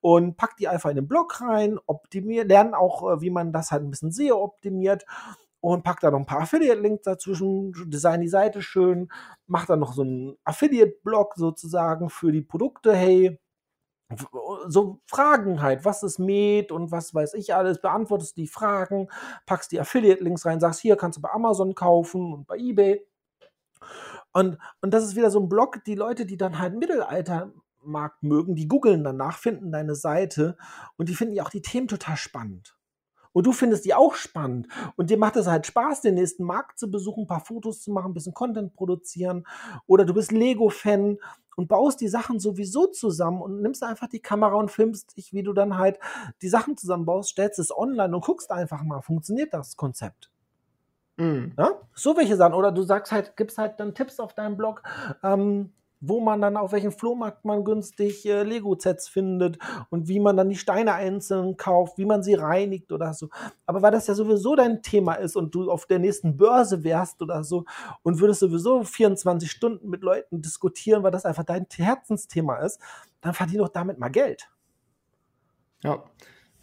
und 0.00 0.38
pack 0.38 0.56
die 0.56 0.66
einfach 0.66 0.88
in 0.88 0.96
den 0.96 1.08
Blog 1.08 1.42
rein, 1.42 1.78
optimiere, 1.84 2.46
lernen 2.46 2.72
auch, 2.72 3.06
äh, 3.06 3.20
wie 3.20 3.28
man 3.28 3.52
das 3.52 3.70
halt 3.70 3.82
ein 3.82 3.90
bisschen 3.90 4.12
SEO 4.12 4.42
optimiert 4.42 5.04
und 5.60 5.84
pack 5.84 6.00
da 6.00 6.10
noch 6.10 6.20
ein 6.20 6.26
paar 6.26 6.40
Affiliate-Links 6.40 7.02
dazwischen, 7.02 7.74
design 7.90 8.22
die 8.22 8.28
Seite 8.28 8.62
schön, 8.62 9.12
mach 9.46 9.66
dann 9.66 9.80
noch 9.80 9.92
so 9.92 10.00
einen 10.00 10.38
Affiliate-Blog 10.44 11.34
sozusagen 11.36 12.08
für 12.08 12.32
die 12.32 12.40
Produkte. 12.40 12.94
Hey, 12.94 13.38
so 14.68 15.00
Fragen 15.06 15.62
halt, 15.62 15.84
was 15.84 16.02
ist 16.02 16.18
Med 16.18 16.72
und 16.72 16.90
was 16.90 17.14
weiß 17.14 17.34
ich 17.34 17.54
alles, 17.54 17.80
beantwortest 17.80 18.36
die 18.36 18.46
Fragen, 18.46 19.08
packst 19.46 19.72
die 19.72 19.80
Affiliate-Links 19.80 20.46
rein, 20.46 20.60
sagst, 20.60 20.80
hier 20.80 20.96
kannst 20.96 21.18
du 21.18 21.22
bei 21.22 21.30
Amazon 21.30 21.74
kaufen 21.74 22.32
und 22.32 22.46
bei 22.46 22.56
Ebay. 22.56 23.06
Und, 24.32 24.58
und 24.80 24.94
das 24.94 25.04
ist 25.04 25.16
wieder 25.16 25.30
so 25.30 25.40
ein 25.40 25.48
Blog, 25.48 25.84
die 25.84 25.94
Leute, 25.94 26.26
die 26.26 26.36
dann 26.36 26.58
halt 26.58 26.76
Mittelaltermarkt 26.76 28.22
mögen, 28.22 28.54
die 28.54 28.68
googeln 28.68 29.04
danach, 29.04 29.38
finden 29.38 29.72
deine 29.72 29.94
Seite 29.94 30.56
und 30.96 31.08
die 31.08 31.14
finden 31.14 31.34
ja 31.34 31.44
auch 31.44 31.50
die 31.50 31.62
Themen 31.62 31.88
total 31.88 32.16
spannend. 32.16 32.76
Und 33.32 33.46
du 33.46 33.52
findest 33.52 33.84
die 33.84 33.94
auch 33.94 34.16
spannend. 34.16 34.66
Und 34.96 35.10
dir 35.10 35.16
macht 35.16 35.36
es 35.36 35.46
halt 35.46 35.64
Spaß, 35.64 36.00
den 36.00 36.14
nächsten 36.14 36.42
Markt 36.42 36.80
zu 36.80 36.90
besuchen, 36.90 37.24
ein 37.24 37.28
paar 37.28 37.44
Fotos 37.44 37.80
zu 37.80 37.92
machen, 37.92 38.10
ein 38.10 38.14
bisschen 38.14 38.34
Content 38.34 38.74
produzieren. 38.74 39.46
Oder 39.86 40.04
du 40.04 40.14
bist 40.14 40.32
Lego-Fan 40.32 41.18
und 41.60 41.68
baust 41.68 42.00
die 42.00 42.08
Sachen 42.08 42.40
sowieso 42.40 42.86
zusammen 42.86 43.42
und 43.42 43.60
nimmst 43.60 43.82
einfach 43.82 44.08
die 44.08 44.20
Kamera 44.20 44.54
und 44.54 44.70
filmst 44.70 45.18
dich, 45.18 45.34
wie 45.34 45.42
du 45.42 45.52
dann 45.52 45.76
halt 45.76 45.98
die 46.40 46.48
Sachen 46.48 46.78
zusammenbaust, 46.78 47.28
stellst 47.28 47.58
es 47.58 47.70
online 47.76 48.16
und 48.16 48.24
guckst 48.24 48.50
einfach 48.50 48.82
mal, 48.82 49.02
funktioniert 49.02 49.52
das 49.52 49.76
Konzept? 49.76 50.30
Mhm. 51.18 51.52
Ja? 51.58 51.72
So 51.92 52.16
welche 52.16 52.36
Sachen. 52.36 52.54
Oder 52.54 52.72
du 52.72 52.80
sagst 52.80 53.12
halt, 53.12 53.36
gibst 53.36 53.58
halt 53.58 53.78
dann 53.78 53.94
Tipps 53.94 54.20
auf 54.20 54.32
deinem 54.32 54.56
Blog, 54.56 54.82
ähm, 55.22 55.74
wo 56.00 56.20
man 56.20 56.40
dann 56.40 56.56
auf 56.56 56.72
welchem 56.72 56.92
Flohmarkt 56.92 57.44
man 57.44 57.64
günstig 57.64 58.24
äh, 58.26 58.42
Lego-Sets 58.42 59.08
findet 59.08 59.58
und 59.90 60.08
wie 60.08 60.18
man 60.18 60.36
dann 60.36 60.48
die 60.48 60.56
Steine 60.56 60.94
einzeln 60.94 61.56
kauft, 61.56 61.98
wie 61.98 62.06
man 62.06 62.22
sie 62.22 62.34
reinigt 62.34 62.90
oder 62.90 63.12
so. 63.12 63.28
Aber 63.66 63.82
weil 63.82 63.92
das 63.92 64.06
ja 64.06 64.14
sowieso 64.14 64.56
dein 64.56 64.82
Thema 64.82 65.14
ist 65.14 65.36
und 65.36 65.54
du 65.54 65.70
auf 65.70 65.86
der 65.86 65.98
nächsten 65.98 66.36
Börse 66.36 66.82
wärst 66.84 67.20
oder 67.22 67.44
so 67.44 67.64
und 68.02 68.20
würdest 68.20 68.40
sowieso 68.40 68.82
24 68.82 69.50
Stunden 69.50 69.90
mit 69.90 70.02
Leuten 70.02 70.40
diskutieren, 70.40 71.02
weil 71.02 71.10
das 71.10 71.26
einfach 71.26 71.44
dein 71.44 71.66
Herzensthema 71.70 72.56
ist, 72.56 72.80
dann 73.20 73.34
verdien 73.34 73.58
doch 73.58 73.68
damit 73.68 73.98
mal 73.98 74.08
Geld. 74.08 74.48
Ja. 75.82 76.02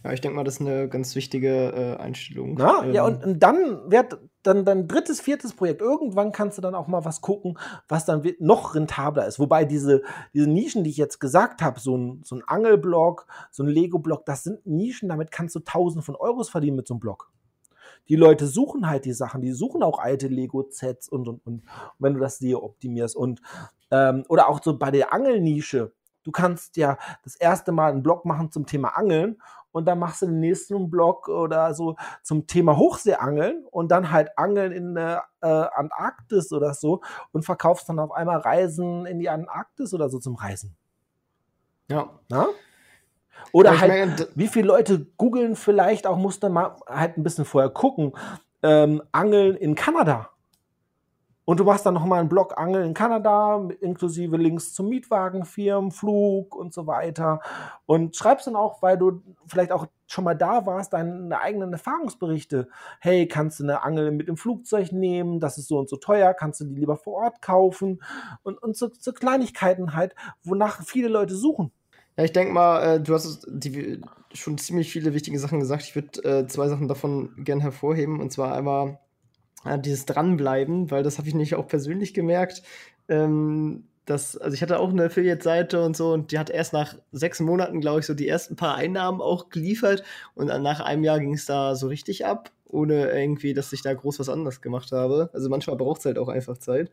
Ja, 0.04 0.14
ich 0.14 0.22
denke 0.22 0.36
mal, 0.36 0.44
das 0.44 0.56
ist 0.56 0.62
eine 0.62 0.88
ganz 0.88 1.16
wichtige 1.16 1.96
äh, 1.98 2.02
Einstellung. 2.02 2.58
Ja, 2.60 2.84
ähm, 2.84 2.94
ja 2.94 3.06
und, 3.06 3.24
und, 3.26 3.40
dann 3.40 3.92
wird 3.92 4.18
dann 4.48 4.66
dein 4.66 4.88
drittes, 4.88 5.20
viertes 5.22 5.54
Projekt. 5.54 5.82
Irgendwann 5.82 6.32
kannst 6.32 6.58
du 6.58 6.62
dann 6.62 6.74
auch 6.76 6.88
mal 6.88 7.06
was 7.06 7.22
gucken, 7.22 7.60
was 7.88 8.06
dann 8.06 8.24
noch 8.40 8.76
rentabler 8.76 9.28
ist. 9.28 9.40
Wobei 9.40 9.66
diese, 9.66 10.02
diese 10.34 10.50
Nischen, 10.50 10.84
die 10.84 10.90
ich 10.90 10.98
jetzt 10.98 11.20
gesagt 11.20 11.62
habe, 11.62 11.80
so 11.80 11.98
ein, 11.98 12.22
so 12.24 12.36
ein 12.36 12.44
Angelblock, 12.48 13.28
so 13.52 13.64
ein 13.64 13.70
Lego-Block, 13.70 14.26
das 14.26 14.44
sind 14.44 14.66
Nischen, 14.66 15.10
damit 15.10 15.32
kannst 15.32 15.56
du 15.56 15.60
Tausende 15.60 16.04
von 16.04 16.16
Euros 16.16 16.50
verdienen 16.50 16.78
mit 16.78 16.88
so 16.88 16.94
einem 16.94 17.00
Block. 17.00 17.32
die 18.10 18.16
Leute 18.16 18.48
suchen 18.48 18.90
halt 18.90 19.06
die 19.06 19.14
Sachen, 19.14 19.42
die 19.42 19.52
suchen 19.52 19.84
auch 19.84 20.00
alte 20.00 20.28
Lego-Sets 20.28 21.10
und, 21.10 21.28
und, 21.28 21.46
und, 21.46 21.64
wenn 22.00 22.14
du 22.14 22.20
das 22.20 22.38
SEO 22.40 22.64
optimierst. 22.64 23.16
Und, 23.16 23.42
ähm, 23.92 24.24
oder 24.30 24.48
auch 24.50 24.62
so 24.64 24.78
bei 24.78 24.92
der 24.92 25.14
Angelnische. 25.14 25.92
Du 26.24 26.32
kannst 26.32 26.76
ja 26.76 26.98
das 27.24 27.36
erste 27.36 27.72
Mal 27.72 27.92
einen 27.92 28.04
Blog 28.04 28.26
machen 28.26 28.52
zum 28.52 28.66
Thema 28.66 28.98
Angeln 28.98 29.38
und 29.78 29.86
dann 29.86 30.00
machst 30.00 30.22
du 30.22 30.26
den 30.26 30.40
nächsten 30.40 30.90
Blog 30.90 31.30
oder 31.30 31.74
so 31.74 31.96
zum 32.24 32.48
Thema 32.48 32.76
Hochseeangeln 32.76 33.66
und 33.72 33.90
dann 33.90 34.12
halt 34.12 34.38
Angeln 34.38 34.72
in 34.72 34.96
der 34.96 35.24
äh, 35.42 35.48
Antarktis 35.48 36.52
oder 36.52 36.74
so 36.74 37.02
und 37.32 37.46
verkaufst 37.46 37.88
dann 37.88 38.00
auf 38.00 38.12
einmal 38.12 38.40
Reisen 38.40 39.06
in 39.06 39.20
die 39.20 39.30
Antarktis 39.30 39.94
oder 39.94 40.10
so 40.10 40.20
zum 40.20 40.36
Reisen. 40.36 40.76
Ja. 41.90 42.10
Na? 42.30 42.48
Oder 43.52 43.74
ja, 43.74 43.82
halt, 43.82 43.92
meine, 43.92 44.28
wie 44.36 44.48
viele 44.48 44.68
Leute 44.68 45.06
googeln 45.18 45.56
vielleicht 45.56 46.08
auch, 46.08 46.18
muss 46.18 46.40
dann 46.40 46.54
mal 46.54 46.76
halt 46.88 47.18
ein 47.18 47.24
bisschen 47.24 47.46
vorher 47.46 47.70
gucken, 47.70 48.14
ähm, 48.64 49.02
Angeln 49.12 49.56
in 49.56 49.76
Kanada. 49.76 50.32
Und 51.48 51.62
du 51.62 51.64
machst 51.64 51.86
dann 51.86 51.94
nochmal 51.94 52.20
einen 52.20 52.28
Blog 52.28 52.58
Angeln 52.58 52.88
in 52.88 52.94
Kanada, 52.94 53.70
inklusive 53.80 54.36
Links 54.36 54.74
zum 54.74 54.90
Mietwagenfirmen, 54.90 55.92
Flug 55.92 56.54
und 56.54 56.74
so 56.74 56.88
weiter. 56.88 57.40
Und 57.86 58.18
schreibst 58.18 58.48
dann 58.48 58.58
auch, 58.58 58.82
weil 58.82 58.98
du 58.98 59.22
vielleicht 59.48 59.72
auch 59.72 59.88
schon 60.08 60.26
mal 60.26 60.34
da 60.34 60.66
warst, 60.66 60.92
deine 60.92 61.40
eigenen 61.40 61.72
Erfahrungsberichte. 61.72 62.68
Hey, 63.00 63.30
kannst 63.30 63.62
du 63.62 63.64
eine 63.64 63.82
Angel 63.84 64.12
mit 64.12 64.28
dem 64.28 64.36
Flugzeug 64.36 64.92
nehmen? 64.92 65.40
Das 65.40 65.58
ist 65.58 65.70
so 65.70 65.80
und 65.80 65.88
so 65.88 65.96
teuer. 65.96 66.34
Kannst 66.34 66.60
du 66.60 66.66
die 66.66 66.76
lieber 66.76 66.98
vor 66.98 67.14
Ort 67.14 67.42
kaufen? 67.42 68.04
Und, 68.44 68.62
und 68.62 68.76
so, 68.76 68.90
so 69.00 69.14
Kleinigkeiten 69.14 69.94
halt, 69.96 70.16
wonach 70.44 70.84
viele 70.84 71.08
Leute 71.08 71.34
suchen. 71.34 71.72
Ja, 72.18 72.26
ich 72.26 72.34
denke 72.34 72.52
mal, 72.52 72.84
äh, 72.84 73.00
du 73.00 73.14
hast 73.14 73.48
die, 73.50 74.02
schon 74.34 74.58
ziemlich 74.58 74.92
viele 74.92 75.14
wichtige 75.14 75.40
Sachen 75.40 75.62
gesagt. 75.62 75.84
Ich 75.84 75.96
würde 75.96 76.24
äh, 76.26 76.48
zwei 76.48 76.68
Sachen 76.68 76.90
davon 76.90 77.32
gern 77.38 77.62
hervorheben. 77.62 78.20
Und 78.20 78.34
zwar 78.34 78.54
einmal 78.54 79.00
äh, 79.68 79.80
dieses 79.80 80.06
Dranbleiben, 80.06 80.92
weil 80.92 81.04
das 81.04 81.18
habe 81.18 81.28
ich 81.28 81.36
nicht 81.36 81.56
auch 81.56 81.68
persönlich 81.68 82.14
gemerkt. 82.14 82.64
Ähm, 83.10 83.84
dass, 84.08 84.38
also 84.38 84.54
ich 84.54 84.62
hatte 84.62 84.80
auch 84.80 84.90
eine 84.90 85.06
Affiliate-Seite 85.06 85.84
und 85.84 85.96
so 85.98 86.14
und 86.14 86.32
die 86.32 86.40
hat 86.40 86.50
erst 86.50 86.72
nach 86.72 86.96
sechs 87.12 87.42
Monaten, 87.42 87.82
glaube 87.82 88.00
ich, 88.00 88.06
so 88.06 88.14
die 88.14 88.28
ersten 88.28 88.56
paar 88.56 88.76
Einnahmen 88.76 89.22
auch 89.22 89.50
geliefert 89.50 90.02
und 90.34 90.48
dann 90.48 90.64
nach 90.64 90.80
einem 90.80 91.04
Jahr 91.04 91.20
ging 91.20 91.34
es 91.34 91.46
da 91.46 91.76
so 91.76 91.88
richtig 91.88 92.26
ab, 92.26 92.52
ohne 92.66 93.12
irgendwie, 93.12 93.54
dass 93.54 93.74
ich 93.74 93.82
da 93.82 93.94
groß 93.94 94.20
was 94.20 94.30
anderes 94.30 94.62
gemacht 94.62 94.94
habe. 94.94 95.30
Also 95.34 95.50
manchmal 95.50 95.76
braucht 95.76 96.00
es 96.00 96.06
halt 96.06 96.18
auch 96.18 96.30
einfach 96.30 96.58
Zeit. 96.58 96.90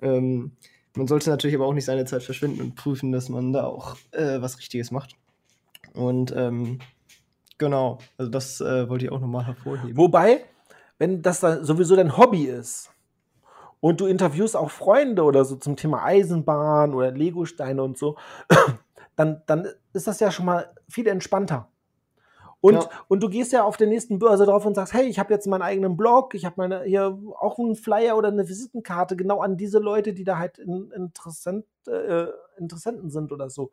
Ähm, 0.00 0.52
man 0.96 1.06
sollte 1.06 1.30
natürlich 1.30 1.54
aber 1.54 1.66
auch 1.66 1.74
nicht 1.74 1.84
seine 1.84 2.04
Zeit 2.06 2.24
verschwinden 2.24 2.60
und 2.60 2.74
prüfen, 2.74 3.12
dass 3.12 3.28
man 3.28 3.52
da 3.52 3.64
auch 3.64 3.96
äh, 4.10 4.40
was 4.40 4.58
Richtiges 4.58 4.90
macht. 4.90 5.14
Und 5.94 6.34
ähm, 6.36 6.80
genau, 7.56 7.98
also 8.18 8.30
das 8.30 8.60
äh, 8.60 8.88
wollte 8.88 9.04
ich 9.04 9.12
auch 9.12 9.20
nochmal 9.20 9.46
hervorheben. 9.46 9.96
Wobei, 9.96 10.44
wenn 10.98 11.22
das 11.22 11.40
dann 11.40 11.64
sowieso 11.64 11.96
dein 11.96 12.16
Hobby 12.16 12.44
ist 12.44 12.92
und 13.80 14.00
du 14.00 14.06
interviewst 14.06 14.56
auch 14.56 14.70
Freunde 14.70 15.24
oder 15.24 15.44
so 15.44 15.56
zum 15.56 15.76
Thema 15.76 16.04
Eisenbahn 16.04 16.94
oder 16.94 17.10
Legosteine 17.10 17.82
und 17.82 17.98
so, 17.98 18.16
dann, 19.16 19.42
dann 19.46 19.68
ist 19.92 20.06
das 20.06 20.20
ja 20.20 20.30
schon 20.30 20.46
mal 20.46 20.72
viel 20.88 21.08
entspannter. 21.08 21.71
Und, 22.62 22.74
ja. 22.74 22.88
und 23.08 23.24
du 23.24 23.28
gehst 23.28 23.52
ja 23.52 23.64
auf 23.64 23.76
der 23.76 23.88
nächsten 23.88 24.20
Börse 24.20 24.46
drauf 24.46 24.64
und 24.64 24.76
sagst, 24.76 24.94
hey, 24.94 25.06
ich 25.06 25.18
habe 25.18 25.34
jetzt 25.34 25.48
meinen 25.48 25.62
eigenen 25.62 25.96
Blog, 25.96 26.32
ich 26.34 26.44
habe 26.44 26.54
meine 26.58 26.84
hier 26.84 27.18
auch 27.40 27.58
einen 27.58 27.74
Flyer 27.74 28.16
oder 28.16 28.28
eine 28.28 28.48
Visitenkarte 28.48 29.16
genau 29.16 29.40
an 29.40 29.56
diese 29.56 29.80
Leute, 29.80 30.12
die 30.12 30.22
da 30.22 30.38
halt 30.38 30.58
in, 30.58 30.92
interessant, 30.92 31.64
äh, 31.88 32.26
Interessenten 32.56 33.10
sind 33.10 33.32
oder 33.32 33.50
so. 33.50 33.72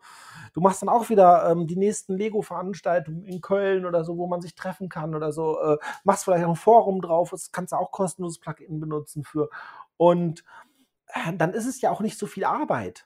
Du 0.53 0.61
machst 0.61 0.81
dann 0.81 0.89
auch 0.89 1.07
wieder 1.09 1.51
ähm, 1.51 1.67
die 1.67 1.75
nächsten 1.75 2.17
Lego-Veranstaltungen 2.17 3.25
in 3.25 3.41
Köln 3.41 3.85
oder 3.85 4.03
so, 4.03 4.17
wo 4.17 4.25
man 4.25 4.41
sich 4.41 4.55
treffen 4.55 4.89
kann 4.89 5.13
oder 5.13 5.31
so. 5.31 5.59
Äh, 5.61 5.77
machst 6.03 6.23
vielleicht 6.23 6.45
auch 6.45 6.49
ein 6.49 6.55
Forum 6.55 7.01
drauf, 7.01 7.29
das 7.29 7.51
kannst 7.51 7.73
du 7.73 7.77
auch 7.77 7.91
kostenloses 7.91 8.39
Plugin 8.39 8.79
benutzen 8.79 9.23
für. 9.23 9.49
Und 9.97 10.43
äh, 11.13 11.33
dann 11.37 11.53
ist 11.53 11.67
es 11.67 11.79
ja 11.81 11.91
auch 11.91 12.01
nicht 12.01 12.17
so 12.17 12.25
viel 12.25 12.43
Arbeit. 12.45 13.05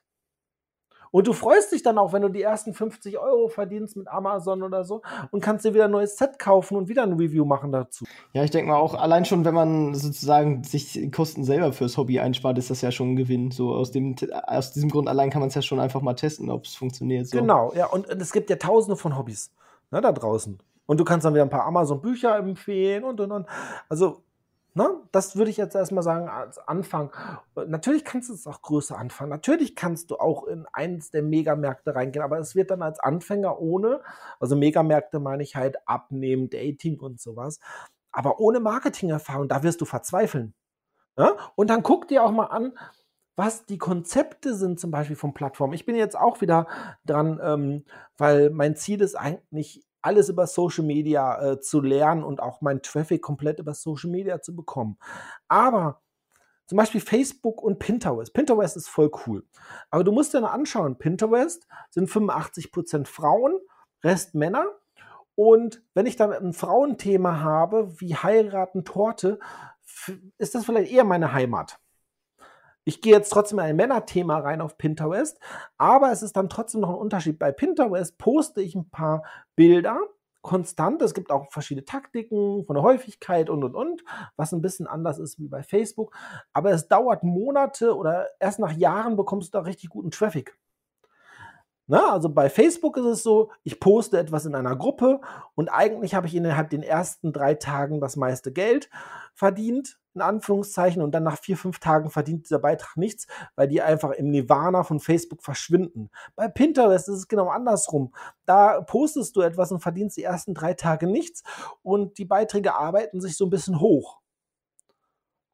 Und 1.14 1.28
du 1.28 1.34
freust 1.34 1.72
dich 1.72 1.84
dann 1.84 2.00
auch, 2.00 2.12
wenn 2.12 2.24
du 2.24 2.30
die 2.30 2.42
ersten 2.42 2.74
50 2.74 3.20
Euro 3.20 3.48
verdienst 3.48 3.96
mit 3.96 4.08
Amazon 4.08 4.64
oder 4.64 4.84
so 4.84 5.04
und 5.30 5.42
kannst 5.42 5.64
dir 5.64 5.76
wieder 5.76 5.86
ein 5.86 5.92
neues 5.92 6.18
Set 6.18 6.40
kaufen 6.40 6.76
und 6.76 6.88
wieder 6.88 7.04
ein 7.04 7.14
Review 7.14 7.46
machen 7.46 7.72
dazu. 7.72 8.04
Ja, 8.34 8.44
ich 8.44 8.50
denke 8.50 8.72
mal 8.72 8.78
auch, 8.78 8.96
allein 8.96 9.24
schon, 9.24 9.46
wenn 9.46 9.54
man 9.54 9.94
sozusagen 9.94 10.64
sich 10.64 11.12
Kosten 11.12 11.44
selber 11.44 11.72
fürs 11.72 11.98
Hobby 11.98 12.20
einspart, 12.20 12.58
ist 12.58 12.72
das 12.72 12.82
ja 12.82 12.92
schon 12.92 13.12
ein 13.12 13.16
Gewinn. 13.16 13.52
So 13.52 13.76
aus, 13.76 13.92
dem, 13.92 14.16
aus 14.48 14.74
diesem 14.74 14.90
Grund 14.90 15.08
allein 15.08 15.30
kann 15.30 15.42
man 15.42 15.50
es 15.50 15.56
ja 15.56 15.62
schon 15.62 15.80
einfach 15.80 16.02
mal 16.02 16.16
testen, 16.16 16.50
ob 16.50 16.66
es 16.66 16.74
funktioniert. 16.74 17.28
So. 17.28 17.38
Genau, 17.38 17.72
ja, 17.76 17.86
und 17.86 18.10
es 18.10 18.34
gibt 18.34 18.50
ja 18.50 18.56
tausende 18.56 18.96
von 18.96 19.16
Hobbys 19.16 19.52
ne, 19.92 20.02
da 20.02 20.12
draußen. 20.12 20.58
Und 20.88 21.00
du 21.00 21.04
kannst 21.04 21.26
dann 21.26 21.36
wieder 21.36 21.44
ein 21.44 21.52
paar 21.52 21.66
Amazon-Bücher 21.66 22.38
empfehlen 22.38 23.04
und 23.04 23.20
und 23.22 23.32
und. 23.32 23.46
Also 23.88 24.23
Ne? 24.76 24.90
Das 25.12 25.36
würde 25.36 25.52
ich 25.52 25.58
jetzt 25.58 25.76
erstmal 25.76 26.04
sagen 26.04 26.30
als 26.30 26.58
Anfang. 26.58 27.12
Natürlich 27.68 28.04
kannst 28.04 28.30
du 28.30 28.34
es 28.34 28.48
auch 28.48 28.62
größer 28.62 28.98
anfangen. 28.98 29.30
Natürlich 29.30 29.76
kannst 29.76 30.10
du 30.10 30.18
auch 30.18 30.46
in 30.46 30.66
eins 30.74 31.12
der 31.12 31.22
Megamärkte 31.22 31.94
reingehen, 31.94 32.24
aber 32.24 32.40
es 32.40 32.56
wird 32.56 32.72
dann 32.72 32.82
als 32.82 33.00
Anfänger 33.00 33.60
ohne, 33.60 34.02
also 34.40 34.56
Megamärkte 34.56 35.20
meine 35.20 35.44
ich 35.44 35.56
halt 35.56 35.78
abnehmen, 35.88 36.50
Dating 36.50 37.00
und 37.00 37.22
sowas, 37.22 37.60
aber 38.12 38.40
ohne 38.40 38.60
Marketingerfahrung, 38.60 39.48
da 39.48 39.62
wirst 39.62 39.82
du 39.82 39.86
verzweifeln. 39.86 40.56
Ne? 41.18 41.36
Und 41.56 41.70
dann 41.70 41.84
guck 41.84 42.08
dir 42.08 42.24
auch 42.24 42.32
mal 42.32 42.48
an, 42.48 42.74
was 43.36 43.66
die 43.66 43.78
Konzepte 43.78 44.56
sind, 44.56 44.80
zum 44.80 44.92
Beispiel 44.92 45.16
von 45.16 45.34
Plattformen. 45.34 45.74
Ich 45.74 45.86
bin 45.86 45.96
jetzt 45.96 46.18
auch 46.18 46.42
wieder 46.42 46.68
dran, 47.06 47.40
ähm, 47.44 47.86
weil 48.18 48.50
mein 48.50 48.76
Ziel 48.76 49.02
ist 49.02 49.16
eigentlich 49.16 49.86
alles 50.04 50.30
über 50.30 50.48
Social 50.48 50.84
Media 50.84 51.54
äh, 51.54 51.60
zu 51.60 51.82
lernen 51.82 52.24
und 52.24 52.42
auch 52.42 52.62
meinen 52.62 52.82
Traffic 52.82 53.22
komplett 53.22 53.60
über 53.60 53.74
Social 53.74 54.10
Media 54.10 54.42
zu 54.42 54.56
bekommen. 54.56 54.98
Aber 55.48 56.02
zum 56.66 56.78
Beispiel 56.78 57.02
Facebook 57.02 57.62
und 57.62 57.80
Pinterest. 57.80 58.34
Pinterest 58.34 58.78
ist 58.78 58.88
voll 58.88 59.12
cool. 59.26 59.46
Aber 59.90 60.04
du 60.04 60.12
musst 60.12 60.34
dir 60.34 60.42
mal 60.42 60.52
anschauen, 60.52 60.98
Pinterest 60.98 61.68
sind 61.90 62.10
85% 62.10 63.06
Frauen, 63.06 63.58
Rest 64.04 64.36
Männer. 64.36 64.66
Und 65.36 65.84
wenn 65.94 66.06
ich 66.06 66.16
dann 66.16 66.32
ein 66.32 66.54
Frauenthema 66.54 67.42
habe, 67.42 68.00
wie 68.00 68.16
heiraten, 68.16 68.86
Torte, 68.86 69.40
ist 70.38 70.56
das 70.56 70.66
vielleicht 70.66 70.92
eher 70.92 71.04
meine 71.04 71.34
Heimat. 71.34 71.80
Ich 72.86 73.02
gehe 73.02 73.14
jetzt 73.14 73.30
trotzdem 73.30 73.60
in 73.60 73.66
ein 73.66 73.76
Männerthema 73.76 74.40
rein 74.40 74.62
auf 74.62 74.78
Pinterest, 74.78 75.40
aber 75.78 76.12
es 76.12 76.22
ist 76.22 76.36
dann 76.36 76.50
trotzdem 76.50 76.82
noch 76.82 76.90
ein 76.90 76.96
Unterschied. 76.96 77.40
Bei 77.40 77.52
Pinterest 77.52 78.18
poste 78.18 78.62
ich 78.62 78.76
ein 78.76 78.90
paar 78.90 79.24
Bilder 79.56 80.00
konstant. 80.42 81.02
Es 81.02 81.14
gibt 81.14 81.32
auch 81.32 81.52
verschiedene 81.52 81.86
Taktiken 81.86 82.66
von 82.66 82.76
der 82.76 82.84
Häufigkeit 82.84 83.50
und 83.50 83.64
und 83.64 83.76
und, 83.76 84.04
was 84.36 84.52
ein 84.52 84.62
bisschen 84.62 84.86
anders 84.86 85.18
ist 85.18 85.40
wie 85.40 85.48
bei 85.48 85.64
Facebook. 85.64 86.16
Aber 86.52 86.72
es 86.72 86.88
dauert 86.88 87.24
Monate 87.24 87.96
oder 87.96 88.28
erst 88.40 88.60
nach 88.60 88.74
Jahren 88.74 89.16
bekommst 89.16 89.54
du 89.54 89.58
da 89.58 89.64
richtig 89.64 89.90
guten 89.90 90.12
Traffic. 90.12 90.58
Na, 91.88 92.14
also 92.14 92.30
bei 92.30 92.50
Facebook 92.50 92.96
ist 92.98 93.06
es 93.06 93.24
so, 93.24 93.52
ich 93.64 93.80
poste 93.80 94.18
etwas 94.18 94.46
in 94.46 94.56
einer 94.56 94.76
Gruppe 94.76 95.20
und 95.56 95.70
eigentlich 95.70 96.16
habe 96.16 96.28
ich 96.28 96.36
innerhalb 96.36 96.70
den 96.70 96.84
ersten 96.84 97.34
drei 97.34 97.56
Tagen 97.56 98.00
das 98.00 98.16
meiste 98.16 98.54
Geld 98.54 98.90
verdient 99.34 100.00
in 100.16 100.22
Anführungszeichen, 100.22 101.02
und 101.02 101.12
dann 101.12 101.24
nach 101.24 101.40
vier, 101.40 101.58
fünf 101.58 101.80
Tagen 101.80 102.10
verdient 102.10 102.46
dieser 102.46 102.60
Beitrag 102.60 102.98
nichts, 102.98 103.28
weil 103.56 103.68
die 103.68 103.82
einfach 103.82 104.12
im 104.12 104.30
Nirvana 104.30 104.84
von 104.84 105.00
Facebook 105.00 105.44
verschwinden. 105.44 106.10
Bei 106.36 106.48
Pinterest 106.48 107.10
ist 107.10 107.16
es 107.16 107.28
genau 107.28 107.50
andersrum. 107.50 108.14
Da 108.46 108.82
postest 108.82 109.36
du 109.36 109.42
etwas 109.42 109.72
und 109.72 109.80
verdienst 109.80 110.18
die 110.18 110.24
ersten 110.24 110.54
drei 110.54 110.74
Tage 110.74 111.08
nichts 111.08 111.44
und 111.82 112.18
die 112.18 112.26
Beiträge 112.26 112.76
arbeiten 112.76 113.22
sich 113.22 113.38
so 113.38 113.46
ein 113.46 113.50
bisschen 113.50 113.80
hoch. 113.80 114.20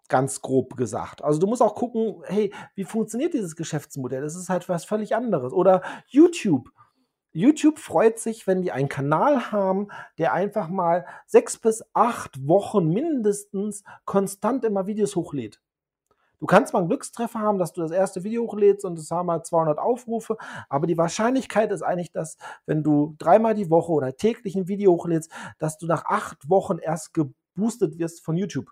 Ganz 0.08 0.42
grob 0.42 0.76
gesagt. 0.76 1.24
Also 1.24 1.40
du 1.40 1.46
musst 1.46 1.62
auch 1.62 1.76
gucken, 1.76 2.24
hey, 2.26 2.52
wie 2.74 2.84
funktioniert 2.84 3.34
dieses 3.34 3.56
Geschäftsmodell? 3.56 4.22
Das 4.22 4.36
ist 4.36 4.50
halt 4.50 4.68
was 4.68 4.84
völlig 4.84 5.16
anderes. 5.16 5.54
Oder 5.54 5.84
YouTube 6.08 6.72
YouTube 7.32 7.78
freut 7.78 8.20
sich, 8.20 8.48
wenn 8.48 8.62
die 8.62 8.72
einen 8.72 8.90
Kanal 8.90 9.52
haben, 9.52 9.90
der 10.18 10.34
einfach 10.34 10.68
mal 10.68 11.06
sechs 11.28 11.58
bis 11.58 11.84
acht 11.94 12.48
Wochen 12.48 12.88
mindestens 12.90 13.84
konstant 14.06 14.66
immer 14.66 14.88
Videos 14.88 15.16
hochlädt. 15.16 15.62
Du 16.40 16.46
kannst 16.46 16.72
mal 16.72 16.80
einen 16.80 16.88
Glückstreffer 16.88 17.40
haben, 17.40 17.60
dass 17.60 17.74
du 17.74 17.82
das 17.82 17.92
erste 17.92 18.24
Video 18.24 18.44
hochlädst 18.44 18.86
und 18.86 18.98
es 18.98 19.12
haben 19.12 19.26
mal 19.28 19.44
200 19.44 19.78
Aufrufe, 19.78 20.38
aber 20.70 20.88
die 20.88 20.98
Wahrscheinlichkeit 20.98 21.72
ist 21.72 21.82
eigentlich, 21.82 22.12
dass 22.14 22.38
wenn 22.66 22.82
du 22.82 23.16
dreimal 23.20 23.56
die 23.56 23.70
Woche 23.70 23.92
oder 23.92 24.16
täglich 24.16 24.56
ein 24.56 24.70
Video 24.70 24.94
hochlädst, 24.94 25.32
dass 25.60 25.78
du 25.78 25.86
nach 25.86 26.06
acht 26.06 26.50
Wochen 26.50 26.78
erst 26.78 27.14
geboostet 27.14 28.00
wirst 28.00 28.24
von 28.24 28.38
YouTube 28.38 28.72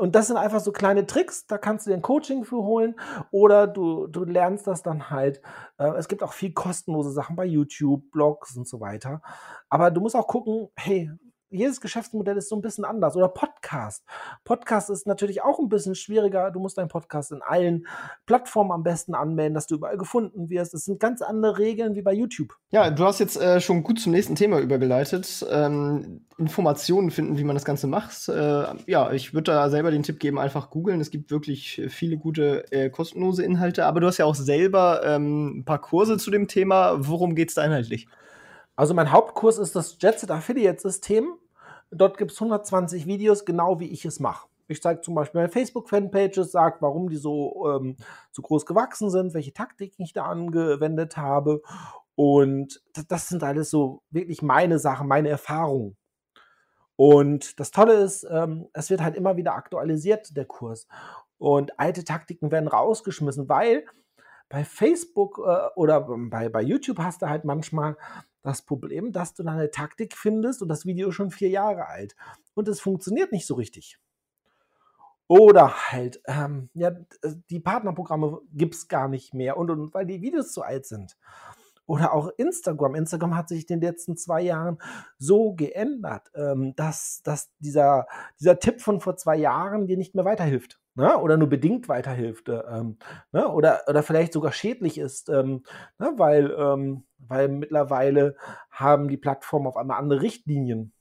und 0.00 0.14
das 0.14 0.28
sind 0.28 0.36
einfach 0.36 0.60
so 0.60 0.72
kleine 0.72 1.06
Tricks, 1.06 1.46
da 1.46 1.58
kannst 1.58 1.86
du 1.86 1.90
dir 1.90 1.96
ein 1.96 2.02
Coaching 2.02 2.44
für 2.44 2.56
holen 2.56 2.98
oder 3.30 3.66
du, 3.66 4.06
du 4.06 4.24
lernst 4.24 4.66
das 4.66 4.82
dann 4.82 5.10
halt. 5.10 5.40
Äh, 5.78 5.90
es 5.98 6.08
gibt 6.08 6.22
auch 6.22 6.32
viel 6.32 6.52
kostenlose 6.52 7.10
Sachen 7.10 7.36
bei 7.36 7.44
YouTube, 7.44 8.10
Blogs 8.10 8.56
und 8.56 8.66
so 8.66 8.80
weiter. 8.80 9.20
Aber 9.68 9.90
du 9.90 10.00
musst 10.00 10.16
auch 10.16 10.26
gucken, 10.26 10.68
hey, 10.76 11.10
jedes 11.50 11.80
Geschäftsmodell 11.80 12.36
ist 12.36 12.48
so 12.48 12.56
ein 12.56 12.62
bisschen 12.62 12.84
anders. 12.84 13.16
Oder 13.16 13.28
Podcast. 13.28 14.04
Podcast 14.44 14.88
ist 14.88 15.06
natürlich 15.06 15.42
auch 15.42 15.58
ein 15.58 15.68
bisschen 15.68 15.94
schwieriger. 15.94 16.50
Du 16.50 16.60
musst 16.60 16.78
deinen 16.78 16.88
Podcast 16.88 17.32
in 17.32 17.42
allen 17.42 17.86
Plattformen 18.26 18.70
am 18.70 18.82
besten 18.82 19.14
anmelden, 19.14 19.54
dass 19.54 19.66
du 19.66 19.74
überall 19.74 19.98
gefunden 19.98 20.48
wirst. 20.48 20.74
Es 20.74 20.84
sind 20.84 21.00
ganz 21.00 21.22
andere 21.22 21.58
Regeln 21.58 21.96
wie 21.96 22.02
bei 22.02 22.12
YouTube. 22.12 22.56
Ja, 22.70 22.90
du 22.90 23.04
hast 23.04 23.18
jetzt 23.18 23.40
äh, 23.40 23.60
schon 23.60 23.82
gut 23.82 24.00
zum 24.00 24.12
nächsten 24.12 24.36
Thema 24.36 24.60
übergeleitet. 24.60 25.44
Ähm, 25.50 26.24
Informationen 26.38 27.10
finden, 27.10 27.36
wie 27.36 27.44
man 27.44 27.56
das 27.56 27.64
Ganze 27.64 27.88
macht. 27.88 28.28
Äh, 28.28 28.64
ja, 28.86 29.12
ich 29.12 29.34
würde 29.34 29.52
da 29.52 29.68
selber 29.70 29.90
den 29.90 30.04
Tipp 30.04 30.20
geben, 30.20 30.38
einfach 30.38 30.70
googeln. 30.70 31.00
Es 31.00 31.10
gibt 31.10 31.30
wirklich 31.30 31.82
viele 31.88 32.16
gute 32.16 32.70
äh, 32.72 32.90
kostenlose 32.90 33.42
Inhalte. 33.42 33.86
Aber 33.86 34.00
du 34.00 34.06
hast 34.06 34.18
ja 34.18 34.24
auch 34.24 34.36
selber 34.36 35.02
ähm, 35.04 35.58
ein 35.58 35.64
paar 35.64 35.80
Kurse 35.80 36.16
zu 36.16 36.30
dem 36.30 36.46
Thema. 36.46 36.96
Worum 37.00 37.34
geht 37.34 37.48
es 37.48 37.56
da 37.56 37.64
inhaltlich? 37.64 38.06
Also 38.80 38.94
mein 38.94 39.12
Hauptkurs 39.12 39.58
ist 39.58 39.76
das 39.76 39.98
Jetset 40.00 40.30
Affiliate 40.30 40.80
System. 40.80 41.34
Dort 41.90 42.16
gibt 42.16 42.30
es 42.30 42.40
120 42.40 43.04
Videos, 43.04 43.44
genau 43.44 43.78
wie 43.78 43.90
ich 43.90 44.06
es 44.06 44.20
mache. 44.20 44.48
Ich 44.68 44.80
zeige 44.80 45.02
zum 45.02 45.14
Beispiel 45.14 45.42
meine 45.42 45.52
Facebook-Fanpages, 45.52 46.50
sage, 46.50 46.78
warum 46.80 47.10
die 47.10 47.18
so, 47.18 47.70
ähm, 47.76 47.96
so 48.32 48.40
groß 48.40 48.64
gewachsen 48.64 49.10
sind, 49.10 49.34
welche 49.34 49.52
Taktiken 49.52 50.02
ich 50.02 50.14
da 50.14 50.24
angewendet 50.24 51.18
habe. 51.18 51.60
Und 52.14 52.82
das, 53.06 53.28
sind 53.28 53.42
alles 53.42 53.68
so 53.68 54.00
wirklich 54.08 54.40
meine 54.40 54.78
Sachen, 54.78 55.08
meine 55.08 55.28
Erfahrungen. 55.28 55.98
Und 56.96 57.60
das 57.60 57.72
Tolle 57.72 57.96
ist, 57.96 58.26
ähm, 58.30 58.66
es 58.72 58.88
wird 58.88 59.02
halt 59.02 59.14
immer 59.14 59.36
wieder 59.36 59.56
aktualisiert, 59.56 60.34
der 60.38 60.46
Kurs. 60.46 60.88
Und 61.36 61.78
alte 61.78 62.02
Taktiken 62.02 62.50
werden 62.50 62.66
rausgeschmissen, 62.66 63.46
weil 63.46 63.84
bei 64.48 64.64
Facebook 64.64 65.38
äh, 65.38 65.68
oder 65.76 66.00
bei, 66.00 66.48
bei 66.48 66.62
YouTube 66.62 66.98
hast 66.98 67.20
du 67.20 67.28
halt 67.28 67.44
manchmal 67.44 67.98
das 68.42 68.62
Problem, 68.62 69.12
dass 69.12 69.34
du 69.34 69.42
dann 69.42 69.58
eine 69.58 69.70
Taktik 69.70 70.16
findest 70.16 70.62
und 70.62 70.68
das 70.68 70.86
Video 70.86 71.08
ist 71.08 71.14
schon 71.14 71.30
vier 71.30 71.48
Jahre 71.48 71.86
alt 71.86 72.16
und 72.54 72.68
es 72.68 72.80
funktioniert 72.80 73.32
nicht 73.32 73.46
so 73.46 73.54
richtig. 73.54 73.98
Oder 75.30 75.92
halt, 75.92 76.20
ähm, 76.26 76.70
ja, 76.74 76.90
die 77.50 77.60
Partnerprogramme 77.60 78.40
gibt 78.52 78.74
es 78.74 78.88
gar 78.88 79.08
nicht 79.08 79.32
mehr 79.32 79.56
und, 79.56 79.70
und 79.70 79.94
weil 79.94 80.04
die 80.04 80.22
Videos 80.22 80.52
zu 80.52 80.62
alt 80.62 80.86
sind. 80.86 81.16
Oder 81.86 82.12
auch 82.12 82.30
Instagram. 82.36 82.94
Instagram 82.94 83.36
hat 83.36 83.48
sich 83.48 83.68
in 83.70 83.80
den 83.80 83.88
letzten 83.88 84.16
zwei 84.16 84.42
Jahren 84.42 84.78
so 85.18 85.54
geändert, 85.54 86.30
ähm, 86.34 86.74
dass, 86.76 87.20
dass 87.22 87.50
dieser, 87.58 88.06
dieser 88.40 88.58
Tipp 88.58 88.80
von 88.80 89.00
vor 89.00 89.16
zwei 89.16 89.36
Jahren 89.36 89.86
dir 89.86 89.96
nicht 89.96 90.14
mehr 90.14 90.24
weiterhilft. 90.24 90.80
Ne? 91.00 91.18
Oder 91.18 91.36
nur 91.36 91.48
bedingt 91.48 91.88
weiterhilft. 91.88 92.48
Äh, 92.48 92.60
ähm, 92.70 92.98
ne? 93.32 93.48
oder, 93.48 93.82
oder 93.88 94.02
vielleicht 94.02 94.32
sogar 94.32 94.52
schädlich 94.52 94.98
ist, 94.98 95.28
ähm, 95.30 95.62
ne? 95.98 96.12
weil 96.16 96.54
ähm, 96.58 97.04
weil 97.26 97.48
mittlerweile 97.48 98.36
haben 98.70 99.08
die 99.08 99.16
Plattformen 99.16 99.66
auf 99.66 99.76
einmal 99.76 99.98
andere 99.98 100.22
Richtlinien. 100.22 100.92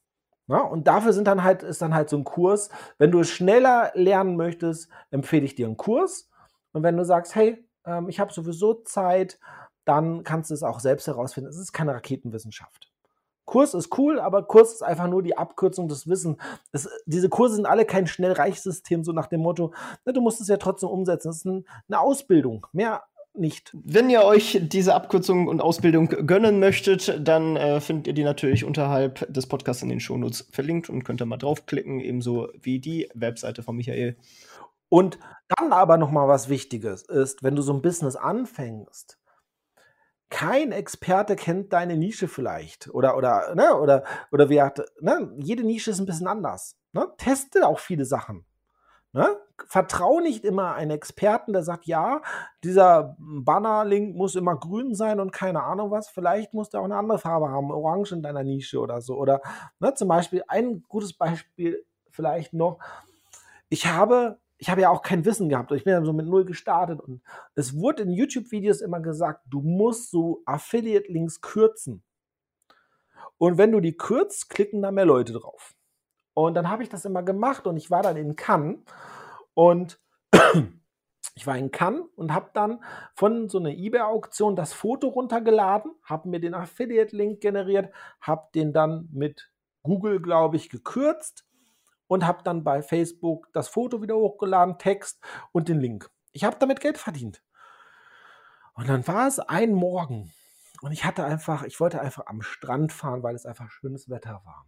Ja, 0.48 0.62
und 0.62 0.88
dafür 0.88 1.14
sind 1.14 1.28
dann 1.28 1.44
halt, 1.44 1.64
ist 1.64 1.82
dann 1.82 1.94
halt 1.94 2.10
so 2.10 2.18
ein 2.18 2.24
Kurs. 2.24 2.70
Wenn 2.98 3.12
du 3.12 3.20
es 3.20 3.30
schneller 3.30 3.92
lernen 3.94 4.36
möchtest, 4.36 4.90
empfehle 5.12 5.46
ich 5.46 5.56
dir 5.56 5.68
einen 5.68 5.78
Kurs. 5.78 6.30
Und 6.72 6.84
wenn 6.84 6.98
du 6.98 7.06
sagst, 7.06 7.36
hey, 7.36 7.68
ähm, 7.86 8.10
ich 8.10 8.20
habe 8.20 8.34
sowieso 8.34 8.76
Zeit, 8.84 9.40
dann 9.86 10.24
kannst 10.24 10.50
du 10.50 10.56
es 10.56 10.64
auch 10.64 10.80
selbst 10.80 11.08
herausfinden. 11.08 11.50
Es 11.50 11.58
ist 11.58 11.74
keine 11.74 11.94
Raketenwissenschaft. 11.94 12.89
Kurs 13.50 13.74
ist 13.74 13.98
cool, 13.98 14.20
aber 14.20 14.44
Kurs 14.44 14.74
ist 14.74 14.84
einfach 14.84 15.08
nur 15.08 15.24
die 15.24 15.36
Abkürzung 15.36 15.88
des 15.88 16.08
Wissens. 16.08 16.38
Es, 16.72 16.88
diese 17.08 17.30
Kurse 17.30 17.56
sind 17.56 17.66
alle 17.66 17.84
kein 17.84 18.06
Schnellreichsystem, 18.06 19.04
so 19.04 19.12
nach 19.12 19.26
dem 19.26 19.42
Motto, 19.42 19.74
ne, 20.06 20.14
du 20.14 20.22
musst 20.22 20.40
es 20.40 20.50
ja 20.50 20.58
trotzdem 20.58 20.90
umsetzen. 20.90 21.30
Es 21.30 21.38
ist 21.38 21.46
ein, 21.46 21.66
eine 21.88 22.00
Ausbildung. 22.00 22.68
Mehr 22.74 23.02
nicht. 23.34 23.72
Wenn 23.74 24.12
ihr 24.12 24.24
euch 24.24 24.60
diese 24.62 24.94
Abkürzung 24.94 25.48
und 25.48 25.62
Ausbildung 25.62 26.10
gönnen 26.28 26.60
möchtet, 26.60 27.20
dann 27.28 27.56
äh, 27.56 27.82
findet 27.82 28.06
ihr 28.06 28.14
die 28.14 28.24
natürlich 28.24 28.66
unterhalb 28.66 29.26
des 29.34 29.48
Podcasts 29.48 29.82
in 29.82 29.90
den 29.90 30.00
Shownotes 30.00 30.48
verlinkt 30.52 30.88
und 30.92 31.04
könnt 31.04 31.20
da 31.20 31.26
mal 31.26 31.38
draufklicken, 31.38 32.02
ebenso 32.02 32.50
wie 32.62 32.80
die 32.80 33.10
Webseite 33.16 33.64
von 33.64 33.76
Michael. 33.76 34.16
Und 34.90 35.18
dann 35.58 35.74
aber 35.74 35.98
noch 35.98 36.12
mal 36.12 36.28
was 36.28 36.50
Wichtiges 36.50 37.02
ist, 37.02 37.42
wenn 37.42 37.56
du 37.56 37.64
so 37.64 37.74
ein 37.74 37.82
Business 37.82 38.16
anfängst, 38.16 39.19
kein 40.30 40.72
Experte 40.72 41.36
kennt 41.36 41.74
deine 41.74 41.98
Nische 41.98 42.28
vielleicht 42.28 42.90
oder 42.90 43.18
oder 43.18 43.56
ne, 43.56 43.76
oder 43.76 44.04
oder 44.32 44.50
wie 44.50 44.62
hat, 44.62 44.82
ne, 45.02 45.34
jede 45.38 45.64
Nische 45.64 45.92
ist 45.92 46.00
ein 46.00 46.06
bisschen 46.06 46.28
anders. 46.28 46.78
Ne? 46.94 47.08
Teste 47.18 47.68
auch 47.68 47.80
viele 47.80 48.06
Sachen. 48.06 48.46
Ne? 49.12 49.38
Vertrau 49.68 50.20
nicht 50.20 50.46
immer 50.46 50.76
einen 50.76 50.92
Experten, 50.92 51.52
der 51.52 51.64
sagt, 51.64 51.86
ja, 51.86 52.22
dieser 52.64 53.16
Banner-Link 53.20 54.16
muss 54.16 54.36
immer 54.36 54.56
grün 54.56 54.94
sein 54.94 55.20
und 55.20 55.32
keine 55.32 55.64
Ahnung 55.64 55.92
was. 55.92 56.10
Vielleicht 56.10 56.54
muss 56.54 56.70
der 56.70 56.82
auch 56.82 56.86
eine 56.86 56.96
andere 56.96 57.20
Farbe 57.20 57.50
haben, 57.50 57.72
orange 57.72 58.12
in 58.14 58.22
deiner 58.22 58.44
Nische 58.44 58.80
oder 58.80 59.02
so. 59.02 59.18
Oder 59.18 59.42
ne, 59.80 59.94
zum 59.96 60.08
Beispiel 60.08 60.44
ein 60.48 60.84
gutes 60.88 61.14
Beispiel 61.14 61.84
vielleicht 62.12 62.54
noch. 62.54 62.80
Ich 63.70 63.88
habe, 63.88 64.40
ich 64.60 64.70
habe 64.70 64.82
ja 64.82 64.90
auch 64.90 65.02
kein 65.02 65.24
Wissen 65.24 65.48
gehabt. 65.48 65.72
Ich 65.72 65.86
bin 65.86 65.94
ja 65.94 66.04
so 66.04 66.12
mit 66.12 66.28
null 66.28 66.44
gestartet 66.44 67.00
und 67.00 67.22
es 67.56 67.78
wurde 67.78 68.04
in 68.04 68.12
YouTube-Videos 68.12 68.82
immer 68.82 69.00
gesagt, 69.00 69.42
du 69.50 69.62
musst 69.62 70.12
so 70.12 70.44
Affiliate-Links 70.46 71.40
kürzen. 71.40 72.04
Und 73.38 73.58
wenn 73.58 73.72
du 73.72 73.80
die 73.80 73.96
kürzt, 73.96 74.50
klicken 74.50 74.82
da 74.82 74.92
mehr 74.92 75.06
Leute 75.06 75.32
drauf. 75.32 75.76
Und 76.34 76.56
dann 76.56 76.70
habe 76.70 76.84
ich 76.84 76.90
das 76.90 77.06
immer 77.06 77.24
gemacht 77.24 77.68
und 77.68 77.78
ich 77.78 77.90
war 77.90 78.04
dann 78.04 78.18
in 78.18 78.36
Cannes 78.36 78.80
und 79.54 80.02
ich 81.36 81.48
war 81.48 81.58
in 81.58 81.72
Cannes 81.72 82.04
und 82.16 82.34
habe 82.34 82.50
dann 82.54 82.84
von 83.16 83.48
so 83.48 83.60
einer 83.60 83.72
eBay-Auktion 83.72 84.58
das 84.58 84.74
Foto 84.74 85.08
runtergeladen, 85.08 85.94
habe 86.04 86.28
mir 86.28 86.42
den 86.42 86.54
Affiliate-Link 86.54 87.40
generiert, 87.40 87.94
habe 88.20 88.50
den 88.54 88.74
dann 88.74 89.08
mit 89.14 89.54
Google, 89.84 90.22
glaube 90.22 90.58
ich, 90.58 90.70
gekürzt 90.70 91.49
und 92.10 92.26
habe 92.26 92.44
dann 92.44 92.64
bei 92.64 92.82
Facebook 92.82 93.48
das 93.54 93.70
Foto 93.70 94.02
wieder 94.02 94.16
hochgeladen, 94.16 94.78
Text 94.80 95.24
und 95.52 95.70
den 95.70 95.80
Link. 95.80 96.10
Ich 96.32 96.44
habe 96.44 96.58
damit 96.60 96.82
Geld 96.82 96.98
verdient. 96.98 97.44
Und 98.74 98.90
dann 98.90 99.08
war 99.08 99.28
es 99.28 99.40
ein 99.40 99.74
Morgen 99.74 100.34
und 100.82 100.92
ich 100.92 101.06
hatte 101.06 101.24
einfach, 101.24 101.64
ich 101.64 101.80
wollte 101.80 102.02
einfach 102.02 102.26
am 102.26 102.42
Strand 102.42 102.92
fahren, 102.92 103.24
weil 103.24 103.36
es 103.36 103.46
einfach 103.46 103.70
schönes 103.70 104.10
Wetter 104.10 104.42
war. 104.44 104.66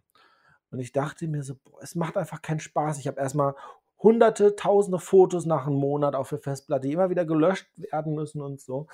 Und 0.70 0.80
ich 0.80 0.92
dachte 0.92 1.28
mir 1.28 1.44
so, 1.44 1.56
boah, 1.56 1.82
es 1.82 1.96
macht 1.96 2.16
einfach 2.16 2.42
keinen 2.42 2.60
Spaß. 2.60 3.00
Ich 3.00 3.08
habe 3.08 3.20
erstmal 3.20 3.56
hunderte, 3.98 4.56
tausende 4.56 5.00
Fotos 5.00 5.46
nach 5.46 5.66
einem 5.66 5.76
Monat 5.76 6.16
auf 6.16 6.30
der 6.30 6.40
Festplatte, 6.40 6.88
die 6.88 6.94
immer 6.94 7.10
wieder 7.10 7.26
gelöscht 7.26 7.68
werden 7.76 8.14
müssen 8.14 8.42
und 8.42 8.62
so. 8.62 8.88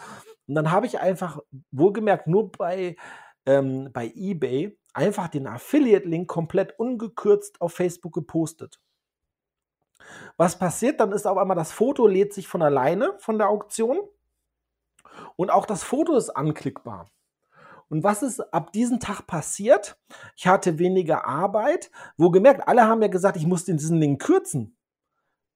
Und 0.48 0.56
dann 0.56 0.72
habe 0.72 0.86
ich 0.86 1.00
einfach, 1.00 1.40
wohlgemerkt, 1.72 2.28
nur 2.28 2.52
bei, 2.52 2.96
ähm, 3.46 3.92
bei 3.94 4.12
eBay 4.16 4.78
einfach 4.98 5.28
den 5.28 5.48
Affiliate-Link 5.48 6.28
komplett 6.28 6.78
ungekürzt 6.80 7.62
auf 7.62 7.74
Facebook 7.74 8.14
gepostet. 8.14 8.80
Was 10.38 10.58
passiert? 10.58 11.00
Dann 11.00 11.12
ist 11.12 11.28
auf 11.28 11.38
einmal 11.38 11.58
das 11.58 11.72
Foto 11.72 12.08
lädt 12.08 12.34
sich 12.34 12.48
von 12.48 12.62
alleine 12.62 13.14
von 13.20 13.38
der 13.38 13.50
Auktion 13.50 14.00
und 15.36 15.52
auch 15.52 15.66
das 15.66 15.84
Foto 15.84 16.16
ist 16.16 16.30
anklickbar. 16.30 17.10
Und 17.90 18.04
was 18.04 18.22
ist 18.22 18.42
ab 18.54 18.74
diesem 18.74 19.00
Tag 19.00 19.28
passiert? 19.28 19.98
Ich 20.36 20.48
hatte 20.48 20.78
weniger 20.78 21.26
Arbeit. 21.26 21.90
Wo 22.18 22.32
gemerkt, 22.32 22.68
alle 22.68 22.84
haben 22.84 23.02
ja 23.02 23.08
gesagt, 23.08 23.38
ich 23.38 23.48
muss 23.48 23.66
diesen 23.66 24.00
Link 24.00 24.22
kürzen. 24.22 24.77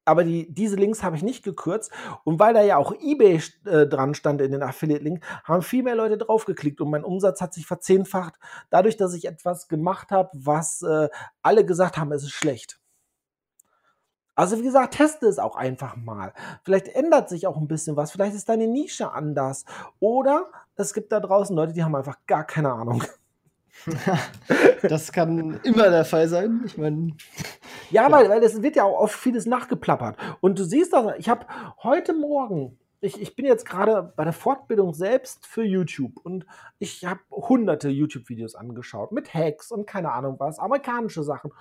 Aber 0.04 0.24
die, 0.24 0.52
diese 0.52 0.76
Links 0.76 1.04
habe 1.04 1.16
ich 1.16 1.24
nicht 1.24 1.44
gekürzt. 1.44 1.92
Und 2.24 2.40
weil 2.40 2.54
da 2.54 2.62
ja 2.64 2.78
auch 2.78 2.94
eBay 3.00 3.42
äh, 3.66 3.88
dran 3.88 4.16
stand 4.16 4.42
in 4.42 4.52
den 4.52 4.64
Affiliate-Link, 4.64 5.24
haben 5.44 5.62
viel 5.62 5.84
mehr 5.84 5.96
Leute 5.96 6.18
draufgeklickt 6.18 6.82
und 6.82 6.90
mein 6.90 7.04
Umsatz 7.04 7.42
hat 7.42 7.54
sich 7.54 7.66
verzehnfacht, 7.66 8.36
dadurch, 8.70 8.98
dass 8.98 9.14
ich 9.14 9.26
etwas 9.26 9.68
gemacht 9.68 10.12
habe, 10.12 10.30
was 10.34 10.82
äh, 10.82 11.10
alle 11.42 11.66
gesagt 11.66 11.98
haben, 11.98 12.12
es 12.12 12.24
ist 12.24 12.32
schlecht. 12.32 12.80
Also 14.36 14.58
wie 14.58 14.64
gesagt, 14.64 14.96
teste 14.96 15.28
es 15.28 15.40
auch 15.40 15.56
einfach 15.56 15.96
mal. 15.98 16.34
Vielleicht 16.64 16.88
ändert 16.88 17.30
sich 17.30 17.48
auch 17.48 17.58
ein 17.58 17.68
bisschen 17.68 17.96
was. 17.96 18.12
Vielleicht 18.12 18.34
ist 18.34 18.50
deine 18.50 18.68
Nische 18.68 19.12
anders. 19.12 19.66
Oder 20.00 20.48
es 20.76 20.94
gibt 20.94 21.12
da 21.12 21.20
draußen 21.20 21.56
Leute, 21.56 21.74
die 21.74 21.84
haben 21.84 21.96
einfach 21.96 22.18
gar 22.26 22.46
keine 22.46 22.72
Ahnung. 22.72 23.04
das 24.82 25.12
kann 25.12 25.60
immer 25.64 25.90
der 25.90 26.06
Fall 26.06 26.28
sein. 26.28 26.62
Ich 26.66 26.78
meine. 26.78 27.14
Ja, 27.92 28.04
ja, 28.04 28.12
weil, 28.12 28.30
weil 28.30 28.44
es 28.44 28.62
wird 28.62 28.76
ja 28.76 28.84
auch 28.84 29.00
oft 29.00 29.16
vieles 29.16 29.46
nachgeplappert. 29.46 30.18
Und 30.40 30.58
du 30.58 30.64
siehst 30.64 30.94
das, 30.94 31.14
ich 31.18 31.30
habe 31.30 31.46
heute 31.84 32.14
Morgen, 32.14 32.78
ich, 33.02 33.20
ich 33.20 33.36
bin 33.36 33.46
jetzt 33.46 33.66
gerade 33.66 34.14
bei 34.16 34.24
der 34.24 34.34
Fortbildung 34.34 34.94
selbst 34.94 35.46
für 35.46 35.64
YouTube 35.64 36.18
und 36.24 36.46
ich 36.80 37.04
habe 37.04 37.20
hunderte 37.32 37.90
YouTube-Videos 37.90 38.56
angeschaut 38.56 39.12
mit 39.12 39.34
Hacks 39.34 39.72
und 39.72 39.88
keine 39.88 40.12
Ahnung 40.12 40.36
was, 40.40 40.60
amerikanische 40.60 41.24
Sachen. 41.24 41.52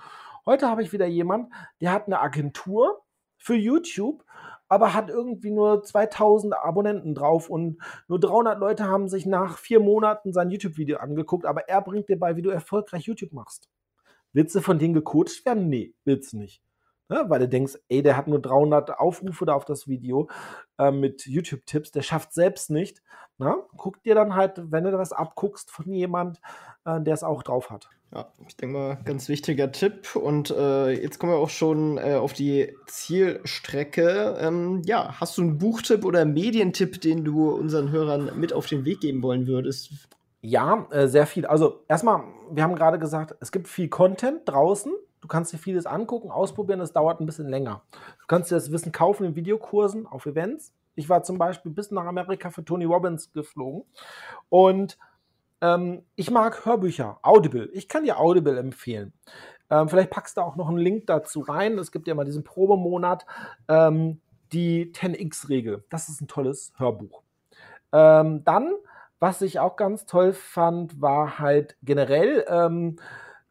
Heute 0.45 0.69
habe 0.69 0.83
ich 0.83 0.93
wieder 0.93 1.07
jemand, 1.07 1.51
der 1.81 1.91
hat 1.91 2.05
eine 2.05 2.19
Agentur 2.19 3.01
für 3.37 3.55
YouTube, 3.55 4.23
aber 4.69 4.93
hat 4.93 5.09
irgendwie 5.09 5.51
nur 5.51 5.83
2000 5.83 6.53
Abonnenten 6.55 7.15
drauf 7.15 7.49
und 7.49 7.81
nur 8.07 8.19
300 8.19 8.59
Leute 8.59 8.85
haben 8.85 9.09
sich 9.09 9.25
nach 9.25 9.57
vier 9.57 9.79
Monaten 9.79 10.31
sein 10.31 10.51
YouTube-Video 10.51 10.97
angeguckt, 10.99 11.45
aber 11.45 11.67
er 11.67 11.81
bringt 11.81 12.07
dir 12.07 12.19
bei, 12.19 12.35
wie 12.35 12.41
du 12.41 12.51
erfolgreich 12.51 13.03
YouTube 13.03 13.33
machst. 13.33 13.67
Willst 14.33 14.55
du 14.55 14.61
von 14.61 14.79
denen 14.79 14.93
gecoacht 14.93 15.45
werden? 15.45 15.69
Nee, 15.69 15.93
willst 16.05 16.33
du 16.33 16.37
nicht. 16.37 16.61
Ne? 17.11 17.25
Weil 17.27 17.39
du 17.39 17.49
denkst, 17.49 17.77
ey, 17.89 18.01
der 18.01 18.15
hat 18.15 18.27
nur 18.27 18.41
300 18.41 18.97
Aufrufe 18.97 19.45
da 19.45 19.53
auf 19.53 19.65
das 19.65 19.87
Video 19.87 20.29
äh, 20.77 20.91
mit 20.91 21.25
YouTube-Tipps, 21.25 21.91
der 21.91 22.03
schafft 22.03 22.33
selbst 22.33 22.69
nicht. 22.69 23.01
Na? 23.37 23.57
Guck 23.75 24.01
dir 24.03 24.15
dann 24.15 24.35
halt, 24.35 24.71
wenn 24.71 24.85
du 24.85 24.97
was 24.97 25.11
abguckst 25.11 25.69
von 25.71 25.91
jemand, 25.91 26.39
äh, 26.85 27.01
der 27.01 27.13
es 27.13 27.23
auch 27.23 27.43
drauf 27.43 27.69
hat. 27.69 27.89
Ja, 28.13 28.31
ich 28.47 28.57
denke 28.57 28.77
mal, 28.77 28.97
ganz 29.03 29.29
wichtiger 29.29 29.71
Tipp. 29.71 30.15
Und 30.15 30.51
äh, 30.51 30.91
jetzt 30.91 31.17
kommen 31.19 31.33
wir 31.33 31.37
auch 31.37 31.49
schon 31.49 31.97
äh, 31.97 32.15
auf 32.15 32.33
die 32.33 32.75
Zielstrecke. 32.87 34.37
Ähm, 34.39 34.81
ja, 34.85 35.19
hast 35.19 35.37
du 35.37 35.41
einen 35.41 35.57
Buchtipp 35.57 36.05
oder 36.05 36.21
einen 36.21 36.33
Medientipp, 36.33 36.99
den 37.01 37.23
du 37.23 37.51
unseren 37.51 37.91
Hörern 37.91 38.31
mit 38.37 38.53
auf 38.53 38.67
den 38.67 38.85
Weg 38.85 39.01
geben 39.01 39.21
wollen 39.23 39.47
würdest? 39.47 39.91
Ja, 40.41 40.87
äh, 40.89 41.07
sehr 41.07 41.27
viel. 41.27 41.45
Also 41.45 41.83
erstmal, 41.87 42.23
wir 42.49 42.63
haben 42.63 42.75
gerade 42.75 42.99
gesagt, 42.99 43.35
es 43.39 43.51
gibt 43.51 43.67
viel 43.67 43.89
Content 43.89 44.41
draußen. 44.45 44.91
Du 45.21 45.27
kannst 45.27 45.53
dir 45.53 45.59
vieles 45.59 45.85
angucken, 45.85 46.31
ausprobieren, 46.31 46.79
das 46.79 46.93
dauert 46.93 47.19
ein 47.19 47.27
bisschen 47.27 47.47
länger. 47.47 47.83
Du 47.91 48.27
kannst 48.27 48.49
dir 48.49 48.55
das 48.55 48.71
Wissen 48.71 48.91
kaufen 48.91 49.23
in 49.23 49.35
Videokursen, 49.35 50.07
auf 50.07 50.25
Events. 50.25 50.73
Ich 50.95 51.09
war 51.09 51.21
zum 51.23 51.37
Beispiel 51.37 51.71
bis 51.71 51.91
nach 51.91 52.05
Amerika 52.05 52.49
für 52.49 52.65
Tony 52.65 52.85
Robbins 52.85 53.31
geflogen 53.31 53.83
und 54.49 54.97
ähm, 55.61 56.03
ich 56.15 56.31
mag 56.31 56.65
Hörbücher, 56.65 57.19
Audible. 57.21 57.69
Ich 57.73 57.87
kann 57.87 58.03
dir 58.03 58.19
Audible 58.19 58.57
empfehlen. 58.57 59.13
Ähm, 59.69 59.87
vielleicht 59.87 60.09
packst 60.09 60.37
du 60.37 60.41
auch 60.41 60.55
noch 60.55 60.67
einen 60.67 60.79
Link 60.79 61.07
dazu 61.07 61.41
rein. 61.41 61.77
Es 61.77 61.91
gibt 61.91 62.07
ja 62.07 62.15
mal 62.15 62.25
diesen 62.25 62.43
Probemonat, 62.43 63.25
ähm, 63.67 64.19
die 64.51 64.91
10x-Regel. 64.91 65.85
Das 65.89 66.09
ist 66.09 66.19
ein 66.19 66.27
tolles 66.27 66.73
Hörbuch. 66.77 67.21
Ähm, 67.93 68.43
dann, 68.43 68.73
was 69.21 69.43
ich 69.43 69.59
auch 69.59 69.75
ganz 69.75 70.07
toll 70.07 70.33
fand, 70.33 70.99
war 70.99 71.37
halt 71.37 71.77
generell 71.83 72.43
ähm, 72.49 72.97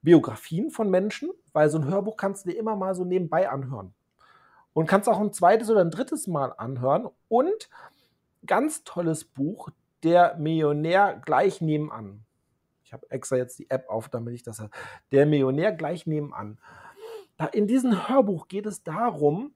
Biografien 0.02 0.70
von 0.70 0.90
Menschen, 0.90 1.30
weil 1.52 1.70
so 1.70 1.78
ein 1.78 1.86
Hörbuch 1.86 2.16
kannst 2.16 2.44
du 2.44 2.50
dir 2.50 2.58
immer 2.58 2.74
mal 2.74 2.96
so 2.96 3.04
nebenbei 3.04 3.48
anhören. 3.48 3.94
Und 4.72 4.88
kannst 4.88 5.08
auch 5.08 5.20
ein 5.20 5.32
zweites 5.32 5.70
oder 5.70 5.82
ein 5.82 5.92
drittes 5.92 6.26
Mal 6.26 6.52
anhören. 6.58 7.08
Und 7.28 7.70
ganz 8.44 8.82
tolles 8.82 9.24
Buch, 9.24 9.68
der 10.02 10.36
Millionär 10.38 11.20
gleich 11.24 11.60
nebenan. 11.60 12.24
Ich 12.82 12.92
habe 12.92 13.08
extra 13.08 13.36
jetzt 13.36 13.60
die 13.60 13.70
App 13.70 13.88
auf, 13.88 14.08
damit 14.08 14.34
ich 14.34 14.42
das. 14.42 14.60
Der 15.12 15.24
Millionär 15.24 15.70
gleich 15.70 16.04
nebenan. 16.04 16.58
In 17.52 17.68
diesem 17.68 18.08
Hörbuch 18.08 18.48
geht 18.48 18.66
es 18.66 18.82
darum, 18.82 19.54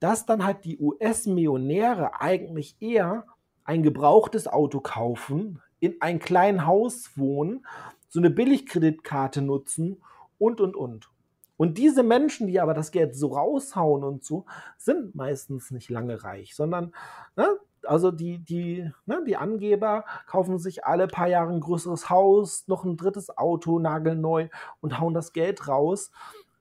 dass 0.00 0.24
dann 0.24 0.46
halt 0.46 0.64
die 0.64 0.78
US-Millionäre 0.78 2.22
eigentlich 2.22 2.80
eher 2.80 3.26
ein 3.66 3.82
gebrauchtes 3.82 4.48
Auto 4.48 4.80
kaufen, 4.80 5.60
in 5.80 5.96
ein 6.00 6.18
kleines 6.18 6.64
Haus 6.64 7.10
wohnen, 7.16 7.66
so 8.08 8.20
eine 8.20 8.30
Billigkreditkarte 8.30 9.42
nutzen 9.42 10.02
und, 10.38 10.60
und, 10.60 10.76
und. 10.76 11.10
Und 11.58 11.78
diese 11.78 12.02
Menschen, 12.02 12.46
die 12.46 12.60
aber 12.60 12.74
das 12.74 12.90
Geld 12.90 13.16
so 13.16 13.28
raushauen 13.28 14.04
und 14.04 14.24
so, 14.24 14.44
sind 14.78 15.14
meistens 15.14 15.70
nicht 15.70 15.90
lange 15.90 16.22
reich, 16.22 16.54
sondern 16.54 16.94
ne, 17.34 17.46
also 17.82 18.10
die, 18.10 18.38
die, 18.38 18.90
ne, 19.06 19.22
die 19.26 19.36
Angeber 19.36 20.04
kaufen 20.26 20.58
sich 20.58 20.84
alle 20.84 21.08
paar 21.08 21.28
Jahre 21.28 21.52
ein 21.52 21.60
größeres 21.60 22.10
Haus, 22.10 22.68
noch 22.68 22.84
ein 22.84 22.96
drittes 22.96 23.36
Auto, 23.36 23.78
nagelneu 23.78 24.48
und 24.80 25.00
hauen 25.00 25.14
das 25.14 25.32
Geld 25.32 25.66
raus. 25.68 26.10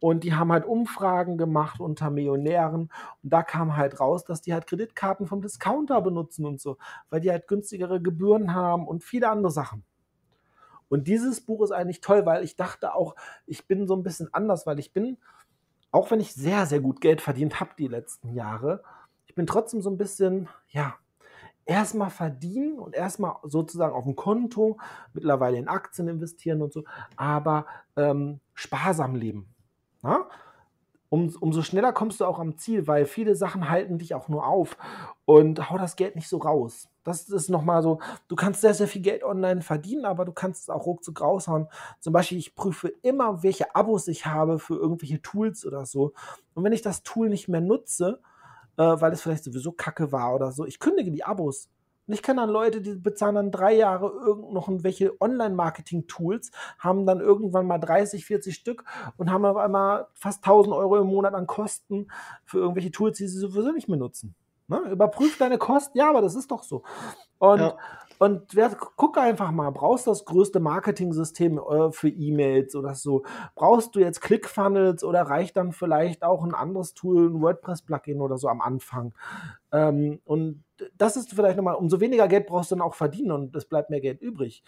Und 0.05 0.23
die 0.23 0.35
haben 0.35 0.51
halt 0.51 0.65
Umfragen 0.65 1.35
gemacht 1.35 1.79
unter 1.79 2.11
Millionären. 2.11 2.91
Und 3.23 3.33
da 3.33 3.41
kam 3.41 3.75
halt 3.75 3.99
raus, 3.99 4.23
dass 4.23 4.39
die 4.39 4.53
halt 4.53 4.67
Kreditkarten 4.67 5.25
vom 5.25 5.41
Discounter 5.41 5.99
benutzen 5.99 6.45
und 6.45 6.61
so, 6.61 6.77
weil 7.09 7.21
die 7.21 7.31
halt 7.31 7.47
günstigere 7.47 7.99
Gebühren 7.99 8.53
haben 8.53 8.87
und 8.87 9.03
viele 9.03 9.31
andere 9.31 9.51
Sachen. 9.51 9.83
Und 10.89 11.07
dieses 11.07 11.41
Buch 11.41 11.63
ist 11.63 11.71
eigentlich 11.71 12.01
toll, 12.01 12.23
weil 12.27 12.43
ich 12.43 12.55
dachte 12.55 12.93
auch, 12.93 13.15
ich 13.47 13.65
bin 13.65 13.87
so 13.87 13.95
ein 13.95 14.03
bisschen 14.03 14.31
anders, 14.31 14.67
weil 14.67 14.77
ich 14.77 14.93
bin, 14.93 15.17
auch 15.89 16.11
wenn 16.11 16.19
ich 16.19 16.35
sehr, 16.35 16.67
sehr 16.67 16.81
gut 16.81 17.01
Geld 17.01 17.19
verdient 17.19 17.59
habe 17.59 17.71
die 17.75 17.87
letzten 17.87 18.35
Jahre, 18.35 18.83
ich 19.25 19.33
bin 19.33 19.47
trotzdem 19.47 19.81
so 19.81 19.89
ein 19.89 19.97
bisschen, 19.97 20.49
ja, 20.69 20.93
erstmal 21.65 22.11
verdienen 22.11 22.77
und 22.77 22.93
erstmal 22.93 23.37
sozusagen 23.41 23.95
auf 23.95 24.03
dem 24.03 24.15
Konto, 24.15 24.77
mittlerweile 25.13 25.57
in 25.57 25.67
Aktien 25.67 26.07
investieren 26.07 26.61
und 26.61 26.73
so, 26.73 26.83
aber 27.15 27.65
ähm, 27.95 28.39
sparsam 28.53 29.15
leben. 29.15 29.54
Na? 30.05 30.27
Um, 31.09 31.33
umso 31.39 31.61
schneller 31.61 31.93
kommst 31.93 32.19
du 32.19 32.25
auch 32.25 32.39
am 32.39 32.57
Ziel, 32.57 32.87
weil 32.87 33.05
viele 33.05 33.35
Sachen 33.35 33.69
halten 33.69 33.97
dich 33.97 34.13
auch 34.13 34.27
nur 34.27 34.45
auf 34.45 34.77
und 35.25 35.69
hau 35.69 35.77
das 35.77 35.95
Geld 35.95 36.15
nicht 36.15 36.27
so 36.27 36.37
raus. 36.37 36.89
Das 37.03 37.29
ist 37.29 37.49
nochmal 37.49 37.81
so, 37.81 37.99
du 38.27 38.35
kannst 38.35 38.61
sehr, 38.61 38.73
sehr 38.73 38.87
viel 38.87 39.01
Geld 39.01 39.23
online 39.23 39.61
verdienen, 39.61 40.05
aber 40.05 40.25
du 40.25 40.31
kannst 40.31 40.63
es 40.63 40.69
auch 40.69 40.85
ruckzuck 40.85 41.21
raushauen. 41.21 41.67
Zum 41.99 42.13
Beispiel, 42.13 42.37
ich 42.37 42.55
prüfe 42.55 42.89
immer, 43.01 43.43
welche 43.43 43.75
Abos 43.75 44.07
ich 44.07 44.25
habe 44.25 44.59
für 44.59 44.75
irgendwelche 44.75 45.21
Tools 45.21 45.65
oder 45.65 45.85
so. 45.85 46.13
Und 46.53 46.63
wenn 46.63 46.73
ich 46.73 46.81
das 46.81 47.03
Tool 47.03 47.29
nicht 47.29 47.47
mehr 47.47 47.61
nutze, 47.61 48.19
äh, 48.77 48.83
weil 48.83 49.11
es 49.13 49.21
vielleicht 49.21 49.43
sowieso 49.43 49.71
kacke 49.71 50.11
war 50.11 50.35
oder 50.35 50.51
so. 50.51 50.65
Ich 50.65 50.79
kündige 50.79 51.11
die 51.11 51.23
Abos. 51.23 51.69
Ich 52.07 52.21
kenne 52.21 52.41
dann 52.41 52.49
Leute, 52.49 52.81
die 52.81 52.95
bezahlen 52.95 53.35
dann 53.35 53.51
drei 53.51 53.73
Jahre 53.73 54.07
irgend 54.07 54.53
noch 54.53 54.67
irgendwelche 54.67 55.19
Online-Marketing-Tools, 55.19 56.51
haben 56.77 57.05
dann 57.05 57.19
irgendwann 57.19 57.65
mal 57.65 57.79
30, 57.79 58.25
40 58.25 58.53
Stück 58.53 58.83
und 59.17 59.31
haben 59.31 59.45
auf 59.45 59.57
einmal 59.57 60.07
fast 60.13 60.43
1000 60.45 60.75
Euro 60.75 60.97
im 60.97 61.07
Monat 61.07 61.33
an 61.33 61.47
Kosten 61.47 62.07
für 62.43 62.59
irgendwelche 62.59 62.91
Tools, 62.91 63.17
die 63.17 63.27
sie 63.27 63.39
sowieso 63.39 63.71
nicht 63.71 63.89
mehr 63.89 63.97
nutzen. 63.97 64.35
Ne? 64.67 64.79
Überprüf 64.91 65.37
deine 65.37 65.57
Kosten, 65.57 65.97
ja, 65.97 66.09
aber 66.09 66.21
das 66.21 66.35
ist 66.35 66.51
doch 66.51 66.63
so. 66.63 66.83
Und 67.39 67.59
ja. 67.59 67.77
Und 68.19 68.55
wer, 68.55 68.69
guck 68.95 69.17
einfach 69.17 69.51
mal, 69.51 69.71
brauchst 69.71 70.07
du 70.07 70.11
das 70.11 70.25
größte 70.25 70.59
Marketing-System 70.59 71.57
äh, 71.57 71.91
für 71.91 72.09
E-Mails 72.09 72.75
oder 72.75 72.95
so? 72.95 73.23
Brauchst 73.55 73.95
du 73.95 73.99
jetzt 73.99 74.21
ClickFunnels 74.21 75.03
oder 75.03 75.23
reicht 75.23 75.57
dann 75.57 75.71
vielleicht 75.71 76.23
auch 76.23 76.43
ein 76.43 76.53
anderes 76.53 76.93
Tool, 76.93 77.29
ein 77.29 77.41
WordPress-Plugin 77.41 78.21
oder 78.21 78.37
so 78.37 78.47
am 78.47 78.61
Anfang? 78.61 79.13
Ähm, 79.71 80.19
und 80.25 80.63
das 80.97 81.17
ist 81.17 81.33
vielleicht 81.33 81.57
nochmal, 81.57 81.75
umso 81.75 81.99
weniger 81.99 82.27
Geld 82.27 82.47
brauchst 82.47 82.71
du 82.71 82.75
dann 82.75 82.85
auch 82.85 82.95
verdienen 82.95 83.31
und 83.31 83.55
es 83.55 83.65
bleibt 83.65 83.89
mehr 83.89 84.01
Geld 84.01 84.21
übrig. 84.21 84.63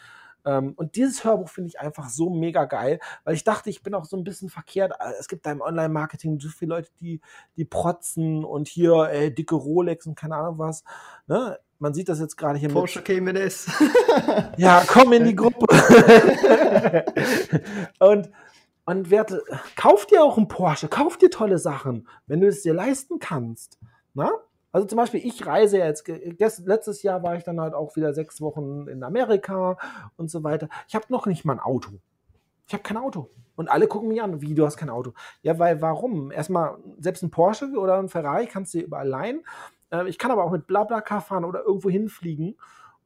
Ähm, 0.45 0.73
und 0.77 0.95
dieses 0.95 1.23
Hörbuch 1.23 1.49
finde 1.49 1.69
ich 1.69 1.79
einfach 1.79 2.09
so 2.09 2.29
mega 2.29 2.65
geil, 2.65 2.99
weil 3.25 3.35
ich 3.35 3.43
dachte, 3.43 3.69
ich 3.69 3.83
bin 3.83 3.93
auch 3.93 4.05
so 4.05 4.15
ein 4.15 4.23
bisschen 4.23 4.49
verkehrt. 4.49 4.93
Es 5.19 5.27
gibt 5.27 5.45
da 5.45 5.51
im 5.51 5.61
Online-Marketing 5.61 6.39
so 6.39 6.49
viele 6.49 6.75
Leute, 6.75 6.89
die, 7.01 7.19
die 7.57 7.65
protzen 7.65 8.45
und 8.45 8.69
hier 8.69 9.09
äh, 9.09 9.31
dicke 9.31 9.55
Rolex 9.55 10.07
und 10.07 10.15
keine 10.15 10.37
Ahnung 10.37 10.57
was. 10.57 10.83
Ne? 11.27 11.59
Man 11.79 11.93
sieht 11.93 12.09
das 12.09 12.19
jetzt 12.19 12.37
gerade 12.37 12.57
hier 12.57 12.69
Porsche 12.69 13.01
Cayman 13.01 13.35
S. 13.35 13.69
ja, 14.57 14.83
komm 14.87 15.13
in 15.13 15.25
die 15.25 15.35
Gruppe. 15.35 15.67
und 17.99 18.29
und 18.85 19.11
werte, 19.11 19.43
kauf 19.75 20.05
dir 20.05 20.23
auch 20.23 20.37
einen 20.37 20.47
Porsche, 20.47 20.87
kauf 20.87 21.17
dir 21.17 21.29
tolle 21.29 21.57
Sachen, 21.57 22.07
wenn 22.25 22.39
du 22.39 22.47
es 22.47 22.63
dir 22.63 22.73
leisten 22.73 23.19
kannst. 23.19 23.77
Na? 24.13 24.31
Also 24.71 24.87
zum 24.87 24.97
Beispiel, 24.97 25.25
ich 25.25 25.45
reise 25.45 25.77
jetzt, 25.77 26.07
letztes 26.07 27.03
Jahr 27.03 27.21
war 27.21 27.35
ich 27.35 27.43
dann 27.43 27.59
halt 27.59 27.73
auch 27.73 27.97
wieder 27.97 28.13
sechs 28.13 28.39
Wochen 28.39 28.87
in 28.87 29.03
Amerika 29.03 29.77
und 30.15 30.31
so 30.31 30.43
weiter. 30.43 30.69
Ich 30.87 30.95
habe 30.95 31.05
noch 31.09 31.25
nicht 31.25 31.43
mal 31.43 31.53
ein 31.53 31.59
Auto. 31.59 31.99
Ich 32.65 32.73
habe 32.73 32.83
kein 32.83 32.97
Auto. 32.97 33.29
Und 33.55 33.69
alle 33.69 33.87
gucken 33.87 34.09
mich 34.09 34.21
an, 34.21 34.39
wie, 34.41 34.53
du 34.53 34.65
hast 34.65 34.77
kein 34.77 34.89
Auto. 34.89 35.13
Ja, 35.41 35.57
weil 35.57 35.81
warum? 35.81 36.31
Erstmal, 36.31 36.77
selbst 36.99 37.23
ein 37.23 37.31
Porsche 37.31 37.71
oder 37.75 37.97
ein 37.97 38.07
Ferrari 38.07 38.45
kannst 38.45 38.73
du 38.73 38.77
dir 38.77 38.85
überall 38.85 39.07
leihen. 39.07 39.43
Äh, 39.91 40.07
ich 40.09 40.17
kann 40.17 40.31
aber 40.31 40.43
auch 40.43 40.51
mit 40.51 40.67
Blablacar 40.67 41.21
fahren 41.21 41.45
oder 41.45 41.63
irgendwo 41.63 41.89
hinfliegen. 41.89 42.57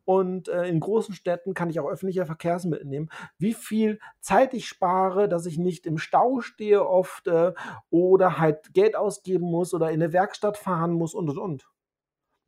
Und 0.04 0.50
äh, 0.50 0.66
in 0.66 0.80
großen 0.80 1.14
Städten 1.14 1.54
kann 1.54 1.70
ich 1.70 1.80
auch 1.80 1.88
öffentliche 1.88 2.26
Verkehrsmittel 2.26 2.88
nehmen. 2.88 3.10
Wie 3.38 3.54
viel 3.54 4.00
Zeit 4.20 4.54
ich 4.54 4.68
spare, 4.68 5.30
dass 5.30 5.46
ich 5.46 5.58
nicht 5.58 5.86
im 5.86 5.98
Stau 5.98 6.42
stehe 6.42 6.88
oft 6.88 7.28
äh, 7.28 7.54
oder 7.92 8.40
halt 8.40 8.74
Geld 8.74 8.96
ausgeben 8.96 9.46
muss 9.46 9.74
oder 9.74 9.90
in 9.92 10.02
eine 10.02 10.12
Werkstatt 10.12 10.58
fahren 10.58 10.94
muss 10.94 11.14
und 11.14 11.30
und 11.30 11.38
und. 11.38 11.70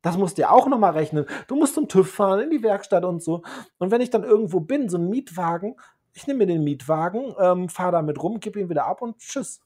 Das 0.02 0.18
musst 0.18 0.36
du 0.36 0.42
ja 0.42 0.50
auch 0.50 0.66
nochmal 0.66 0.92
rechnen. 0.92 1.24
Du 1.46 1.56
musst 1.56 1.74
zum 1.74 1.88
TÜV 1.88 2.12
fahren, 2.12 2.40
in 2.40 2.50
die 2.50 2.62
Werkstatt 2.62 3.04
und 3.04 3.22
so. 3.22 3.42
Und 3.78 3.90
wenn 3.90 4.02
ich 4.02 4.10
dann 4.10 4.24
irgendwo 4.24 4.60
bin, 4.60 4.90
so 4.90 4.98
ein 4.98 5.08
Mietwagen, 5.08 5.76
ich 6.12 6.26
nehme 6.26 6.40
mir 6.40 6.46
den 6.46 6.62
Mietwagen, 6.62 7.34
ähm, 7.38 7.68
fahre 7.70 7.92
damit 7.92 8.22
rum, 8.22 8.38
gebe 8.38 8.60
ihn 8.60 8.68
wieder 8.68 8.84
ab 8.84 9.00
und 9.00 9.18
tschüss. 9.18 9.62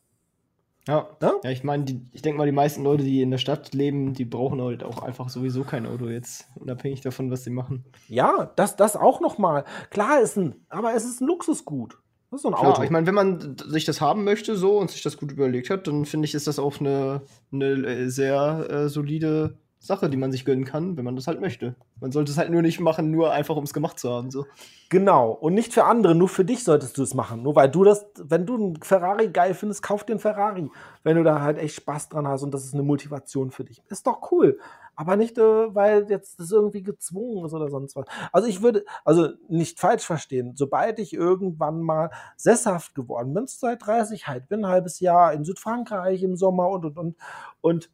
Ja, 0.88 1.06
ja? 1.22 1.34
ja 1.44 1.50
ich 1.50 1.62
meine, 1.62 1.84
ich 2.12 2.22
denke 2.22 2.38
mal, 2.38 2.46
die 2.46 2.52
meisten 2.52 2.82
Leute, 2.82 3.04
die 3.04 3.22
in 3.22 3.30
der 3.30 3.38
Stadt 3.38 3.74
leben, 3.74 4.14
die 4.14 4.24
brauchen 4.24 4.60
halt 4.60 4.82
auch 4.82 5.02
einfach 5.02 5.28
sowieso 5.28 5.62
kein 5.62 5.86
Auto 5.86 6.08
jetzt, 6.08 6.48
unabhängig 6.56 7.02
davon, 7.02 7.30
was 7.30 7.44
sie 7.44 7.50
machen. 7.50 7.84
Ja, 8.08 8.50
das, 8.56 8.76
das 8.76 8.96
auch 8.96 9.20
nochmal. 9.20 9.64
Klar 9.90 10.20
ist 10.20 10.36
ein, 10.36 10.56
aber 10.70 10.94
es 10.94 11.04
ist 11.04 11.20
ein 11.20 11.28
Luxusgut. 11.28 11.98
Das 12.30 12.38
ist 12.38 12.42
so 12.42 12.48
ein 12.48 12.54
Klar, 12.54 12.72
Auto. 12.72 12.82
Ich 12.82 12.90
meine, 12.90 13.06
wenn 13.06 13.14
man 13.14 13.56
sich 13.58 13.84
das 13.84 14.00
haben 14.00 14.24
möchte 14.24 14.56
so 14.56 14.78
und 14.78 14.90
sich 14.90 15.02
das 15.02 15.16
gut 15.16 15.32
überlegt 15.32 15.70
hat, 15.70 15.86
dann 15.86 16.04
finde 16.04 16.26
ich, 16.26 16.34
ist 16.34 16.46
das 16.46 16.58
auch 16.58 16.80
eine, 16.80 17.22
eine 17.52 17.66
äh, 17.66 18.08
sehr 18.08 18.66
äh, 18.70 18.88
solide 18.88 19.58
Sache, 19.80 20.10
die 20.10 20.16
man 20.16 20.32
sich 20.32 20.44
gönnen 20.44 20.64
kann, 20.64 20.96
wenn 20.96 21.04
man 21.04 21.14
das 21.14 21.28
halt 21.28 21.40
möchte. 21.40 21.76
Man 22.00 22.10
sollte 22.10 22.32
es 22.32 22.38
halt 22.38 22.50
nur 22.50 22.62
nicht 22.62 22.80
machen, 22.80 23.10
nur 23.10 23.30
einfach 23.32 23.54
um 23.56 23.64
es 23.64 23.72
gemacht 23.72 23.98
zu 23.98 24.10
haben. 24.10 24.30
So. 24.30 24.44
Genau. 24.88 25.30
Und 25.30 25.54
nicht 25.54 25.72
für 25.72 25.84
andere, 25.84 26.14
nur 26.14 26.28
für 26.28 26.44
dich 26.44 26.64
solltest 26.64 26.98
du 26.98 27.02
es 27.02 27.14
machen. 27.14 27.42
Nur 27.42 27.54
weil 27.54 27.70
du 27.70 27.84
das, 27.84 28.06
wenn 28.16 28.44
du 28.44 28.56
einen 28.56 28.82
Ferrari 28.82 29.28
geil 29.28 29.54
findest, 29.54 29.82
kauf 29.82 30.04
dir 30.04 30.14
einen 30.14 30.20
Ferrari. 30.20 30.68
Wenn 31.04 31.16
du 31.16 31.22
da 31.22 31.40
halt 31.40 31.58
echt 31.58 31.76
Spaß 31.76 32.08
dran 32.08 32.26
hast 32.26 32.42
und 32.42 32.52
das 32.52 32.64
ist 32.64 32.74
eine 32.74 32.82
Motivation 32.82 33.52
für 33.52 33.64
dich. 33.64 33.82
Ist 33.88 34.06
doch 34.06 34.32
cool. 34.32 34.58
Aber 34.96 35.16
nicht, 35.16 35.38
äh, 35.38 35.74
weil 35.74 36.10
jetzt 36.10 36.40
das 36.40 36.50
irgendwie 36.50 36.82
gezwungen 36.82 37.46
ist 37.46 37.54
oder 37.54 37.70
sonst 37.70 37.94
was. 37.94 38.06
Also 38.32 38.48
ich 38.48 38.62
würde, 38.62 38.84
also 39.04 39.28
nicht 39.48 39.78
falsch 39.78 40.04
verstehen, 40.04 40.54
sobald 40.56 40.98
ich 40.98 41.12
irgendwann 41.14 41.82
mal 41.82 42.10
sesshaft 42.36 42.96
geworden 42.96 43.32
bin, 43.32 43.46
seit 43.46 43.86
30 43.86 44.26
halt, 44.26 44.48
bin 44.48 44.64
ein 44.64 44.70
halbes 44.70 44.98
Jahr 44.98 45.32
in 45.32 45.44
Südfrankreich 45.44 46.24
im 46.24 46.36
Sommer 46.36 46.68
und 46.68 46.84
und 46.84 46.98
und 46.98 47.16
und 47.60 47.90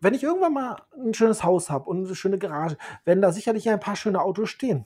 wenn 0.00 0.14
ich 0.14 0.22
irgendwann 0.22 0.52
mal 0.52 0.76
ein 0.96 1.14
schönes 1.14 1.44
Haus 1.44 1.70
habe 1.70 1.88
und 1.88 2.06
eine 2.06 2.14
schöne 2.14 2.38
Garage, 2.38 2.76
werden 3.04 3.22
da 3.22 3.32
sicherlich 3.32 3.68
ein 3.68 3.80
paar 3.80 3.96
schöne 3.96 4.20
Autos 4.20 4.50
stehen. 4.50 4.84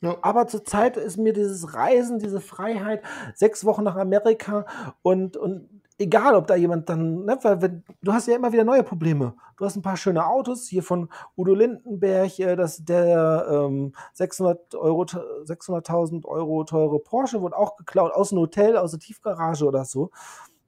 Ja. 0.00 0.16
Aber 0.22 0.46
zurzeit 0.46 0.96
ist 0.96 1.16
mir 1.16 1.32
dieses 1.32 1.74
Reisen, 1.74 2.18
diese 2.18 2.40
Freiheit, 2.40 3.02
sechs 3.34 3.64
Wochen 3.64 3.84
nach 3.84 3.96
Amerika 3.96 4.66
und, 5.02 5.36
und 5.36 5.68
egal, 5.98 6.34
ob 6.34 6.46
da 6.46 6.56
jemand 6.56 6.88
dann, 6.88 7.24
ne, 7.24 7.38
weil 7.42 7.62
wenn, 7.62 7.84
du 8.02 8.12
hast 8.12 8.28
ja 8.28 8.36
immer 8.36 8.52
wieder 8.52 8.64
neue 8.64 8.82
Probleme. 8.82 9.34
Du 9.56 9.64
hast 9.64 9.76
ein 9.76 9.82
paar 9.82 9.96
schöne 9.96 10.26
Autos, 10.26 10.66
hier 10.66 10.82
von 10.82 11.08
Udo 11.36 11.54
Lindenberg, 11.54 12.38
äh, 12.38 12.56
das, 12.56 12.84
der 12.84 13.46
ähm, 13.48 13.92
600 14.12 14.74
Euro, 14.74 15.02
600.000 15.02 16.24
Euro 16.26 16.64
teure 16.64 16.98
Porsche 16.98 17.40
wurde 17.40 17.56
auch 17.56 17.76
geklaut 17.76 18.12
aus 18.12 18.32
einem 18.32 18.42
Hotel, 18.42 18.76
aus 18.76 18.90
der 18.90 19.00
Tiefgarage 19.00 19.64
oder 19.64 19.84
so. 19.84 20.10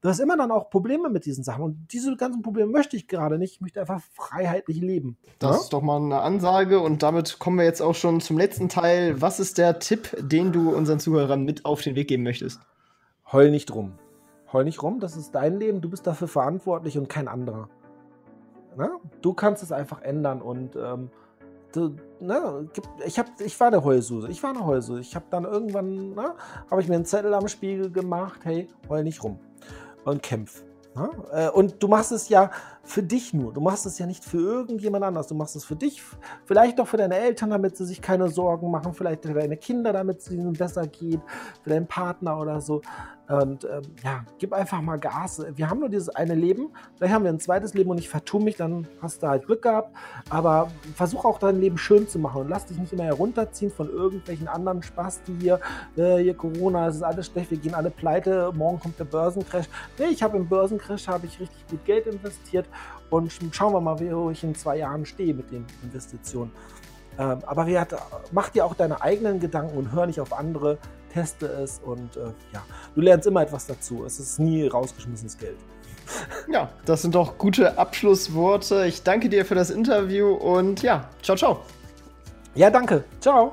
Du 0.03 0.11
hast 0.11 0.21
immer 0.21 0.37
dann 0.37 0.51
auch 0.51 0.71
Probleme 0.71 1.09
mit 1.09 1.25
diesen 1.25 1.43
Sachen. 1.43 1.65
Und 1.65 1.89
diese 1.93 2.15
ganzen 2.17 2.43
Probleme 2.43 2.71
möchte 2.71 2.97
ich 2.97 3.09
gerade 3.09 3.39
nicht. 3.39 3.55
Ich 3.55 3.61
möchte 3.61 3.81
einfach 3.81 4.01
freiheitlich 4.13 4.81
leben. 4.81 5.17
Das 5.39 5.57
ja? 5.57 5.63
ist 5.63 5.73
doch 5.73 5.83
mal 5.83 5.97
eine 5.97 6.21
Ansage. 6.21 6.81
Und 6.81 7.03
damit 7.03 7.39
kommen 7.39 7.59
wir 7.59 7.65
jetzt 7.65 7.81
auch 7.81 7.95
schon 7.95 8.21
zum 8.21 8.37
letzten 8.37 8.69
Teil. 8.69 9.21
Was 9.21 9.41
ist 9.41 9.59
der 9.59 9.79
Tipp, 9.79 10.15
den 10.21 10.53
du 10.53 10.75
unseren 10.75 11.01
Zuhörern 11.01 11.45
mit 11.45 11.65
auf 11.65 11.83
den 11.83 11.97
Weg 11.97 12.09
geben 12.09 12.23
möchtest? 12.23 12.61
Heul 13.33 13.51
nicht 13.51 13.75
rum. 13.75 13.95
Heul 14.53 14.65
nicht 14.65 14.83
rum. 14.83 15.01
Das 15.01 15.17
ist 15.17 15.35
dein 15.35 15.59
Leben. 15.59 15.81
Du 15.81 15.89
bist 15.89 16.07
dafür 16.07 16.29
verantwortlich 16.29 16.99
und 16.99 17.09
kein 17.09 17.27
anderer. 17.27 17.69
Na? 18.77 18.91
Du 19.23 19.33
kannst 19.33 19.63
es 19.63 19.73
einfach 19.73 20.03
ändern 20.03 20.43
und. 20.43 20.77
Ähm, 20.77 21.11
du, 21.73 21.97
ne, 22.21 22.69
ich, 23.07 23.19
hab, 23.19 23.27
ich 23.41 23.59
war 23.59 23.69
eine 23.69 23.83
Heulsuse. 23.83 24.29
Ich 24.29 24.43
war 24.43 24.51
eine 24.51 24.65
Heulsuse. 24.65 25.01
Ich 25.01 25.17
habe 25.17 25.25
dann 25.31 25.45
irgendwann, 25.45 26.15
ne, 26.15 26.35
habe 26.71 26.81
ich 26.83 26.89
mir 26.89 26.97
einen 26.97 27.07
Zettel 27.07 27.35
am 27.35 27.49
Spiegel 27.49 27.91
gemacht, 27.91 28.41
hey, 28.45 28.69
heul 28.89 29.03
nicht 29.03 29.25
rum 29.25 29.41
und 30.07 30.23
kämpf. 30.23 30.65
Ne? 30.95 31.11
Äh, 31.33 31.51
und 31.51 31.83
du 31.83 31.89
machst 31.89 32.13
es 32.13 32.29
ja 32.29 32.51
für 32.83 33.03
dich 33.03 33.35
nur. 33.35 33.53
Du 33.53 33.61
machst 33.61 33.85
es 33.85 33.99
ja 33.99 34.07
nicht 34.07 34.25
für 34.25 34.39
irgendjemand 34.39 35.05
anders. 35.05 35.27
Du 35.27 35.35
machst 35.35 35.55
es 35.57 35.65
für 35.65 35.77
dich, 35.77 36.03
vielleicht 36.47 36.81
auch 36.81 36.87
für 36.87 36.97
deine 36.97 37.17
Eltern, 37.17 37.51
damit 37.51 37.77
sie 37.77 37.85
sich 37.85 38.01
keine 38.01 38.29
Sorgen 38.29 38.71
machen, 38.71 38.95
vielleicht 38.95 39.25
für 39.27 39.35
deine 39.35 39.57
Kinder, 39.57 39.93
damit 39.93 40.21
es 40.21 40.31
ihnen 40.31 40.55
besser 40.55 40.87
geht, 40.87 41.21
für 41.63 41.71
deinen 41.71 41.87
Partner 41.87 42.41
oder 42.41 42.61
so. 42.61 42.81
Und 43.29 43.65
ähm, 43.65 43.83
ja, 44.05 44.25
gib 44.39 44.53
einfach 44.53 44.81
mal 44.81 44.99
Gas. 44.99 45.45
Wir 45.55 45.69
haben 45.69 45.81
nur 45.81 45.89
dieses 45.89 46.09
eine 46.09 46.35
Leben. 46.35 46.69
Vielleicht 46.97 47.13
haben 47.13 47.25
wir 47.25 47.33
ein 47.33 47.41
zweites 47.41 47.75
Leben 47.75 47.91
und 47.91 47.99
ich 47.99 48.09
vertue 48.09 48.43
mich, 48.43 48.57
dann 48.57 48.87
hast 49.03 49.23
du 49.23 49.27
halt 49.27 49.47
Glück 49.47 49.63
gehabt. 49.63 49.95
Aber 50.31 50.71
versuch 50.95 51.25
auch 51.25 51.39
dein 51.39 51.61
Leben 51.61 51.77
schön 51.77 52.09
zu 52.09 52.19
machen 52.19 52.43
und 52.43 52.49
lass 52.49 52.67
dich 52.67 52.79
nicht 52.79 52.93
immer 52.93 53.05
herunterziehen 53.05 53.71
von 53.71 53.89
irgendwelchen 53.89 54.47
anderen 54.47 54.83
Spaß, 54.83 55.23
die 55.27 55.35
hier, 55.41 55.61
äh, 55.97 56.19
hier 56.19 56.35
Corona, 56.35 56.89
es 56.89 56.97
ist 56.97 57.03
alles 57.03 57.27
schlecht, 57.27 57.51
wir 57.51 57.59
gehen 57.59 57.75
alle 57.75 57.91
pleite, 57.91 58.53
morgen 58.55 58.79
kommt 58.79 58.99
der 58.99 59.05
Börsencrash. 59.05 59.67
Nee, 59.99 60.07
ich 60.07 60.23
habe 60.23 60.37
im 60.37 60.49
Börsencrash 60.49 61.09
habe 61.09 61.27
ich 61.27 61.41
richtig 61.41 61.67
gut 61.69 61.85
Geld 61.85 62.07
investiert 62.07 62.67
und 63.11 63.33
schauen 63.53 63.73
wir 63.73 63.81
mal, 63.81 63.99
wo 63.99 64.31
ich 64.31 64.43
in 64.45 64.55
zwei 64.55 64.79
Jahren 64.79 65.05
stehe 65.05 65.35
mit 65.35 65.51
den 65.51 65.65
Investitionen. 65.83 66.53
Ähm, 67.19 67.39
aber 67.47 67.67
wie 67.67 67.79
hat, 67.79 67.95
mach 68.33 68.51
dir 68.51 68.65
auch 68.65 68.75
deine 68.75 69.01
eigenen 69.01 69.41
Gedanken 69.41 69.77
und 69.77 69.93
hör 69.93 70.07
nicht 70.07 70.21
auf 70.21 70.33
andere 70.33 70.79
teste 71.13 71.47
es 71.47 71.81
und 71.85 72.17
äh, 72.17 72.27
ja, 72.53 72.63
du 72.95 73.01
lernst 73.01 73.27
immer 73.27 73.43
etwas 73.43 73.67
dazu. 73.67 74.05
Es 74.05 74.21
ist 74.21 74.39
nie 74.39 74.67
rausgeschmissenes 74.67 75.39
Geld. 75.39 75.57
Ja, 76.49 76.71
das 76.85 77.03
sind 77.03 77.15
doch 77.15 77.39
gute 77.39 77.79
Abschlussworte. 77.79 78.87
Ich 78.87 79.03
danke 79.03 79.29
dir 79.29 79.45
für 79.45 79.55
das 79.55 79.71
Interview 79.71 80.35
und 80.35 80.83
ja, 80.83 81.09
ciao, 81.23 81.37
ciao. 81.37 81.61
Ja, 82.55 82.71
danke. 82.71 83.05
Ciao. 83.21 83.53